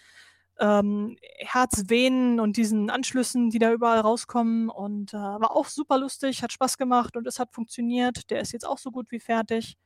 ähm, 0.60 1.17
Herzvenen 1.39 2.39
und 2.39 2.58
diesen 2.58 2.89
Anschlüssen, 2.89 3.49
die 3.49 3.60
da 3.60 3.71
überall 3.71 3.99
rauskommen. 3.99 4.69
Und 4.69 5.13
äh, 5.13 5.17
war 5.17 5.51
auch 5.56 5.67
super 5.67 5.97
lustig, 5.97 6.43
hat 6.43 6.51
Spaß 6.51 6.78
gemacht 6.78 7.15
und 7.17 7.28
es 7.28 7.39
hat 7.39 7.54
funktioniert. 7.54 8.30
Der 8.30 8.41
ist 8.41 8.54
jetzt 8.54 8.67
auch 8.67 8.78
so 8.78 8.91
gut 8.91 9.12
wie 9.12 9.19
fertig. 9.19 9.78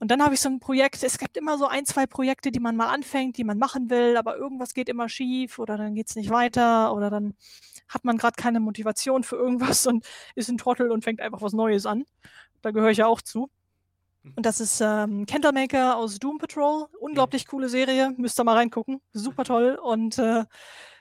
Und 0.00 0.10
dann 0.12 0.22
habe 0.22 0.34
ich 0.34 0.40
so 0.40 0.48
ein 0.48 0.60
Projekt, 0.60 1.02
es 1.02 1.18
gibt 1.18 1.36
immer 1.36 1.58
so 1.58 1.66
ein, 1.66 1.84
zwei 1.84 2.06
Projekte, 2.06 2.52
die 2.52 2.60
man 2.60 2.76
mal 2.76 2.86
anfängt, 2.86 3.36
die 3.36 3.42
man 3.44 3.58
machen 3.58 3.90
will, 3.90 4.16
aber 4.16 4.36
irgendwas 4.36 4.72
geht 4.72 4.88
immer 4.88 5.08
schief 5.08 5.58
oder 5.58 5.76
dann 5.76 5.94
geht 5.94 6.08
es 6.08 6.14
nicht 6.14 6.30
weiter 6.30 6.94
oder 6.94 7.10
dann 7.10 7.34
hat 7.88 8.04
man 8.04 8.16
gerade 8.16 8.36
keine 8.36 8.60
Motivation 8.60 9.24
für 9.24 9.36
irgendwas 9.36 9.86
und 9.86 10.06
ist 10.36 10.48
ein 10.50 10.58
Trottel 10.58 10.92
und 10.92 11.02
fängt 11.02 11.20
einfach 11.20 11.42
was 11.42 11.52
Neues 11.52 11.84
an. 11.84 12.04
Da 12.62 12.70
gehöre 12.70 12.90
ich 12.90 12.98
ja 12.98 13.06
auch 13.06 13.22
zu. 13.22 13.50
Und 14.36 14.46
das 14.46 14.60
ist 14.60 14.80
ähm, 14.80 15.26
Candlemaker 15.26 15.96
aus 15.96 16.18
Doom 16.18 16.38
Patrol. 16.38 16.86
Unglaublich 17.00 17.46
coole 17.46 17.68
Serie. 17.68 18.14
Müsst 18.16 18.38
ihr 18.40 18.44
mal 18.44 18.56
reingucken. 18.56 19.00
Super 19.12 19.44
toll. 19.44 19.78
Und 19.82 20.18
äh, 20.18 20.44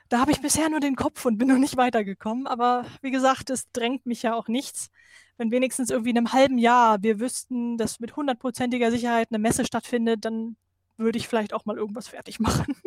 da 0.09 0.19
habe 0.19 0.31
ich 0.31 0.41
bisher 0.41 0.69
nur 0.69 0.79
den 0.79 0.95
Kopf 0.95 1.25
und 1.25 1.37
bin 1.37 1.47
noch 1.49 1.57
nicht 1.57 1.77
weitergekommen. 1.77 2.47
Aber 2.47 2.85
wie 3.01 3.11
gesagt, 3.11 3.49
es 3.49 3.71
drängt 3.71 4.05
mich 4.05 4.23
ja 4.23 4.35
auch 4.35 4.47
nichts. 4.47 4.89
Wenn 5.37 5.51
wenigstens 5.51 5.89
irgendwie 5.89 6.11
in 6.11 6.17
einem 6.17 6.33
halben 6.33 6.57
Jahr 6.57 7.03
wir 7.03 7.19
wüssten, 7.19 7.77
dass 7.77 7.99
mit 7.99 8.15
hundertprozentiger 8.15 8.91
Sicherheit 8.91 9.27
eine 9.29 9.39
Messe 9.39 9.65
stattfindet, 9.65 10.25
dann 10.25 10.55
würde 10.97 11.17
ich 11.17 11.27
vielleicht 11.27 11.53
auch 11.53 11.65
mal 11.65 11.77
irgendwas 11.77 12.07
fertig 12.07 12.39
machen. 12.39 12.75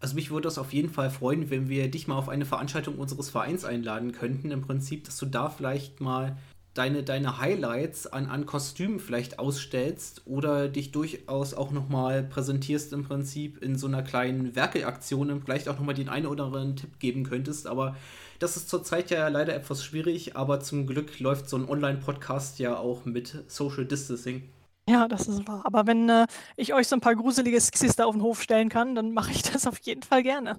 Also 0.00 0.16
mich 0.16 0.30
würde 0.30 0.42
das 0.42 0.58
auf 0.58 0.74
jeden 0.74 0.90
Fall 0.90 1.08
freuen, 1.08 1.48
wenn 1.48 1.70
wir 1.70 1.90
dich 1.90 2.08
mal 2.08 2.18
auf 2.18 2.28
eine 2.28 2.44
Veranstaltung 2.44 2.98
unseres 2.98 3.30
Vereins 3.30 3.64
einladen 3.64 4.12
könnten. 4.12 4.50
Im 4.50 4.60
Prinzip, 4.60 5.04
dass 5.04 5.16
du 5.16 5.24
da 5.24 5.48
vielleicht 5.48 6.02
mal 6.02 6.36
deine, 6.74 7.04
deine 7.04 7.38
Highlights 7.38 8.06
an, 8.06 8.26
an 8.26 8.46
Kostümen 8.46 8.98
vielleicht 8.98 9.38
ausstellst 9.38 10.22
oder 10.26 10.68
dich 10.68 10.90
durchaus 10.90 11.54
auch 11.54 11.70
nochmal 11.70 12.24
präsentierst 12.24 12.92
im 12.92 13.04
Prinzip 13.04 13.62
in 13.62 13.76
so 13.76 13.86
einer 13.86 14.02
kleinen 14.02 14.56
Werkelaktion 14.56 15.30
und 15.30 15.44
vielleicht 15.44 15.68
auch 15.68 15.78
nochmal 15.78 15.94
den 15.94 16.08
einen 16.08 16.26
oder 16.26 16.44
anderen 16.44 16.76
Tipp 16.76 16.98
geben 16.98 17.24
könntest. 17.24 17.68
Aber 17.68 17.96
das 18.40 18.56
ist 18.56 18.68
zurzeit 18.68 19.10
ja 19.10 19.28
leider 19.28 19.54
etwas 19.54 19.84
schwierig, 19.84 20.36
aber 20.36 20.60
zum 20.60 20.86
Glück 20.86 21.20
läuft 21.20 21.48
so 21.48 21.56
ein 21.56 21.68
Online-Podcast 21.68 22.58
ja 22.58 22.76
auch 22.76 23.04
mit 23.04 23.44
Social 23.46 23.84
Distancing. 23.84 24.42
Ja, 24.88 25.08
das 25.08 25.28
ist 25.28 25.48
wahr. 25.48 25.62
Aber 25.64 25.86
wenn 25.86 26.08
äh, 26.10 26.26
ich 26.56 26.74
euch 26.74 26.88
so 26.88 26.96
ein 26.96 27.00
paar 27.00 27.14
gruselige 27.14 27.58
Skis 27.60 27.96
da 27.96 28.04
auf 28.04 28.14
den 28.14 28.22
Hof 28.22 28.42
stellen 28.42 28.68
kann, 28.68 28.94
dann 28.94 29.12
mache 29.12 29.30
ich 29.30 29.42
das 29.42 29.66
auf 29.66 29.78
jeden 29.78 30.02
Fall 30.02 30.22
gerne. 30.22 30.58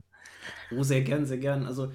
Oh, 0.71 0.81
sehr 0.81 1.01
gern, 1.01 1.25
sehr 1.25 1.37
gern. 1.37 1.65
Also 1.65 1.91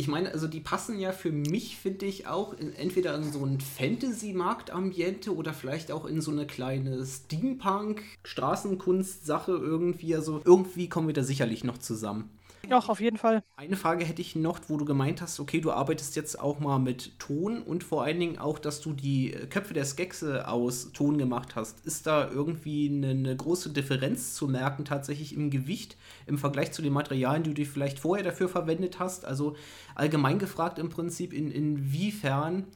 ich 0.00 0.08
meine, 0.08 0.32
also 0.32 0.48
die 0.48 0.60
passen 0.60 0.98
ja 0.98 1.12
für 1.12 1.30
mich, 1.30 1.76
finde 1.76 2.06
ich, 2.06 2.26
auch 2.26 2.54
in, 2.54 2.74
entweder 2.74 3.14
in 3.14 3.30
so 3.30 3.44
ein 3.44 3.60
Fantasy-Markt-Ambiente 3.60 5.36
oder 5.36 5.52
vielleicht 5.52 5.92
auch 5.92 6.06
in 6.06 6.22
so 6.22 6.30
eine 6.30 6.46
kleine 6.46 7.04
Steampunk-Straßenkunst-Sache 7.04 9.52
irgendwie. 9.52 10.16
Also 10.16 10.40
irgendwie 10.42 10.88
kommen 10.88 11.08
wir 11.08 11.12
da 11.12 11.22
sicherlich 11.22 11.64
noch 11.64 11.76
zusammen. 11.76 12.30
Doch, 12.68 12.88
auf 12.88 13.00
jeden 13.00 13.16
Fall. 13.16 13.42
Eine 13.56 13.76
Frage 13.76 14.04
hätte 14.04 14.20
ich 14.20 14.36
noch, 14.36 14.60
wo 14.68 14.76
du 14.76 14.84
gemeint 14.84 15.22
hast, 15.22 15.40
okay, 15.40 15.60
du 15.60 15.72
arbeitest 15.72 16.14
jetzt 16.16 16.38
auch 16.38 16.60
mal 16.60 16.78
mit 16.78 17.18
Ton 17.18 17.62
und 17.62 17.84
vor 17.84 18.04
allen 18.04 18.20
Dingen 18.20 18.38
auch, 18.38 18.58
dass 18.58 18.80
du 18.80 18.92
die 18.92 19.30
Köpfe 19.50 19.74
der 19.74 19.84
Skexe 19.84 20.46
aus 20.46 20.92
Ton 20.92 21.18
gemacht 21.18 21.56
hast. 21.56 21.84
Ist 21.86 22.06
da 22.06 22.30
irgendwie 22.30 22.88
eine, 22.88 23.10
eine 23.10 23.36
große 23.36 23.70
Differenz 23.70 24.34
zu 24.34 24.46
merken 24.46 24.84
tatsächlich 24.84 25.34
im 25.34 25.50
Gewicht 25.50 25.96
im 26.26 26.38
Vergleich 26.38 26.72
zu 26.72 26.82
den 26.82 26.92
Materialien, 26.92 27.42
die 27.42 27.54
du 27.54 27.64
vielleicht 27.64 27.98
vorher 27.98 28.24
dafür 28.24 28.48
verwendet 28.48 28.98
hast? 28.98 29.24
Also 29.24 29.56
allgemein 29.94 30.38
gefragt 30.38 30.78
im 30.78 30.90
Prinzip, 30.90 31.32
in, 31.32 31.50
inwiefern 31.50 32.66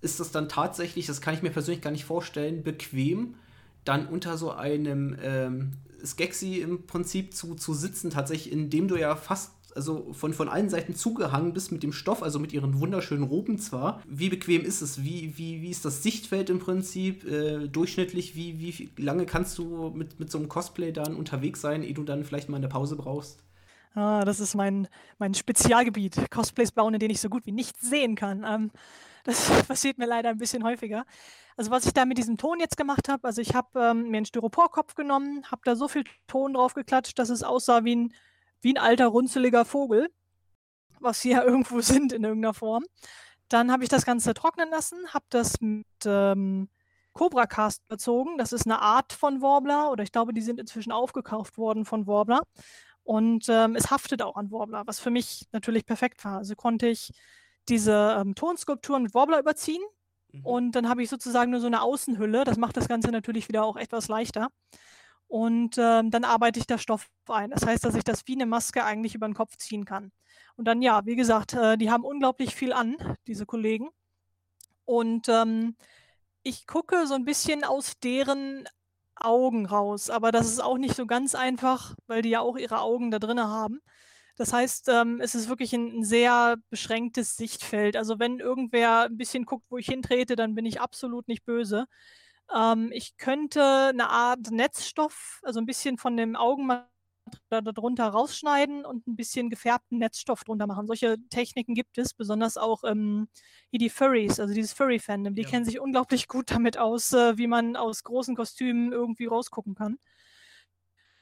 ist 0.00 0.18
das 0.18 0.32
dann 0.32 0.48
tatsächlich, 0.48 1.06
das 1.06 1.20
kann 1.20 1.34
ich 1.34 1.42
mir 1.42 1.50
persönlich 1.50 1.82
gar 1.82 1.90
nicht 1.90 2.04
vorstellen, 2.04 2.62
bequem, 2.62 3.34
dann 3.84 4.06
unter 4.06 4.38
so 4.38 4.50
einem 4.50 5.16
ähm, 5.22 5.72
Skexy 6.04 6.60
im 6.60 6.86
Prinzip 6.86 7.34
zu, 7.34 7.54
zu 7.54 7.74
sitzen, 7.74 8.10
tatsächlich, 8.10 8.52
indem 8.52 8.88
du 8.88 8.96
ja 8.96 9.16
fast 9.16 9.52
also 9.74 10.12
von, 10.12 10.32
von 10.32 10.48
allen 10.48 10.68
Seiten 10.68 10.94
zugehangen 10.94 11.52
bist 11.52 11.72
mit 11.72 11.82
dem 11.82 11.92
Stoff, 11.92 12.22
also 12.22 12.38
mit 12.38 12.52
ihren 12.52 12.80
wunderschönen 12.80 13.22
Roben 13.22 13.58
zwar. 13.58 14.02
Wie 14.08 14.28
bequem 14.28 14.64
ist 14.64 14.82
es? 14.82 15.04
Wie, 15.04 15.38
wie, 15.38 15.62
wie 15.62 15.70
ist 15.70 15.84
das 15.84 16.02
Sichtfeld 16.02 16.50
im 16.50 16.58
Prinzip 16.58 17.24
äh, 17.24 17.68
durchschnittlich? 17.68 18.34
Wie, 18.34 18.60
wie 18.60 18.90
lange 19.02 19.26
kannst 19.26 19.58
du 19.58 19.90
mit, 19.94 20.18
mit 20.18 20.30
so 20.30 20.38
einem 20.38 20.48
Cosplay 20.48 20.92
dann 20.92 21.14
unterwegs 21.14 21.60
sein, 21.60 21.82
ehe 21.82 21.94
du 21.94 22.04
dann 22.04 22.24
vielleicht 22.24 22.48
mal 22.48 22.56
eine 22.56 22.68
Pause 22.68 22.96
brauchst? 22.96 23.44
Ah, 23.94 24.24
das 24.24 24.38
ist 24.38 24.54
mein, 24.54 24.88
mein 25.18 25.34
Spezialgebiet. 25.34 26.30
Cosplays 26.30 26.70
bauen, 26.70 26.94
in 26.94 27.00
denen 27.00 27.12
ich 27.12 27.20
so 27.20 27.28
gut 27.28 27.46
wie 27.46 27.52
nichts 27.52 27.80
sehen 27.80 28.14
kann. 28.14 28.44
Ähm, 28.44 28.70
das 29.24 29.50
passiert 29.68 29.98
mir 29.98 30.06
leider 30.06 30.30
ein 30.30 30.38
bisschen 30.38 30.64
häufiger. 30.64 31.04
Also 31.60 31.72
was 31.72 31.84
ich 31.84 31.92
da 31.92 32.06
mit 32.06 32.16
diesem 32.16 32.38
Ton 32.38 32.58
jetzt 32.58 32.78
gemacht 32.78 33.10
habe, 33.10 33.28
also 33.28 33.42
ich 33.42 33.54
habe 33.54 33.68
ähm, 33.78 34.08
mir 34.08 34.16
einen 34.16 34.24
Styroporkopf 34.24 34.94
genommen, 34.94 35.44
habe 35.50 35.60
da 35.66 35.76
so 35.76 35.88
viel 35.88 36.04
Ton 36.26 36.54
drauf 36.54 36.72
geklatscht, 36.72 37.18
dass 37.18 37.28
es 37.28 37.42
aussah 37.42 37.84
wie 37.84 37.96
ein, 37.96 38.14
wie 38.62 38.72
ein 38.72 38.78
alter, 38.78 39.08
runzeliger 39.08 39.66
Vogel, 39.66 40.08
was 41.00 41.20
sie 41.20 41.32
ja 41.32 41.42
irgendwo 41.44 41.82
sind 41.82 42.14
in 42.14 42.24
irgendeiner 42.24 42.54
Form. 42.54 42.84
Dann 43.50 43.70
habe 43.70 43.82
ich 43.82 43.90
das 43.90 44.06
Ganze 44.06 44.32
trocknen 44.32 44.70
lassen, 44.70 45.12
habe 45.12 45.26
das 45.28 45.60
mit 45.60 45.84
ähm, 46.06 46.70
Cobra 47.12 47.44
Cast 47.44 47.86
bezogen. 47.88 48.38
Das 48.38 48.54
ist 48.54 48.64
eine 48.64 48.80
Art 48.80 49.12
von 49.12 49.42
Warbler 49.42 49.90
oder 49.90 50.02
ich 50.02 50.12
glaube, 50.12 50.32
die 50.32 50.40
sind 50.40 50.58
inzwischen 50.60 50.92
aufgekauft 50.92 51.58
worden 51.58 51.84
von 51.84 52.06
Warbler. 52.06 52.40
Und 53.02 53.50
ähm, 53.50 53.76
es 53.76 53.90
haftet 53.90 54.22
auch 54.22 54.36
an 54.36 54.50
Warbler, 54.50 54.84
was 54.86 54.98
für 54.98 55.10
mich 55.10 55.46
natürlich 55.52 55.84
perfekt 55.84 56.24
war. 56.24 56.38
Also 56.38 56.54
konnte 56.54 56.88
ich 56.88 57.12
diese 57.68 58.16
ähm, 58.18 58.34
Tonskulpturen 58.34 59.02
mit 59.02 59.12
Warbler 59.12 59.40
überziehen 59.40 59.82
Mhm. 60.32 60.46
Und 60.46 60.72
dann 60.72 60.88
habe 60.88 61.02
ich 61.02 61.08
sozusagen 61.08 61.50
nur 61.50 61.60
so 61.60 61.66
eine 61.66 61.82
Außenhülle. 61.82 62.44
Das 62.44 62.56
macht 62.56 62.76
das 62.76 62.88
Ganze 62.88 63.10
natürlich 63.10 63.48
wieder 63.48 63.64
auch 63.64 63.76
etwas 63.76 64.08
leichter. 64.08 64.48
Und 65.26 65.78
ähm, 65.78 66.10
dann 66.10 66.24
arbeite 66.24 66.58
ich 66.58 66.66
da 66.66 66.76
Stoff 66.76 67.08
ein. 67.28 67.50
Das 67.50 67.64
heißt, 67.64 67.84
dass 67.84 67.94
ich 67.94 68.02
das 68.02 68.26
wie 68.26 68.34
eine 68.34 68.46
Maske 68.46 68.84
eigentlich 68.84 69.14
über 69.14 69.28
den 69.28 69.34
Kopf 69.34 69.56
ziehen 69.56 69.84
kann. 69.84 70.10
Und 70.56 70.64
dann, 70.64 70.82
ja, 70.82 71.06
wie 71.06 71.16
gesagt, 71.16 71.54
äh, 71.54 71.78
die 71.78 71.90
haben 71.90 72.04
unglaublich 72.04 72.54
viel 72.54 72.72
an, 72.72 72.96
diese 73.28 73.46
Kollegen. 73.46 73.88
Und 74.84 75.28
ähm, 75.28 75.76
ich 76.42 76.66
gucke 76.66 77.06
so 77.06 77.14
ein 77.14 77.24
bisschen 77.24 77.62
aus 77.62 77.92
deren 78.02 78.68
Augen 79.14 79.66
raus. 79.66 80.10
Aber 80.10 80.32
das 80.32 80.48
ist 80.48 80.60
auch 80.60 80.78
nicht 80.78 80.96
so 80.96 81.06
ganz 81.06 81.36
einfach, 81.36 81.94
weil 82.08 82.22
die 82.22 82.30
ja 82.30 82.40
auch 82.40 82.56
ihre 82.56 82.80
Augen 82.80 83.12
da 83.12 83.20
drin 83.20 83.40
haben. 83.40 83.80
Das 84.40 84.54
heißt, 84.54 84.88
ähm, 84.88 85.20
es 85.20 85.34
ist 85.34 85.50
wirklich 85.50 85.74
ein, 85.74 85.98
ein, 85.98 86.02
sehr 86.02 86.56
beschränktes 86.70 87.36
Sichtfeld. 87.36 87.94
Also 87.94 88.18
wenn 88.18 88.38
irgendwer 88.38 89.02
ein 89.02 89.18
bisschen 89.18 89.44
guckt, 89.44 89.66
wo 89.68 89.76
ich 89.76 89.84
hintrete, 89.84 90.34
dann 90.34 90.54
bin 90.54 90.64
ich 90.64 90.80
absolut 90.80 91.28
nicht 91.28 91.44
böse. 91.44 91.84
Ähm, 92.50 92.90
ich 92.90 93.18
könnte 93.18 93.62
eine 93.62 94.08
Art 94.08 94.50
Netzstoff, 94.50 95.40
also 95.42 95.60
ein 95.60 95.66
bisschen 95.66 95.98
von 95.98 96.16
dem 96.16 96.36
Augenmaterial 96.36 96.88
darunter 97.50 98.08
rausschneiden 98.08 98.86
und 98.86 99.06
ein 99.06 99.14
bisschen 99.14 99.50
gefärbten 99.50 99.98
Netzstoff 99.98 100.42
drunter 100.44 100.66
machen. 100.66 100.86
Solche 100.86 101.18
Techniken 101.28 101.74
gibt 101.74 101.98
es, 101.98 102.14
besonders 102.14 102.56
auch 102.56 102.82
ähm, 102.84 103.28
hier 103.68 103.78
die 103.78 103.90
Furries, 103.90 104.40
also 104.40 104.54
dieses 104.54 104.72
Furry-Fandom. 104.72 105.34
Die 105.34 105.42
ja. 105.42 105.48
kennen 105.50 105.66
sich 105.66 105.80
unglaublich 105.80 106.28
gut 106.28 106.50
damit 106.50 106.78
aus, 106.78 107.12
äh, 107.12 107.36
wie 107.36 107.46
man 107.46 107.76
aus 107.76 108.04
großen 108.04 108.34
Kostümen 108.36 108.90
irgendwie 108.90 109.26
rausgucken 109.26 109.74
kann. 109.74 109.98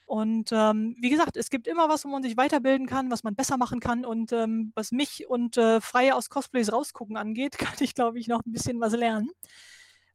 Und 0.09 0.52
ähm, 0.52 0.96
wie 0.98 1.11
gesagt, 1.11 1.36
es 1.36 1.50
gibt 1.50 1.66
immer 1.66 1.90
was, 1.90 2.06
wo 2.06 2.09
man 2.09 2.22
sich 2.22 2.38
weiterbilden 2.38 2.86
kann, 2.86 3.11
was 3.11 3.24
man 3.24 3.34
besser 3.34 3.59
machen 3.59 3.78
kann. 3.78 4.06
Und 4.06 4.32
ähm, 4.32 4.72
was 4.74 4.90
mich 4.90 5.28
und 5.28 5.59
äh, 5.59 5.82
Freie 5.82 6.14
aus 6.14 6.30
Cosplays 6.30 6.72
rausgucken 6.72 7.18
angeht, 7.18 7.59
kann 7.59 7.74
ich, 7.80 7.94
glaube 7.94 8.18
ich, 8.18 8.26
noch 8.26 8.40
ein 8.46 8.52
bisschen 8.52 8.80
was 8.80 8.94
lernen. 8.94 9.30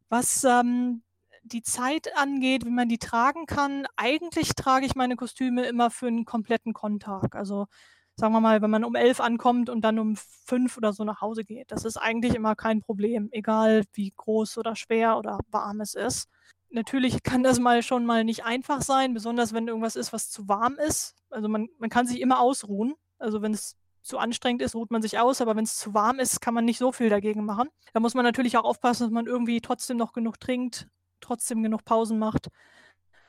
Was 0.10 0.44
ähm, 0.46 1.04
die 1.44 1.62
Zeit 1.62 2.18
angeht, 2.18 2.66
wie 2.66 2.72
man 2.72 2.90
die 2.90 2.98
tragen 2.98 3.46
kann, 3.46 3.86
eigentlich 3.96 4.56
trage 4.56 4.88
ich 4.88 4.96
meine 4.96 5.16
Kostüme 5.16 5.64
immer 5.68 5.92
für 5.92 6.08
einen 6.08 6.26
kompletten 6.26 6.74
Kontag. 6.74 7.36
Also 7.36 7.68
sagen 8.16 8.34
wir 8.34 8.42
mal, 8.42 8.64
wenn 8.64 8.72
man 8.72 8.86
um 8.86 8.96
elf 8.96 9.20
ankommt 9.20 9.70
und 9.70 9.82
dann 9.82 10.00
um 10.00 10.16
fünf 10.16 10.76
oder 10.76 10.94
so 10.94 11.04
nach 11.04 11.22
Hause 11.22 11.44
geht. 11.44 11.72
Das 11.72 11.86
ist 11.86 11.98
eigentlich 11.98 12.34
immer 12.34 12.56
kein 12.56 12.82
Problem, 12.82 13.30
egal 13.32 13.84
wie 13.94 14.12
groß 14.18 14.58
oder 14.58 14.76
schwer 14.76 15.20
oder 15.20 15.38
warm 15.52 15.82
es 15.82 15.94
ist 15.94 16.30
natürlich 16.74 17.24
kann 17.24 17.44
das 17.44 17.60
mal 17.60 17.84
schon 17.84 18.06
mal 18.06 18.24
nicht 18.24 18.44
einfach 18.44 18.82
sein, 18.82 19.14
besonders 19.14 19.54
wenn 19.54 19.68
irgendwas 19.68 19.96
ist, 19.96 20.12
was 20.12 20.30
zu 20.30 20.48
warm 20.48 20.76
ist. 20.76 21.16
Also 21.30 21.48
man, 21.48 21.70
man 21.78 21.90
kann 21.90 22.08
sich 22.08 22.20
immer 22.20 22.40
ausruhen. 22.40 22.96
Also 23.20 23.42
wenn 23.42 23.54
es 23.54 23.78
zu 24.02 24.18
anstrengend 24.18 24.62
ist, 24.62 24.76
ruht 24.76 24.92
man 24.92 25.02
sich 25.02 25.20
aus, 25.20 25.40
aber 25.40 25.56
wenn 25.56 25.64
es 25.64 25.78
zu 25.78 25.94
warm 25.94 26.20
ist, 26.20 26.42
kann 26.42 26.54
man 26.54 26.66
nicht 26.66 26.80
so 26.80 26.92
viel 26.92 27.10
dagegen 27.10 27.46
machen. 27.46 27.70
Da 27.94 28.00
muss 28.00 28.16
man 28.16 28.26
natürlich 28.26 28.58
auch 28.58 28.66
aufpassen, 28.66 29.04
dass 29.04 29.12
man 29.12 29.28
irgendwie 29.28 29.62
trotzdem 29.62 29.98
noch 29.98 30.12
genug 30.12 30.40
trinkt, 30.40 30.88
trotzdem 31.22 31.64
genug 31.64 31.86
Pausen 31.86 32.20
macht. 32.20 32.50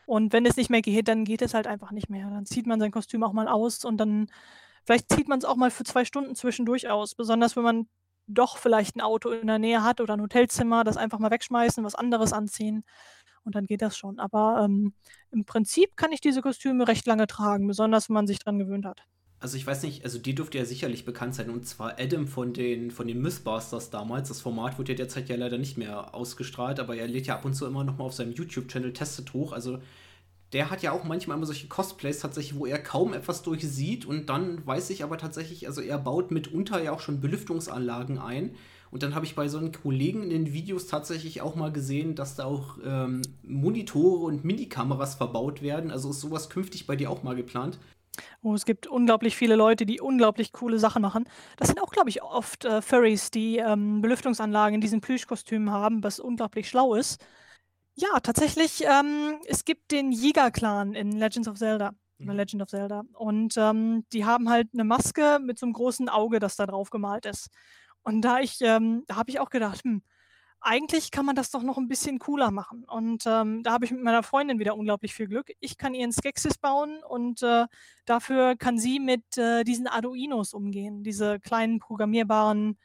Und 0.06 0.32
wenn 0.32 0.46
es 0.46 0.56
nicht 0.56 0.70
mehr 0.70 0.82
geht, 0.82 1.06
dann 1.08 1.24
geht 1.24 1.42
es 1.42 1.54
halt 1.54 1.66
einfach 1.66 1.92
nicht 1.92 2.10
mehr. 2.10 2.28
Dann 2.28 2.46
zieht 2.46 2.66
man 2.66 2.80
sein 2.80 2.90
Kostüm 2.90 3.22
auch 3.22 3.32
mal 3.32 3.46
aus 3.46 3.84
und 3.84 3.98
dann 3.98 4.26
vielleicht 4.84 5.12
zieht 5.12 5.28
man 5.28 5.38
es 5.38 5.44
auch 5.44 5.56
mal 5.56 5.70
für 5.70 5.84
zwei 5.84 6.04
Stunden 6.04 6.34
zwischendurch 6.34 6.88
aus. 6.88 7.14
Besonders 7.14 7.56
wenn 7.56 7.62
man 7.62 7.88
doch 8.26 8.56
vielleicht 8.56 8.96
ein 8.96 9.00
Auto 9.02 9.30
in 9.30 9.46
der 9.46 9.58
Nähe 9.58 9.84
hat 9.84 10.00
oder 10.00 10.14
ein 10.14 10.22
Hotelzimmer, 10.22 10.82
das 10.82 10.96
einfach 10.96 11.18
mal 11.18 11.30
wegschmeißen, 11.30 11.84
was 11.84 11.94
anderes 11.94 12.32
anziehen 12.32 12.84
und 13.44 13.54
dann 13.54 13.66
geht 13.66 13.82
das 13.82 13.96
schon. 13.96 14.18
Aber 14.18 14.62
ähm, 14.64 14.92
im 15.30 15.44
Prinzip 15.44 15.96
kann 15.96 16.12
ich 16.12 16.20
diese 16.20 16.42
Kostüme 16.42 16.88
recht 16.88 17.06
lange 17.06 17.26
tragen, 17.26 17.66
besonders 17.66 18.08
wenn 18.08 18.14
man 18.14 18.26
sich 18.26 18.38
dran 18.38 18.58
gewöhnt 18.58 18.86
hat. 18.86 19.04
Also 19.40 19.58
ich 19.58 19.66
weiß 19.66 19.82
nicht, 19.82 20.04
also 20.04 20.18
die 20.18 20.34
dürfte 20.34 20.56
ja 20.56 20.64
sicherlich 20.64 21.04
bekannt 21.04 21.34
sein 21.34 21.50
und 21.50 21.66
zwar 21.66 21.98
Adam 22.00 22.26
von 22.26 22.54
den 22.54 22.90
von 22.90 23.06
den 23.06 23.20
Mythbusters 23.20 23.90
damals. 23.90 24.28
Das 24.28 24.40
Format 24.40 24.78
wird 24.78 24.88
ja 24.88 24.94
derzeit 24.94 25.28
ja 25.28 25.36
leider 25.36 25.58
nicht 25.58 25.76
mehr 25.76 26.14
ausgestrahlt, 26.14 26.80
aber 26.80 26.96
er 26.96 27.06
lädt 27.06 27.26
ja 27.26 27.34
ab 27.34 27.44
und 27.44 27.52
zu 27.52 27.66
immer 27.66 27.84
noch 27.84 27.98
mal 27.98 28.04
auf 28.04 28.14
seinem 28.14 28.32
YouTube-Channel 28.32 28.94
testet 28.94 29.34
hoch. 29.34 29.52
Also 29.52 29.80
der 30.54 30.70
hat 30.70 30.82
ja 30.82 30.92
auch 30.92 31.04
manchmal 31.04 31.36
immer 31.36 31.46
solche 31.46 31.68
Cosplays 31.68 32.20
tatsächlich, 32.20 32.58
wo 32.58 32.64
er 32.64 32.78
kaum 32.78 33.12
etwas 33.12 33.42
durchsieht 33.42 34.06
und 34.06 34.30
dann 34.30 34.66
weiß 34.66 34.88
ich 34.90 35.02
aber 35.02 35.18
tatsächlich, 35.18 35.66
also 35.66 35.82
er 35.82 35.98
baut 35.98 36.30
mitunter 36.30 36.82
ja 36.82 36.92
auch 36.92 37.00
schon 37.00 37.20
Belüftungsanlagen 37.20 38.18
ein 38.18 38.54
und 38.94 39.02
dann 39.02 39.16
habe 39.16 39.26
ich 39.26 39.34
bei 39.34 39.48
so 39.48 39.58
einem 39.58 39.72
Kollegen 39.72 40.22
in 40.22 40.30
den 40.30 40.52
Videos 40.52 40.86
tatsächlich 40.86 41.40
auch 41.40 41.56
mal 41.56 41.72
gesehen, 41.72 42.14
dass 42.14 42.36
da 42.36 42.44
auch 42.44 42.78
ähm, 42.84 43.22
Monitore 43.42 44.24
und 44.24 44.44
Minikameras 44.44 45.16
verbaut 45.16 45.62
werden. 45.62 45.90
Also 45.90 46.10
ist 46.10 46.20
sowas 46.20 46.48
künftig 46.48 46.86
bei 46.86 46.94
dir 46.94 47.10
auch 47.10 47.24
mal 47.24 47.34
geplant? 47.34 47.76
Oh, 48.40 48.54
es 48.54 48.64
gibt 48.64 48.86
unglaublich 48.86 49.34
viele 49.34 49.56
Leute, 49.56 49.84
die 49.84 50.00
unglaublich 50.00 50.52
coole 50.52 50.78
Sachen 50.78 51.02
machen. 51.02 51.24
Das 51.56 51.66
sind 51.66 51.82
auch, 51.82 51.90
glaube 51.90 52.08
ich, 52.08 52.22
oft 52.22 52.66
äh, 52.66 52.80
Furries, 52.80 53.32
die 53.32 53.56
ähm, 53.56 54.00
Belüftungsanlagen 54.00 54.76
in 54.76 54.80
diesen 54.80 55.00
Plüschkostümen 55.00 55.72
haben, 55.72 56.04
was 56.04 56.20
unglaublich 56.20 56.68
schlau 56.68 56.94
ist. 56.94 57.20
Ja, 57.96 58.20
tatsächlich, 58.20 58.84
ähm, 58.84 59.40
es 59.48 59.64
gibt 59.64 59.90
den 59.90 60.12
Jäger-Clan 60.12 60.94
in 60.94 61.10
Legends 61.10 61.48
of 61.48 61.56
Zelda. 61.56 61.94
Mhm. 62.18 62.30
Legend 62.30 62.62
of 62.62 62.68
Zelda. 62.68 63.02
Und 63.14 63.56
ähm, 63.56 64.04
die 64.12 64.24
haben 64.24 64.48
halt 64.48 64.68
eine 64.72 64.84
Maske 64.84 65.40
mit 65.42 65.58
so 65.58 65.66
einem 65.66 65.72
großen 65.72 66.08
Auge, 66.08 66.38
das 66.38 66.54
da 66.54 66.66
drauf 66.66 66.90
gemalt 66.90 67.26
ist. 67.26 67.48
Und 68.04 68.22
da 68.22 68.40
ich, 68.40 68.60
ähm, 68.60 69.04
da 69.08 69.16
habe 69.16 69.30
ich 69.30 69.40
auch 69.40 69.50
gedacht, 69.50 69.82
hm, 69.84 70.02
eigentlich 70.60 71.10
kann 71.10 71.26
man 71.26 71.36
das 71.36 71.50
doch 71.50 71.62
noch 71.62 71.78
ein 71.78 71.88
bisschen 71.88 72.18
cooler 72.18 72.50
machen. 72.50 72.84
Und 72.84 73.24
ähm, 73.26 73.62
da 73.62 73.72
habe 73.72 73.84
ich 73.84 73.90
mit 73.92 74.02
meiner 74.02 74.22
Freundin 74.22 74.58
wieder 74.58 74.76
unglaublich 74.76 75.14
viel 75.14 75.28
Glück. 75.28 75.52
Ich 75.60 75.76
kann 75.78 75.94
ihren 75.94 76.12
Skexis 76.12 76.58
bauen 76.58 77.02
und 77.08 77.42
äh, 77.42 77.66
dafür 78.06 78.56
kann 78.56 78.78
sie 78.78 78.98
mit 79.00 79.36
äh, 79.36 79.64
diesen 79.64 79.86
Arduinos 79.86 80.54
umgehen, 80.54 81.02
diese 81.04 81.38
kleinen 81.40 81.80
programmierbaren, 81.80 82.78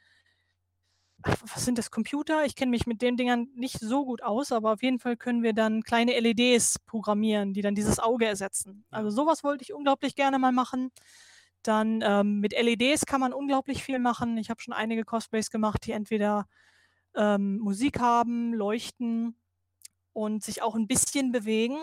was 1.24 1.66
sind 1.66 1.78
das, 1.78 1.92
Computer? 1.92 2.46
Ich 2.46 2.56
kenne 2.56 2.70
mich 2.72 2.88
mit 2.88 3.02
den 3.02 3.18
Dingern 3.18 3.50
nicht 3.56 3.80
so 3.80 4.06
gut 4.06 4.24
aus, 4.24 4.52
aber 4.52 4.74
auf 4.74 4.82
jeden 4.82 5.00
Fall 5.00 5.18
können 5.18 5.44
wir 5.44 5.54
dann 5.54 5.84
kleine 5.84 6.18
LEDs 6.18 6.80
programmieren, 6.86 7.54
die 7.54 7.62
dann 7.62 7.76
dieses 7.76 8.00
Auge 8.00 8.26
ersetzen. 8.26 8.86
Also 8.90 9.10
sowas 9.10 9.44
wollte 9.44 9.64
ich 9.64 9.74
unglaublich 9.74 10.16
gerne 10.16 10.40
mal 10.40 10.54
machen. 10.54 10.92
Dann 11.64 12.02
ähm, 12.04 12.40
mit 12.40 12.54
LEDs 12.54 13.06
kann 13.06 13.20
man 13.20 13.34
unglaublich 13.34 13.84
viel 13.84 14.00
machen. 14.00 14.38
Ich 14.38 14.50
habe 14.50 14.62
schon 14.62 14.74
einige 14.74 15.04
Cosplays 15.04 15.50
gemacht, 15.50 15.86
die 15.86 15.92
entweder 15.92 16.48
ähm, 17.16 17.58
Musik 17.60 18.00
haben, 18.00 18.54
leuchten 18.54 19.36
und 20.14 20.44
sich 20.44 20.62
auch 20.62 20.76
ein 20.76 20.88
bisschen 20.88 21.32
bewegen. 21.32 21.78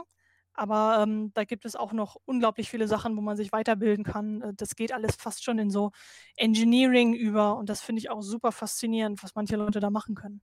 Aber 0.57 1.03
ähm, 1.03 1.33
da 1.35 1.45
gibt 1.45 1.67
es 1.67 1.77
auch 1.77 1.93
noch 1.93 2.17
unglaublich 2.25 2.71
viele 2.71 2.89
Sachen, 2.89 3.15
wo 3.17 3.21
man 3.21 3.37
sich 3.37 3.53
weiterbilden 3.53 4.05
kann. 4.05 4.41
Äh, 4.41 4.55
das 4.55 4.75
geht 4.75 4.93
alles 4.93 5.15
fast 5.17 5.45
schon 5.45 5.59
in 5.59 5.71
so 5.71 5.91
Engineering 6.37 7.13
über 7.13 7.57
und 7.57 7.69
das 7.69 7.83
finde 7.83 8.01
ich 8.01 8.11
auch 8.11 8.23
super 8.23 8.53
faszinierend, 8.53 9.23
was 9.23 9.35
manche 9.35 9.57
Leute 9.57 9.81
da 9.81 9.91
machen 9.91 10.15
können. 10.15 10.41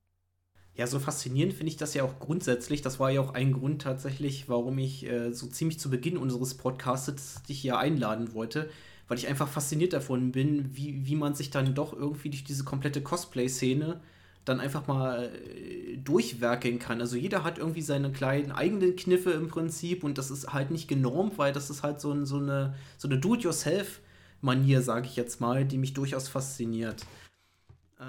Ja, 0.76 0.88
so 0.88 1.00
faszinierend 1.00 1.54
finde 1.54 1.70
ich 1.70 1.78
das 1.78 1.94
ja 1.94 2.04
auch 2.04 2.20
grundsätzlich. 2.20 2.82
Das 2.82 3.00
war 3.00 3.12
ja 3.12 3.22
auch 3.22 3.34
ein 3.34 3.54
Grund 3.54 3.84
tatsächlich, 3.84 4.50
warum 4.50 4.78
ich 4.80 5.06
äh, 5.06 5.32
so 5.32 5.48
ziemlich 5.48 5.80
zu 5.80 5.90
Beginn 5.90 6.18
unseres 6.18 6.58
Podcasts 6.58 7.44
dich 7.44 7.60
hier 7.60 7.78
einladen 7.78 8.34
wollte, 8.34 8.70
weil 9.14 9.20
ich 9.20 9.28
einfach 9.28 9.48
fasziniert 9.48 9.94
davon 9.94 10.32
bin, 10.32 10.76
wie, 10.76 11.06
wie 11.06 11.16
man 11.16 11.36
sich 11.36 11.52
dann 11.52 11.76
doch 11.76 11.94
irgendwie 11.94 12.32
durch 12.32 12.44
diese 12.44 12.64
komplette 12.64 13.04
Cosplay-Szene 13.04 14.02
dann 14.44 14.60
einfach 14.60 14.88
mal 14.88 15.26
äh, 15.26 15.98
durchwerkeln 15.98 16.80
kann. 16.80 17.00
Also 17.00 17.16
jeder 17.16 17.44
hat 17.44 17.60
irgendwie 17.60 17.84
seine 17.84 18.12
kleinen 18.12 18.52
eigenen 18.52 18.96
Kniffe 18.96 19.30
im 19.30 19.50
Prinzip 19.50 20.04
und 20.04 20.18
das 20.18 20.32
ist 20.32 20.52
halt 20.52 20.72
nicht 20.72 20.88
genormt, 20.88 21.38
weil 21.38 21.54
das 21.54 21.70
ist 21.70 21.84
halt 21.84 22.02
so, 22.02 22.12
ein, 22.12 22.26
so 22.26 22.38
eine, 22.38 22.74
so 22.98 23.08
eine 23.08 23.20
Do-it-yourself-Manier, 23.20 24.82
sage 24.82 25.06
ich 25.06 25.16
jetzt 25.16 25.40
mal, 25.40 25.64
die 25.64 25.78
mich 25.78 25.94
durchaus 25.94 26.28
fasziniert. 26.28 27.06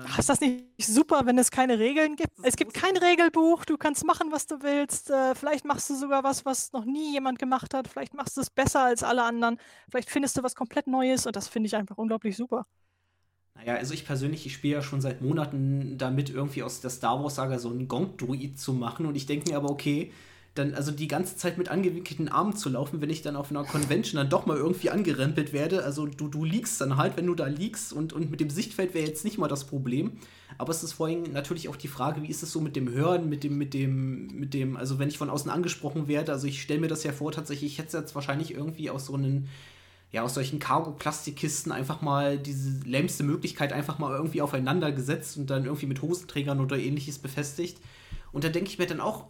Ach, 0.07 0.18
ist 0.18 0.28
das 0.28 0.40
nicht 0.40 0.64
super, 0.78 1.26
wenn 1.26 1.38
es 1.38 1.51
keine 1.51 1.78
Regeln 1.78 2.16
gibt? 2.16 2.32
Es 2.42 2.57
gibt 2.57 2.74
kein 2.74 2.97
Regelbuch, 2.97 3.64
du 3.64 3.76
kannst 3.76 4.05
machen, 4.05 4.32
was 4.32 4.47
du 4.47 4.62
willst. 4.62 5.11
Äh, 5.11 5.34
vielleicht 5.34 5.64
machst 5.64 5.90
du 5.90 5.95
sogar 5.95 6.24
was, 6.24 6.45
was 6.45 6.72
noch 6.72 6.84
nie 6.84 7.12
jemand 7.12 7.38
gemacht 7.38 7.74
hat. 7.74 7.88
Vielleicht 7.88 8.14
machst 8.14 8.36
du 8.36 8.40
es 8.40 8.51
besser 8.51 8.84
als 8.84 9.03
alle 9.03 9.22
anderen. 9.22 9.59
Vielleicht 9.90 10.11
findest 10.11 10.36
du 10.36 10.42
was 10.42 10.55
komplett 10.55 10.86
Neues 10.86 11.26
und 11.26 11.36
das 11.36 11.49
finde 11.49 11.68
ich 11.68 11.76
einfach 11.76 11.99
unglaublich 11.99 12.36
super. 12.36 12.66
Naja, 13.55 13.74
also 13.74 13.95
ich 13.95 14.05
persönlich, 14.05 14.47
ich 14.47 14.55
spiele 14.55 14.74
ja 14.74 14.82
schon 14.82 15.01
seit 15.01 15.22
Monaten 15.22 15.97
damit, 15.97 16.28
irgendwie 16.28 16.62
aus 16.62 16.80
der 16.80 16.90
Star 16.90 17.22
Wars-Saga 17.22 17.59
so 17.59 17.70
einen 17.70 17.86
Gong-Druid 17.86 18.59
zu 18.59 18.72
machen. 18.72 19.07
Und 19.07 19.16
ich 19.16 19.26
denke 19.26 19.51
mir 19.51 19.57
aber, 19.57 19.70
okay, 19.70 20.12
dann 20.55 20.75
also 20.75 20.93
die 20.93 21.09
ganze 21.09 21.37
Zeit 21.37 21.59
mit 21.59 21.69
angewickelten 21.69 22.29
Armen 22.29 22.57
zu 22.57 22.69
laufen, 22.69 23.01
wenn 23.01 23.11
ich 23.11 23.23
dann 23.23 23.35
auf 23.35 23.51
einer 23.51 23.65
Convention 23.65 24.19
dann 24.19 24.31
doch 24.31 24.47
mal 24.47 24.57
irgendwie 24.57 24.91
angerempelt 24.91 25.53
werde. 25.53 25.85
Also 25.85 26.07
du, 26.07 26.29
du 26.29 26.45
liegst 26.45 26.81
dann 26.81 26.97
halt, 26.97 27.17
wenn 27.17 27.27
du 27.27 27.35
da 27.35 27.47
liegst 27.47 27.93
und, 27.93 28.13
und 28.13 28.31
mit 28.31 28.41
dem 28.41 28.51
Sichtfeld 28.51 28.95
wäre 28.95 29.07
jetzt 29.07 29.25
nicht 29.25 29.37
mal 29.37 29.49
das 29.49 29.65
Problem. 29.65 30.13
Aber 30.57 30.71
es 30.71 30.85
ist 30.85 30.93
vorhin 30.93 31.33
natürlich 31.33 31.69
auch 31.69 31.75
die 31.75 31.89
Frage, 31.89 32.23
wie 32.23 32.29
ist 32.29 32.45
es 32.45 32.53
so 32.53 32.61
mit 32.61 32.77
dem 32.77 32.89
Hören, 32.89 33.29
mit 33.29 33.43
dem, 33.43 33.59
mit 33.59 33.75
dem, 33.75 34.29
mit 34.29 34.55
dem, 34.55 34.77
also 34.77 35.01
wenn 35.01 35.09
ich 35.09 35.19
von 35.19 35.29
außen 35.29 35.51
angesprochen 35.51 36.07
werde, 36.07 36.31
also 36.31 36.47
ich 36.47 36.63
stelle 36.63 36.81
mir 36.81 36.89
das 36.89 37.03
ja 37.03 37.11
vor, 37.11 37.33
tatsächlich, 37.33 37.73
ich 37.73 37.79
hätte 37.79 37.99
jetzt 37.99 38.15
wahrscheinlich 38.15 38.55
irgendwie 38.55 38.91
aus 38.91 39.07
so 39.07 39.15
einem 39.15 39.47
ja, 40.13 40.23
aus 40.23 40.35
solchen 40.35 40.61
Cargo-Plastikkisten 40.61 41.73
einfach 41.73 42.01
mal 42.01 42.39
diese 42.39 42.79
lämste 42.89 43.25
Möglichkeit 43.25 43.73
einfach 43.73 43.99
mal 43.99 44.13
irgendwie 44.13 44.43
aufeinander 44.43 44.93
gesetzt 44.93 45.37
und 45.37 45.51
dann 45.51 45.65
irgendwie 45.65 45.87
mit 45.87 46.03
Hosenträgern 46.03 46.61
oder 46.61 46.79
ähnliches 46.79 47.19
befestigt. 47.19 47.79
Und 48.31 48.45
da 48.45 48.49
denke 48.49 48.71
ich 48.71 48.79
mir 48.79 48.87
dann 48.87 49.01
auch 49.01 49.27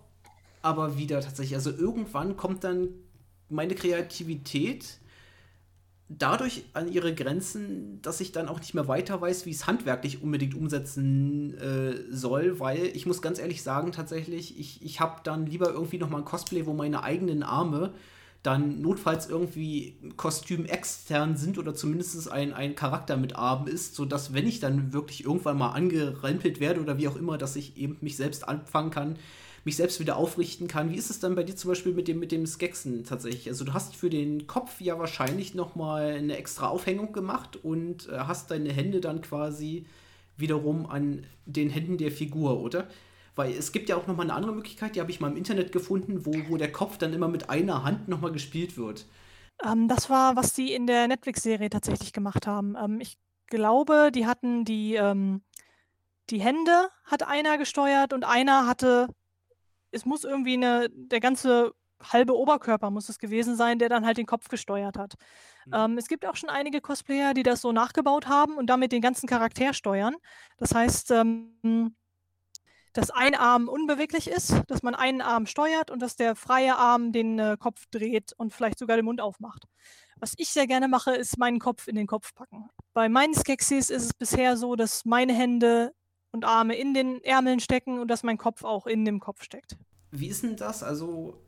aber 0.65 0.97
wieder 0.97 1.21
tatsächlich, 1.21 1.55
also 1.57 1.71
irgendwann 1.71 2.37
kommt 2.37 2.65
dann 2.65 2.89
meine 3.49 3.75
Kreativität 3.75 4.99
dadurch 6.09 6.65
an 6.75 6.91
ihre 6.91 7.15
Grenzen, 7.15 8.01
dass 8.03 8.21
ich 8.21 8.33
dann 8.33 8.49
auch 8.49 8.61
nicht 8.61 8.75
mehr 8.75 8.89
weiter 8.89 9.21
weiß, 9.21 9.47
wie 9.47 9.51
es 9.51 9.67
handwerklich 9.67 10.23
unbedingt 10.23 10.55
umsetzen 10.55 11.55
äh, 11.59 11.95
soll, 12.11 12.61
weil 12.61 12.87
ich 12.87 13.07
muss 13.07 13.23
ganz 13.23 13.39
ehrlich 13.39 13.63
sagen, 13.63 13.93
tatsächlich, 13.93 14.59
ich, 14.59 14.83
ich 14.83 15.01
habe 15.01 15.21
dann 15.25 15.47
lieber 15.47 15.71
irgendwie 15.71 15.99
noch 15.99 16.11
mal 16.11 16.19
ein 16.19 16.25
Cosplay, 16.25 16.67
wo 16.67 16.73
meine 16.73 17.03
eigenen 17.03 17.43
Arme 17.43 17.93
dann 18.43 18.83
notfalls 18.83 19.29
irgendwie 19.29 19.97
Kostüm 20.19 20.67
extern 20.67 21.37
sind 21.37 21.57
oder 21.57 21.75
zumindest 21.75 22.31
ein, 22.31 22.53
ein 22.53 22.75
Charakter 22.75 23.17
mit 23.17 23.37
Armen 23.37 23.67
ist, 23.67 23.95
sodass, 23.95 24.35
wenn 24.35 24.47
ich 24.47 24.61
dann 24.61 24.93
wirklich 24.93 25.25
irgendwann 25.25 25.57
mal 25.57 25.71
angerempelt 25.71 26.61
werde 26.61 26.83
oder 26.83 26.99
wie 26.99 27.09
auch 27.09 27.17
immer, 27.17 27.39
dass 27.39 27.57
ich 27.57 27.79
eben 27.79 27.97
mich 28.03 28.17
selbst 28.17 28.47
anfangen 28.47 28.91
kann, 28.91 29.17
mich 29.65 29.77
selbst 29.77 29.99
wieder 29.99 30.17
aufrichten 30.17 30.69
kann. 30.69 30.91
Wie 30.91 30.97
ist 30.97 31.11
es 31.11 31.21
dann 31.21 31.35
bei 31.35 31.43
dir 31.43 31.57
zum 31.57 31.71
Beispiel 31.71 31.93
mit 31.95 32.07
dem, 32.07 32.19
mit 32.19 32.33
dem 32.33 32.47
Skeksen 32.47 33.05
tatsächlich? 33.05 33.49
Also 33.49 33.65
du 33.65 33.73
hast 33.73 33.97
für 33.97 34.11
den 34.11 34.47
Kopf 34.47 34.81
ja 34.81 34.99
wahrscheinlich 34.99 35.55
nochmal 35.55 36.13
eine 36.13 36.37
extra 36.37 36.69
Aufhängung 36.69 37.13
gemacht 37.13 37.57
und 37.57 38.09
äh, 38.09 38.19
hast 38.19 38.51
deine 38.51 38.73
Hände 38.73 39.01
dann 39.01 39.23
quasi 39.23 39.87
wiederum 40.37 40.87
an 40.87 41.27
den 41.47 41.71
Händen 41.71 41.97
der 41.97 42.11
Figur, 42.11 42.61
oder? 42.61 42.89
Weil 43.37 43.53
es 43.53 43.73
gibt 43.73 43.89
ja 43.89 43.97
auch 43.97 44.07
nochmal 44.07 44.27
eine 44.27 44.35
andere 44.35 44.53
Möglichkeit, 44.53 44.95
die 44.95 45.01
habe 45.01 45.11
ich 45.11 45.21
mal 45.21 45.31
im 45.31 45.37
Internet 45.37 45.73
gefunden, 45.73 46.25
wo, 46.25 46.33
wo 46.49 46.57
der 46.57 46.71
Kopf 46.71 46.99
dann 46.99 47.13
immer 47.13 47.29
mit 47.29 47.51
einer 47.51 47.85
Hand 47.85 48.09
nochmal 48.09 48.33
gespielt 48.33 48.77
wird. 48.77 49.07
Ähm, 49.65 49.89
das 49.89 50.11
war, 50.11 50.37
was 50.37 50.55
die 50.55 50.73
in 50.73 50.87
der 50.87 51.09
Netflix-Serie 51.09 51.71
tatsächlich 51.71 52.13
gemacht 52.13 52.47
haben. 52.47 52.77
Ähm, 52.77 53.01
ich 53.01 53.19
glaube, 53.47 54.11
die 54.15 54.27
hatten 54.27 54.65
die, 54.65 54.95
ähm, 54.95 55.43
die 56.31 56.41
Hände 56.41 56.89
hat 57.05 57.27
einer 57.27 57.59
gesteuert 57.59 58.13
und 58.13 58.25
einer 58.25 58.67
hatte, 58.67 59.09
es 59.95 60.05
muss 60.05 60.25
irgendwie 60.25 60.55
eine, 60.55 60.89
der 60.91 61.21
ganze 61.21 61.73
halbe 62.13 62.37
Oberkörper 62.37 62.91
muss 62.91 63.09
es 63.09 63.19
gewesen 63.19 63.57
sein, 63.57 63.79
der 63.79 63.89
dann 63.89 64.05
halt 64.05 64.19
den 64.19 64.27
Kopf 64.27 64.49
gesteuert 64.49 64.99
hat. 64.99 65.15
Mhm. 65.67 65.73
Ähm, 65.75 65.99
es 65.99 66.09
gibt 66.09 66.27
auch 66.27 66.37
schon 66.37 66.51
einige 66.51 66.81
Cosplayer, 66.81 67.35
die 67.35 67.43
das 67.43 67.61
so 67.61 67.73
nachgebaut 67.73 68.27
haben 68.27 68.57
und 68.57 68.67
damit 68.69 68.93
den 68.93 69.01
ganzen 69.01 69.27
Charakter 69.27 69.73
steuern. 69.73 70.17
Das 70.59 70.75
heißt, 70.75 71.11
ähm, 71.13 71.95
dass 72.93 73.11
ein 73.11 73.35
Arm 73.35 73.69
unbeweglich 73.69 74.29
ist, 74.29 74.55
dass 74.69 74.83
man 74.83 74.95
einen 74.95 75.21
Arm 75.21 75.47
steuert 75.47 75.91
und 75.91 76.01
dass 76.01 76.17
der 76.17 76.37
freie 76.37 76.77
Arm 76.77 77.13
den 77.13 77.39
äh, 77.39 77.57
Kopf 77.59 77.87
dreht 77.91 78.33
und 78.37 78.53
vielleicht 78.53 78.79
sogar 78.79 78.97
den 78.97 79.05
Mund 79.05 79.21
aufmacht. 79.21 79.65
Was 80.17 80.35
ich 80.37 80.51
sehr 80.51 80.67
gerne 80.67 80.87
mache, 80.87 81.13
ist 81.13 81.39
meinen 81.39 81.59
Kopf 81.59 81.89
in 81.89 81.97
den 81.97 82.07
Kopf 82.07 82.35
packen. 82.35 82.69
Bei 82.93 83.09
meinen 83.09 83.35
Skeksis 83.35 83.91
ist 83.91 84.05
es 84.05 84.15
bisher 84.15 84.57
so, 84.57 84.77
dass 84.77 85.05
meine 85.05 85.35
Hände 85.35 85.93
und 86.35 86.45
Arme 86.45 86.77
in 86.77 86.95
den 86.95 87.23
Ärmeln 87.23 87.61
stecken 87.61 88.01
und 88.01 88.09
dass 88.09 88.25
mein 88.25 88.39
Kopf 88.39 88.65
auch 88.65 88.87
in 88.87 89.05
dem 89.05 89.21
Kopf 89.21 89.45
steckt. 89.45 89.77
Wie 90.11 90.27
ist 90.27 90.43
denn 90.43 90.57
das? 90.57 90.83
Also 90.83 91.41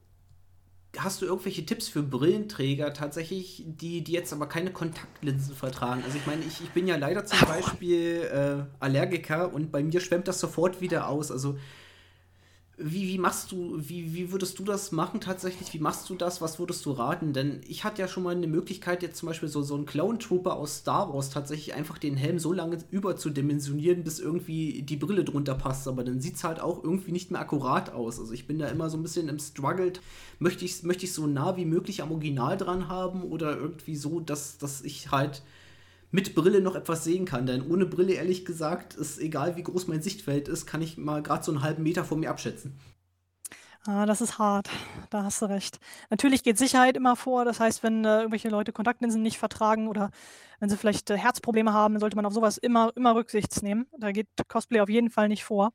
hast 0.97 1.21
du 1.21 1.27
irgendwelche 1.27 1.67
Tipps 1.67 1.89
für 1.89 2.05
Brillenträger 2.05 2.95
tatsächlich, 2.95 3.65
die, 3.67 4.03
die 4.03 4.13
jetzt 4.13 4.33
aber 4.33 4.47
keine 4.47 4.71
Kontaktlinsen 4.71 5.57
vertragen? 5.57 6.03
Also 6.05 6.17
ich 6.17 6.27
meine, 6.27 6.43
ich, 6.45 6.61
ich 6.63 6.71
bin 6.71 6.87
ja 6.87 6.97
leider 6.97 7.27
zum 7.27 7.41
Beispiel 7.49 8.31
äh, 8.33 8.65
Allergiker 8.79 9.53
und 9.53 9.73
bei 9.73 9.83
mir 9.83 10.01
schwemmt 10.01 10.29
das 10.29 10.39
sofort 10.39 10.81
wieder 10.81 11.09
aus. 11.09 11.33
Also 11.33 11.59
wie, 12.79 13.09
wie 13.09 13.17
machst 13.17 13.53
du, 13.53 13.75
wie, 13.79 14.15
wie 14.15 14.33
würdest 14.33 14.59
du 14.59 14.65
das 14.65 14.93
machen 14.93 15.23
tatsächlich? 15.23 15.73
Wie 15.73 15.79
machst 15.79 16.11
du 16.11 16.15
das? 16.15 16.43
Was 16.43 16.59
würdest 16.59 16.85
du 16.85 16.93
raten? 16.93 17.33
Denn 17.33 17.63
ich 17.67 17.85
hatte 17.85 18.03
ja 18.03 18.09
schon 18.09 18.23
mal 18.23 18.37
eine 18.37 18.47
Möglichkeit, 18.47 19.03
jetzt 19.03 19.17
zum 19.17 19.29
Beispiel 19.29 19.49
so, 19.49 19.63
so 19.63 19.75
einen 19.75 19.87
Clone 19.87 20.19
Trooper 20.19 20.57
aus 20.57 20.79
Star 20.79 21.13
Wars 21.13 21.31
tatsächlich 21.31 21.73
einfach 21.73 21.97
den 21.97 22.19
Helm 22.19 22.39
so 22.39 22.53
lange 22.53 22.77
überzudimensionieren, 22.91 24.05
bis 24.05 24.19
irgendwie 24.19 24.83
die 24.83 24.97
Brille 24.97 25.25
drunter 25.25 25.55
passt. 25.55 25.89
Aber 25.89 26.05
dann 26.05 26.21
sieht 26.21 26.37
es 26.37 26.45
halt 26.45 26.61
auch 26.61 26.85
irgendwie 26.85 27.13
nicht 27.13 27.31
mehr 27.31 27.41
akkurat 27.41 27.95
aus. 27.95 28.21
Also 28.21 28.35
ich 28.35 28.47
bin 28.47 28.59
da 28.59 28.69
immer 28.69 28.91
so 28.91 28.99
ein 28.99 29.03
bisschen 29.03 29.31
im 29.31 29.39
Struggle. 29.39 29.95
Möchte 30.39 30.67
ich 30.67 30.73
es 30.73 30.83
möchte 30.83 31.07
so 31.07 31.27
nah 31.27 31.57
wie 31.57 31.65
möglich 31.65 32.03
am 32.03 32.13
Original 32.13 32.59
dran 32.59 32.89
haben 32.89 33.23
oder 33.23 33.57
irgendwie 33.57 33.97
so, 33.97 34.21
dass, 34.21 34.59
dass 34.59 34.83
ich 34.83 35.11
halt 35.11 35.43
mit 36.17 36.35
Brille 36.35 36.63
noch 36.63 36.75
etwas 36.75 37.05
sehen 37.05 37.27
kann. 37.27 37.45
Denn 37.45 37.71
ohne 37.71 37.85
Brille, 37.85 38.15
ehrlich 38.15 38.47
gesagt, 38.47 38.95
ist 38.95 39.21
egal, 39.21 39.57
wie 39.57 39.63
groß 39.63 39.87
mein 39.87 40.01
Sichtfeld 40.01 40.49
ist, 40.49 40.65
kann 40.65 40.81
ich 40.81 40.97
mal 40.97 41.23
gerade 41.23 41.45
so 41.45 41.53
einen 41.53 41.61
halben 41.61 41.83
Meter 41.83 42.07
vor 42.07 42.17
mir 42.17 42.31
abschätzen. 42.31 42.81
Ah, 43.85 44.07
das 44.07 44.23
ist 44.23 44.39
hart. 44.39 44.71
Da 45.11 45.25
hast 45.25 45.43
du 45.43 45.47
recht. 45.47 45.79
Natürlich 46.09 46.43
geht 46.43 46.57
Sicherheit 46.57 46.97
immer 46.97 47.17
vor. 47.17 47.45
Das 47.45 47.61
heißt, 47.61 47.83
wenn 47.83 48.07
äh, 48.07 48.21
irgendwelche 48.21 48.49
Leute 48.49 48.73
Kontaktlinsen 48.73 49.21
nicht 49.21 49.37
vertragen 49.39 49.89
oder 49.89 50.11
wenn 50.59 50.71
sie 50.71 50.79
vielleicht 50.79 51.11
äh, 51.11 51.19
Herzprobleme 51.19 51.75
haben, 51.75 51.95
dann 51.95 52.01
sollte 52.01 52.17
man 52.17 52.25
auf 52.25 52.33
sowas 52.33 52.57
immer, 52.57 52.93
immer 52.97 53.15
Rücksicht 53.15 53.63
nehmen. 53.63 53.87
Da 53.99 54.11
geht 54.11 54.29
Cosplay 54.49 54.81
auf 54.81 54.89
jeden 54.89 55.11
Fall 55.11 55.29
nicht 55.29 55.45
vor. 55.45 55.73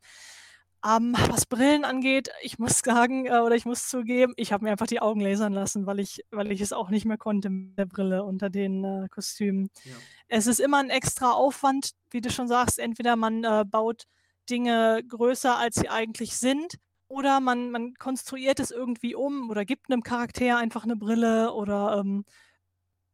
Ähm, 0.84 1.16
was 1.30 1.46
Brillen 1.46 1.86
angeht, 1.86 2.30
ich 2.42 2.58
muss 2.58 2.80
sagen, 2.80 3.28
äh, 3.28 3.40
oder 3.40 3.56
ich 3.56 3.66
muss 3.66 3.88
zugeben, 3.88 4.34
ich 4.36 4.52
habe 4.52 4.64
mir 4.64 4.72
einfach 4.72 4.88
die 4.88 5.00
Augen 5.02 5.22
lasern 5.22 5.54
lassen, 5.54 5.86
weil 5.86 6.00
ich, 6.00 6.26
weil 6.32 6.52
ich 6.52 6.62
es 6.62 6.74
auch 6.74 6.90
nicht 6.90 7.06
mehr 7.06 7.18
konnte 7.18 7.50
mit 7.50 7.78
der 7.78 7.86
Brille 7.86 8.24
unter 8.24 8.50
den 8.50 8.84
äh, 8.84 9.08
Kostümen. 9.10 9.70
Ja. 9.84 9.94
Es 10.28 10.48
ist 10.48 10.60
immer 10.60 10.78
ein 10.78 10.90
extra 10.90 11.32
Aufwand, 11.34 11.92
wie 12.10 12.22
du 12.22 12.32
schon 12.32 12.48
sagst. 12.48 12.80
Entweder 12.80 13.16
man 13.16 13.44
äh, 13.44 13.64
baut 13.66 14.06
Dinge 14.50 15.04
größer, 15.08 15.58
als 15.58 15.76
sie 15.76 15.90
eigentlich 15.90 16.36
sind, 16.38 16.78
oder 17.12 17.42
man, 17.42 17.72
man 17.72 17.94
konstruiert 17.96 18.60
es 18.60 18.72
irgendwie 18.72 19.16
um 19.16 19.50
oder 19.50 19.66
gibt 19.66 19.92
einem 19.92 20.02
Charakter 20.02 20.58
einfach 20.58 20.86
eine 20.86 20.96
Brille 20.96 21.54
oder 21.54 21.98
ähm, 22.00 22.24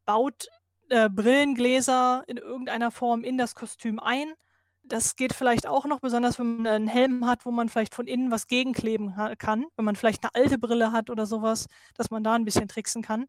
baut 0.06 0.48
äh, 0.90 1.10
Brillengläser 1.10 2.24
in 2.28 2.38
irgendeiner 2.38 2.92
Form 2.92 3.24
in 3.24 3.38
das 3.40 3.56
Kostüm 3.56 4.00
ein 4.00 4.34
das 4.88 5.16
geht 5.16 5.34
vielleicht 5.34 5.68
auch 5.68 5.86
noch, 5.86 6.00
besonders 6.00 6.40
wenn 6.40 6.58
man 6.58 6.68
einen 6.68 6.88
Helm 6.88 7.26
hat, 7.26 7.46
wo 7.46 7.52
man 7.52 7.70
vielleicht 7.70 7.94
von 7.94 8.08
innen 8.08 8.32
was 8.32 8.48
gegenkleben 8.48 9.14
kann. 9.38 9.66
Wenn 9.76 9.86
man 9.86 9.96
vielleicht 9.96 10.24
eine 10.24 10.36
alte 10.36 10.58
Brille 10.58 10.92
hat 10.92 11.10
oder 11.10 11.26
sowas, 11.26 11.68
dass 11.96 12.10
man 12.12 12.24
da 12.24 12.34
ein 12.34 12.46
bisschen 12.46 12.68
tricksen 12.68 13.02
kann. 13.02 13.26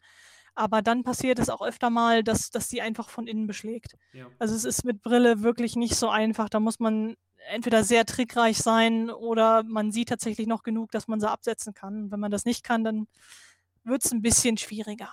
Aber 0.54 0.82
dann 0.82 1.04
passiert 1.04 1.38
es 1.38 1.50
auch 1.50 1.62
öfter 1.62 1.88
mal, 1.88 2.24
dass, 2.24 2.50
dass 2.50 2.68
die 2.68 2.82
einfach 2.82 3.10
von 3.10 3.26
innen 3.26 3.46
beschlägt. 3.46 3.94
Ja. 4.12 4.26
Also 4.38 4.54
es 4.54 4.64
ist 4.64 4.84
mit 4.84 5.02
Brille 5.02 5.42
wirklich 5.42 5.76
nicht 5.76 5.94
so 5.94 6.08
einfach. 6.08 6.48
Da 6.48 6.58
muss 6.58 6.80
man 6.80 7.14
entweder 7.50 7.84
sehr 7.84 8.04
trickreich 8.04 8.58
sein 8.58 9.10
oder 9.10 9.62
man 9.62 9.92
sieht 9.92 10.08
tatsächlich 10.08 10.46
noch 10.46 10.62
genug, 10.62 10.90
dass 10.90 11.06
man 11.06 11.20
sie 11.20 11.30
absetzen 11.30 11.74
kann. 11.74 12.04
Und 12.04 12.10
wenn 12.10 12.20
man 12.20 12.30
das 12.30 12.44
nicht 12.44 12.64
kann, 12.64 12.82
dann 12.82 13.06
wird 13.84 14.04
es 14.04 14.12
ein 14.12 14.22
bisschen 14.22 14.56
schwieriger. 14.58 15.12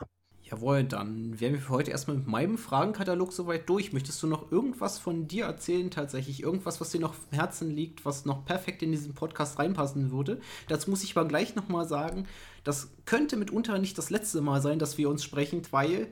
Jawohl, 0.50 0.84
dann 0.84 1.40
wären 1.40 1.54
wir 1.54 1.60
für 1.60 1.74
heute 1.74 1.90
erstmal 1.90 2.18
mit 2.18 2.28
meinem 2.28 2.60
Fragenkatalog 2.60 3.34
soweit 3.34 3.68
durch. 3.68 3.94
Möchtest 3.94 4.22
du 4.22 4.28
noch 4.28 4.52
irgendwas 4.52 5.00
von 5.00 5.28
dir 5.28 5.46
erzählen, 5.46 5.90
tatsächlich? 5.90 6.44
Irgendwas, 6.44 6.80
was 6.80 6.92
dir 6.92 7.02
noch 7.02 7.16
im 7.32 7.38
Herzen 7.38 7.72
liegt, 7.72 8.06
was 8.06 8.26
noch 8.26 8.46
perfekt 8.46 8.84
in 8.84 8.92
diesen 8.92 9.16
Podcast 9.16 9.58
reinpassen 9.58 10.12
würde? 10.12 10.40
Dazu 10.68 10.92
muss 10.92 11.04
ich 11.04 11.18
aber 11.18 11.28
gleich 11.28 11.56
nochmal 11.56 11.88
sagen, 11.88 12.28
das 12.64 12.92
könnte 13.06 13.38
mitunter 13.38 13.80
nicht 13.80 13.98
das 13.98 14.12
letzte 14.12 14.42
Mal 14.42 14.62
sein, 14.62 14.78
dass 14.78 15.00
wir 15.00 15.10
uns 15.10 15.24
sprechen, 15.24 15.64
weil 15.72 16.10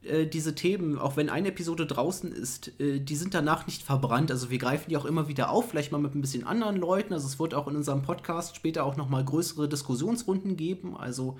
äh, 0.00 0.26
diese 0.26 0.54
Themen, 0.54 0.98
auch 0.98 1.18
wenn 1.18 1.28
eine 1.28 1.48
Episode 1.48 1.84
draußen 1.84 2.32
ist, 2.32 2.80
äh, 2.80 3.00
die 3.00 3.16
sind 3.16 3.34
danach 3.34 3.66
nicht 3.66 3.82
verbrannt. 3.82 4.30
Also 4.30 4.48
wir 4.48 4.58
greifen 4.58 4.88
die 4.88 4.96
auch 4.96 5.04
immer 5.04 5.28
wieder 5.28 5.50
auf, 5.50 5.68
vielleicht 5.68 5.92
mal 5.92 5.98
mit 5.98 6.14
ein 6.14 6.22
bisschen 6.22 6.46
anderen 6.46 6.76
Leuten. 6.76 7.12
Also 7.12 7.26
es 7.26 7.38
wird 7.38 7.52
auch 7.52 7.68
in 7.68 7.76
unserem 7.76 8.00
Podcast 8.00 8.56
später 8.56 8.84
auch 8.84 8.96
nochmal 8.96 9.26
größere 9.26 9.68
Diskussionsrunden 9.68 10.56
geben. 10.56 10.96
Also 10.96 11.36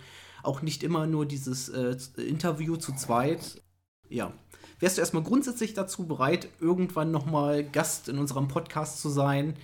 auch 0.46 0.62
nicht 0.62 0.82
immer 0.82 1.06
nur 1.06 1.26
dieses 1.26 1.68
äh, 1.68 1.96
Interview 2.16 2.76
zu 2.76 2.94
zweit. 2.94 3.62
Ja. 4.08 4.32
Wärst 4.80 4.96
du 4.96 5.00
erstmal 5.00 5.22
grundsätzlich 5.22 5.74
dazu 5.74 6.06
bereit, 6.06 6.48
irgendwann 6.60 7.10
nochmal 7.10 7.64
Gast 7.64 8.08
in 8.08 8.18
unserem 8.18 8.48
Podcast 8.48 9.00
zu 9.00 9.08
sein? 9.08 9.54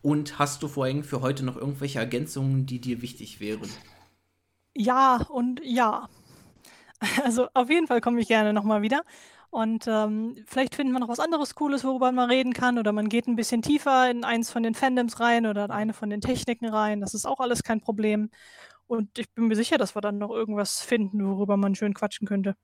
Und 0.00 0.38
hast 0.38 0.62
du 0.62 0.68
vorhin 0.68 1.04
für 1.04 1.20
heute 1.20 1.44
noch 1.44 1.56
irgendwelche 1.56 2.00
Ergänzungen, 2.00 2.66
die 2.66 2.80
dir 2.80 3.02
wichtig 3.02 3.40
wären? 3.40 3.70
Ja 4.74 5.26
und 5.28 5.60
ja. 5.64 6.08
Also 7.24 7.48
auf 7.54 7.68
jeden 7.68 7.88
Fall 7.88 8.00
komme 8.00 8.20
ich 8.20 8.28
gerne 8.28 8.52
nochmal 8.52 8.82
wieder. 8.82 9.02
Und 9.50 9.86
ähm, 9.86 10.36
vielleicht 10.46 10.74
finden 10.74 10.94
wir 10.94 11.00
noch 11.00 11.08
was 11.10 11.20
anderes 11.20 11.54
Cooles, 11.54 11.84
worüber 11.84 12.10
man 12.10 12.30
reden 12.30 12.54
kann. 12.54 12.78
Oder 12.78 12.92
man 12.92 13.10
geht 13.10 13.26
ein 13.26 13.36
bisschen 13.36 13.60
tiefer 13.60 14.10
in 14.10 14.24
eins 14.24 14.50
von 14.50 14.62
den 14.62 14.74
Fandoms 14.74 15.20
rein 15.20 15.46
oder 15.46 15.66
in 15.66 15.70
eine 15.70 15.92
von 15.92 16.08
den 16.08 16.22
Techniken 16.22 16.68
rein. 16.68 17.00
Das 17.00 17.12
ist 17.12 17.26
auch 17.26 17.38
alles 17.38 17.62
kein 17.62 17.80
Problem. 17.80 18.30
Und 18.86 19.18
ich 19.18 19.30
bin 19.30 19.48
mir 19.48 19.56
sicher, 19.56 19.78
dass 19.78 19.94
wir 19.94 20.00
dann 20.00 20.18
noch 20.18 20.30
irgendwas 20.30 20.80
finden, 20.80 21.24
worüber 21.26 21.56
man 21.56 21.74
schön 21.74 21.94
quatschen 21.94 22.26
könnte. 22.26 22.56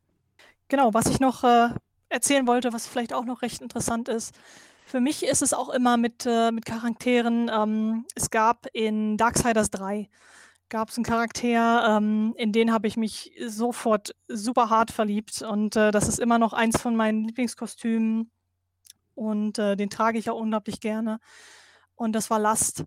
Genau, 0.68 0.92
was 0.92 1.06
ich 1.06 1.20
noch 1.20 1.44
äh, 1.44 1.68
erzählen 2.08 2.46
wollte, 2.46 2.72
was 2.72 2.86
vielleicht 2.86 3.12
auch 3.12 3.24
noch 3.24 3.42
recht 3.42 3.62
interessant 3.62 4.08
ist. 4.08 4.34
Für 4.84 5.00
mich 5.00 5.24
ist 5.24 5.42
es 5.42 5.54
auch 5.54 5.68
immer 5.68 5.96
mit, 5.96 6.26
äh, 6.26 6.50
mit 6.50 6.64
Charakteren. 6.66 7.50
Ähm, 7.52 8.06
es 8.14 8.30
gab 8.30 8.66
in 8.72 9.16
Darksiders 9.16 9.70
3 9.70 10.08
gab 10.68 10.90
es 10.90 10.96
einen 10.96 11.04
Charakter, 11.04 11.96
ähm, 11.96 12.34
in 12.36 12.52
den 12.52 12.72
habe 12.72 12.86
ich 12.88 12.96
mich 12.96 13.32
sofort 13.46 14.14
super 14.28 14.70
hart 14.70 14.90
verliebt. 14.90 15.42
Und 15.42 15.76
äh, 15.76 15.90
das 15.90 16.08
ist 16.08 16.18
immer 16.18 16.38
noch 16.38 16.52
eins 16.52 16.80
von 16.80 16.94
meinen 16.94 17.24
Lieblingskostümen. 17.24 18.30
Und 19.14 19.58
äh, 19.58 19.76
den 19.76 19.90
trage 19.90 20.18
ich 20.18 20.30
auch 20.30 20.38
unglaublich 20.38 20.80
gerne. 20.80 21.20
Und 21.94 22.12
das 22.12 22.30
war 22.30 22.38
Last. 22.38 22.84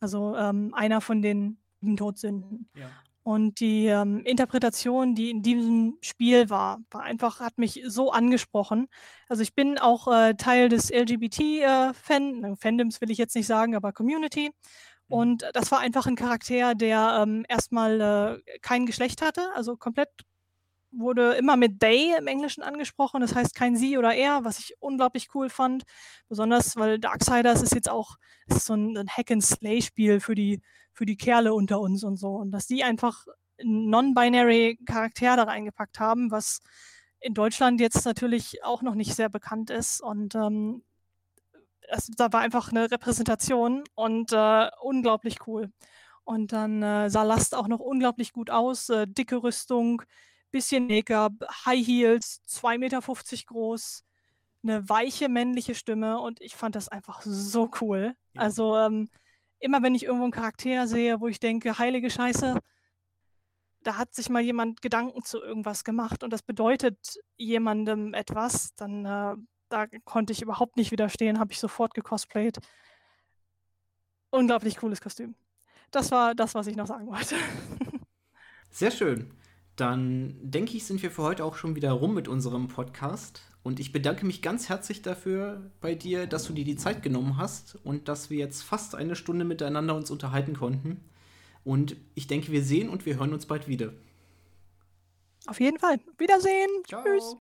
Also 0.00 0.36
ähm, 0.36 0.72
einer 0.74 1.00
von 1.00 1.22
den 1.22 1.58
sieben 1.84 1.96
Todsünden. 1.96 2.68
Ja. 2.74 2.90
Und 3.22 3.60
die 3.60 3.86
ähm, 3.86 4.22
Interpretation, 4.24 5.14
die 5.14 5.30
in 5.30 5.42
diesem 5.42 5.96
Spiel 6.02 6.50
war, 6.50 6.80
war 6.90 7.02
einfach, 7.02 7.40
hat 7.40 7.56
mich 7.56 7.82
so 7.86 8.12
angesprochen. 8.12 8.86
Also 9.28 9.42
ich 9.42 9.54
bin 9.54 9.78
auch 9.78 10.08
äh, 10.08 10.34
Teil 10.34 10.68
des 10.68 10.90
LGBT-Fan, 10.90 12.44
äh, 12.44 12.56
Fandoms 12.56 13.00
will 13.00 13.10
ich 13.10 13.16
jetzt 13.16 13.34
nicht 13.34 13.46
sagen, 13.46 13.76
aber 13.76 13.92
Community. 13.92 14.50
Mhm. 15.08 15.16
Und 15.16 15.50
das 15.54 15.70
war 15.72 15.78
einfach 15.80 16.06
ein 16.06 16.16
Charakter, 16.16 16.74
der 16.74 17.20
ähm, 17.22 17.46
erstmal 17.48 18.42
äh, 18.46 18.58
kein 18.60 18.84
Geschlecht 18.84 19.22
hatte, 19.22 19.50
also 19.54 19.76
komplett 19.76 20.10
wurde 20.98 21.34
immer 21.34 21.56
mit 21.56 21.80
they 21.80 22.14
im 22.18 22.26
Englischen 22.26 22.62
angesprochen, 22.62 23.20
das 23.20 23.34
heißt 23.34 23.54
kein 23.54 23.76
sie 23.76 23.98
oder 23.98 24.14
er, 24.14 24.44
was 24.44 24.58
ich 24.58 24.76
unglaublich 24.80 25.28
cool 25.34 25.48
fand. 25.50 25.84
Besonders, 26.28 26.76
weil 26.76 26.98
Darksiders 26.98 27.62
ist 27.62 27.74
jetzt 27.74 27.90
auch 27.90 28.16
ist 28.46 28.66
so 28.66 28.74
ein, 28.74 28.96
ein 28.96 29.08
Hack-and-Slay-Spiel 29.08 30.20
für 30.20 30.34
die, 30.34 30.60
für 30.92 31.06
die 31.06 31.16
Kerle 31.16 31.54
unter 31.54 31.80
uns 31.80 32.04
und 32.04 32.16
so. 32.16 32.34
Und 32.36 32.50
dass 32.52 32.66
die 32.66 32.84
einfach 32.84 33.26
non-binary 33.62 34.78
Charakter 34.86 35.36
da 35.36 35.44
reingepackt 35.44 36.00
haben, 36.00 36.30
was 36.30 36.60
in 37.20 37.34
Deutschland 37.34 37.80
jetzt 37.80 38.04
natürlich 38.04 38.62
auch 38.64 38.82
noch 38.82 38.94
nicht 38.94 39.14
sehr 39.14 39.28
bekannt 39.28 39.70
ist. 39.70 40.00
Und 40.00 40.34
ähm, 40.34 40.82
das, 41.90 42.10
da 42.16 42.32
war 42.32 42.40
einfach 42.40 42.70
eine 42.70 42.90
Repräsentation 42.90 43.84
und 43.94 44.32
äh, 44.32 44.68
unglaublich 44.80 45.46
cool. 45.46 45.70
Und 46.24 46.52
dann 46.52 46.82
äh, 46.82 47.10
sah 47.10 47.22
Last 47.22 47.54
auch 47.54 47.68
noch 47.68 47.80
unglaublich 47.80 48.32
gut 48.32 48.50
aus, 48.50 48.88
äh, 48.88 49.06
dicke 49.06 49.42
Rüstung, 49.42 50.02
bisschen 50.54 50.86
Make-up, 50.86 51.32
High 51.66 51.84
Heels, 51.84 52.40
2,50 52.48 52.78
Meter 52.78 53.00
groß, 53.46 54.04
eine 54.62 54.88
weiche 54.88 55.28
männliche 55.28 55.74
Stimme 55.74 56.20
und 56.20 56.40
ich 56.40 56.54
fand 56.54 56.76
das 56.76 56.88
einfach 56.88 57.22
so 57.22 57.68
cool. 57.80 58.14
Ja. 58.34 58.42
Also 58.42 58.76
ähm, 58.76 59.08
immer 59.58 59.82
wenn 59.82 59.96
ich 59.96 60.04
irgendwo 60.04 60.22
einen 60.22 60.32
Charakter 60.32 60.86
sehe, 60.86 61.20
wo 61.20 61.26
ich 61.26 61.40
denke, 61.40 61.76
heilige 61.78 62.08
Scheiße, 62.08 62.60
da 63.82 63.96
hat 63.96 64.14
sich 64.14 64.28
mal 64.28 64.42
jemand 64.42 64.80
Gedanken 64.80 65.24
zu 65.24 65.42
irgendwas 65.42 65.82
gemacht 65.82 66.22
und 66.22 66.32
das 66.32 66.42
bedeutet 66.42 67.18
jemandem 67.36 68.14
etwas, 68.14 68.76
dann 68.76 69.04
äh, 69.04 69.34
da 69.68 69.86
konnte 70.04 70.32
ich 70.32 70.40
überhaupt 70.40 70.76
nicht 70.76 70.92
widerstehen, 70.92 71.40
habe 71.40 71.50
ich 71.50 71.58
sofort 71.58 71.94
gecosplayt. 71.94 72.58
Unglaublich 74.30 74.76
cooles 74.76 75.00
Kostüm. 75.00 75.34
Das 75.90 76.12
war 76.12 76.36
das, 76.36 76.54
was 76.54 76.68
ich 76.68 76.76
noch 76.76 76.86
sagen 76.86 77.08
wollte. 77.08 77.34
Sehr 78.70 78.92
schön. 78.92 79.34
Dann 79.76 80.36
denke 80.40 80.76
ich, 80.76 80.84
sind 80.84 81.02
wir 81.02 81.10
für 81.10 81.22
heute 81.22 81.44
auch 81.44 81.56
schon 81.56 81.74
wieder 81.74 81.92
rum 81.92 82.14
mit 82.14 82.28
unserem 82.28 82.68
Podcast. 82.68 83.42
Und 83.64 83.80
ich 83.80 83.92
bedanke 83.92 84.26
mich 84.26 84.42
ganz 84.42 84.68
herzlich 84.68 85.02
dafür 85.02 85.70
bei 85.80 85.94
dir, 85.94 86.26
dass 86.26 86.44
du 86.44 86.52
dir 86.52 86.64
die 86.64 86.76
Zeit 86.76 87.02
genommen 87.02 87.38
hast 87.38 87.78
und 87.82 88.08
dass 88.08 88.30
wir 88.30 88.38
jetzt 88.38 88.62
fast 88.62 88.94
eine 88.94 89.16
Stunde 89.16 89.44
miteinander 89.44 89.94
uns 89.94 90.10
unterhalten 90.10 90.54
konnten. 90.54 91.00
Und 91.64 91.96
ich 92.14 92.26
denke, 92.26 92.52
wir 92.52 92.62
sehen 92.62 92.90
und 92.90 93.06
wir 93.06 93.18
hören 93.18 93.32
uns 93.32 93.46
bald 93.46 93.66
wieder. 93.66 93.92
Auf 95.46 95.60
jeden 95.60 95.78
Fall. 95.78 95.98
Wiedersehen. 96.18 96.70
Ciao. 96.86 97.02
Tschüss. 97.02 97.36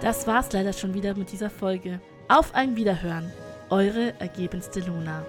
Das 0.00 0.26
war's 0.26 0.52
leider 0.52 0.72
schon 0.72 0.92
wieder 0.92 1.16
mit 1.16 1.32
dieser 1.32 1.48
Folge. 1.48 2.00
Auf 2.28 2.54
ein 2.54 2.76
Wiederhören. 2.76 3.32
Eure 3.70 4.12
ergebenste 4.18 4.80
Luna. 4.80 5.24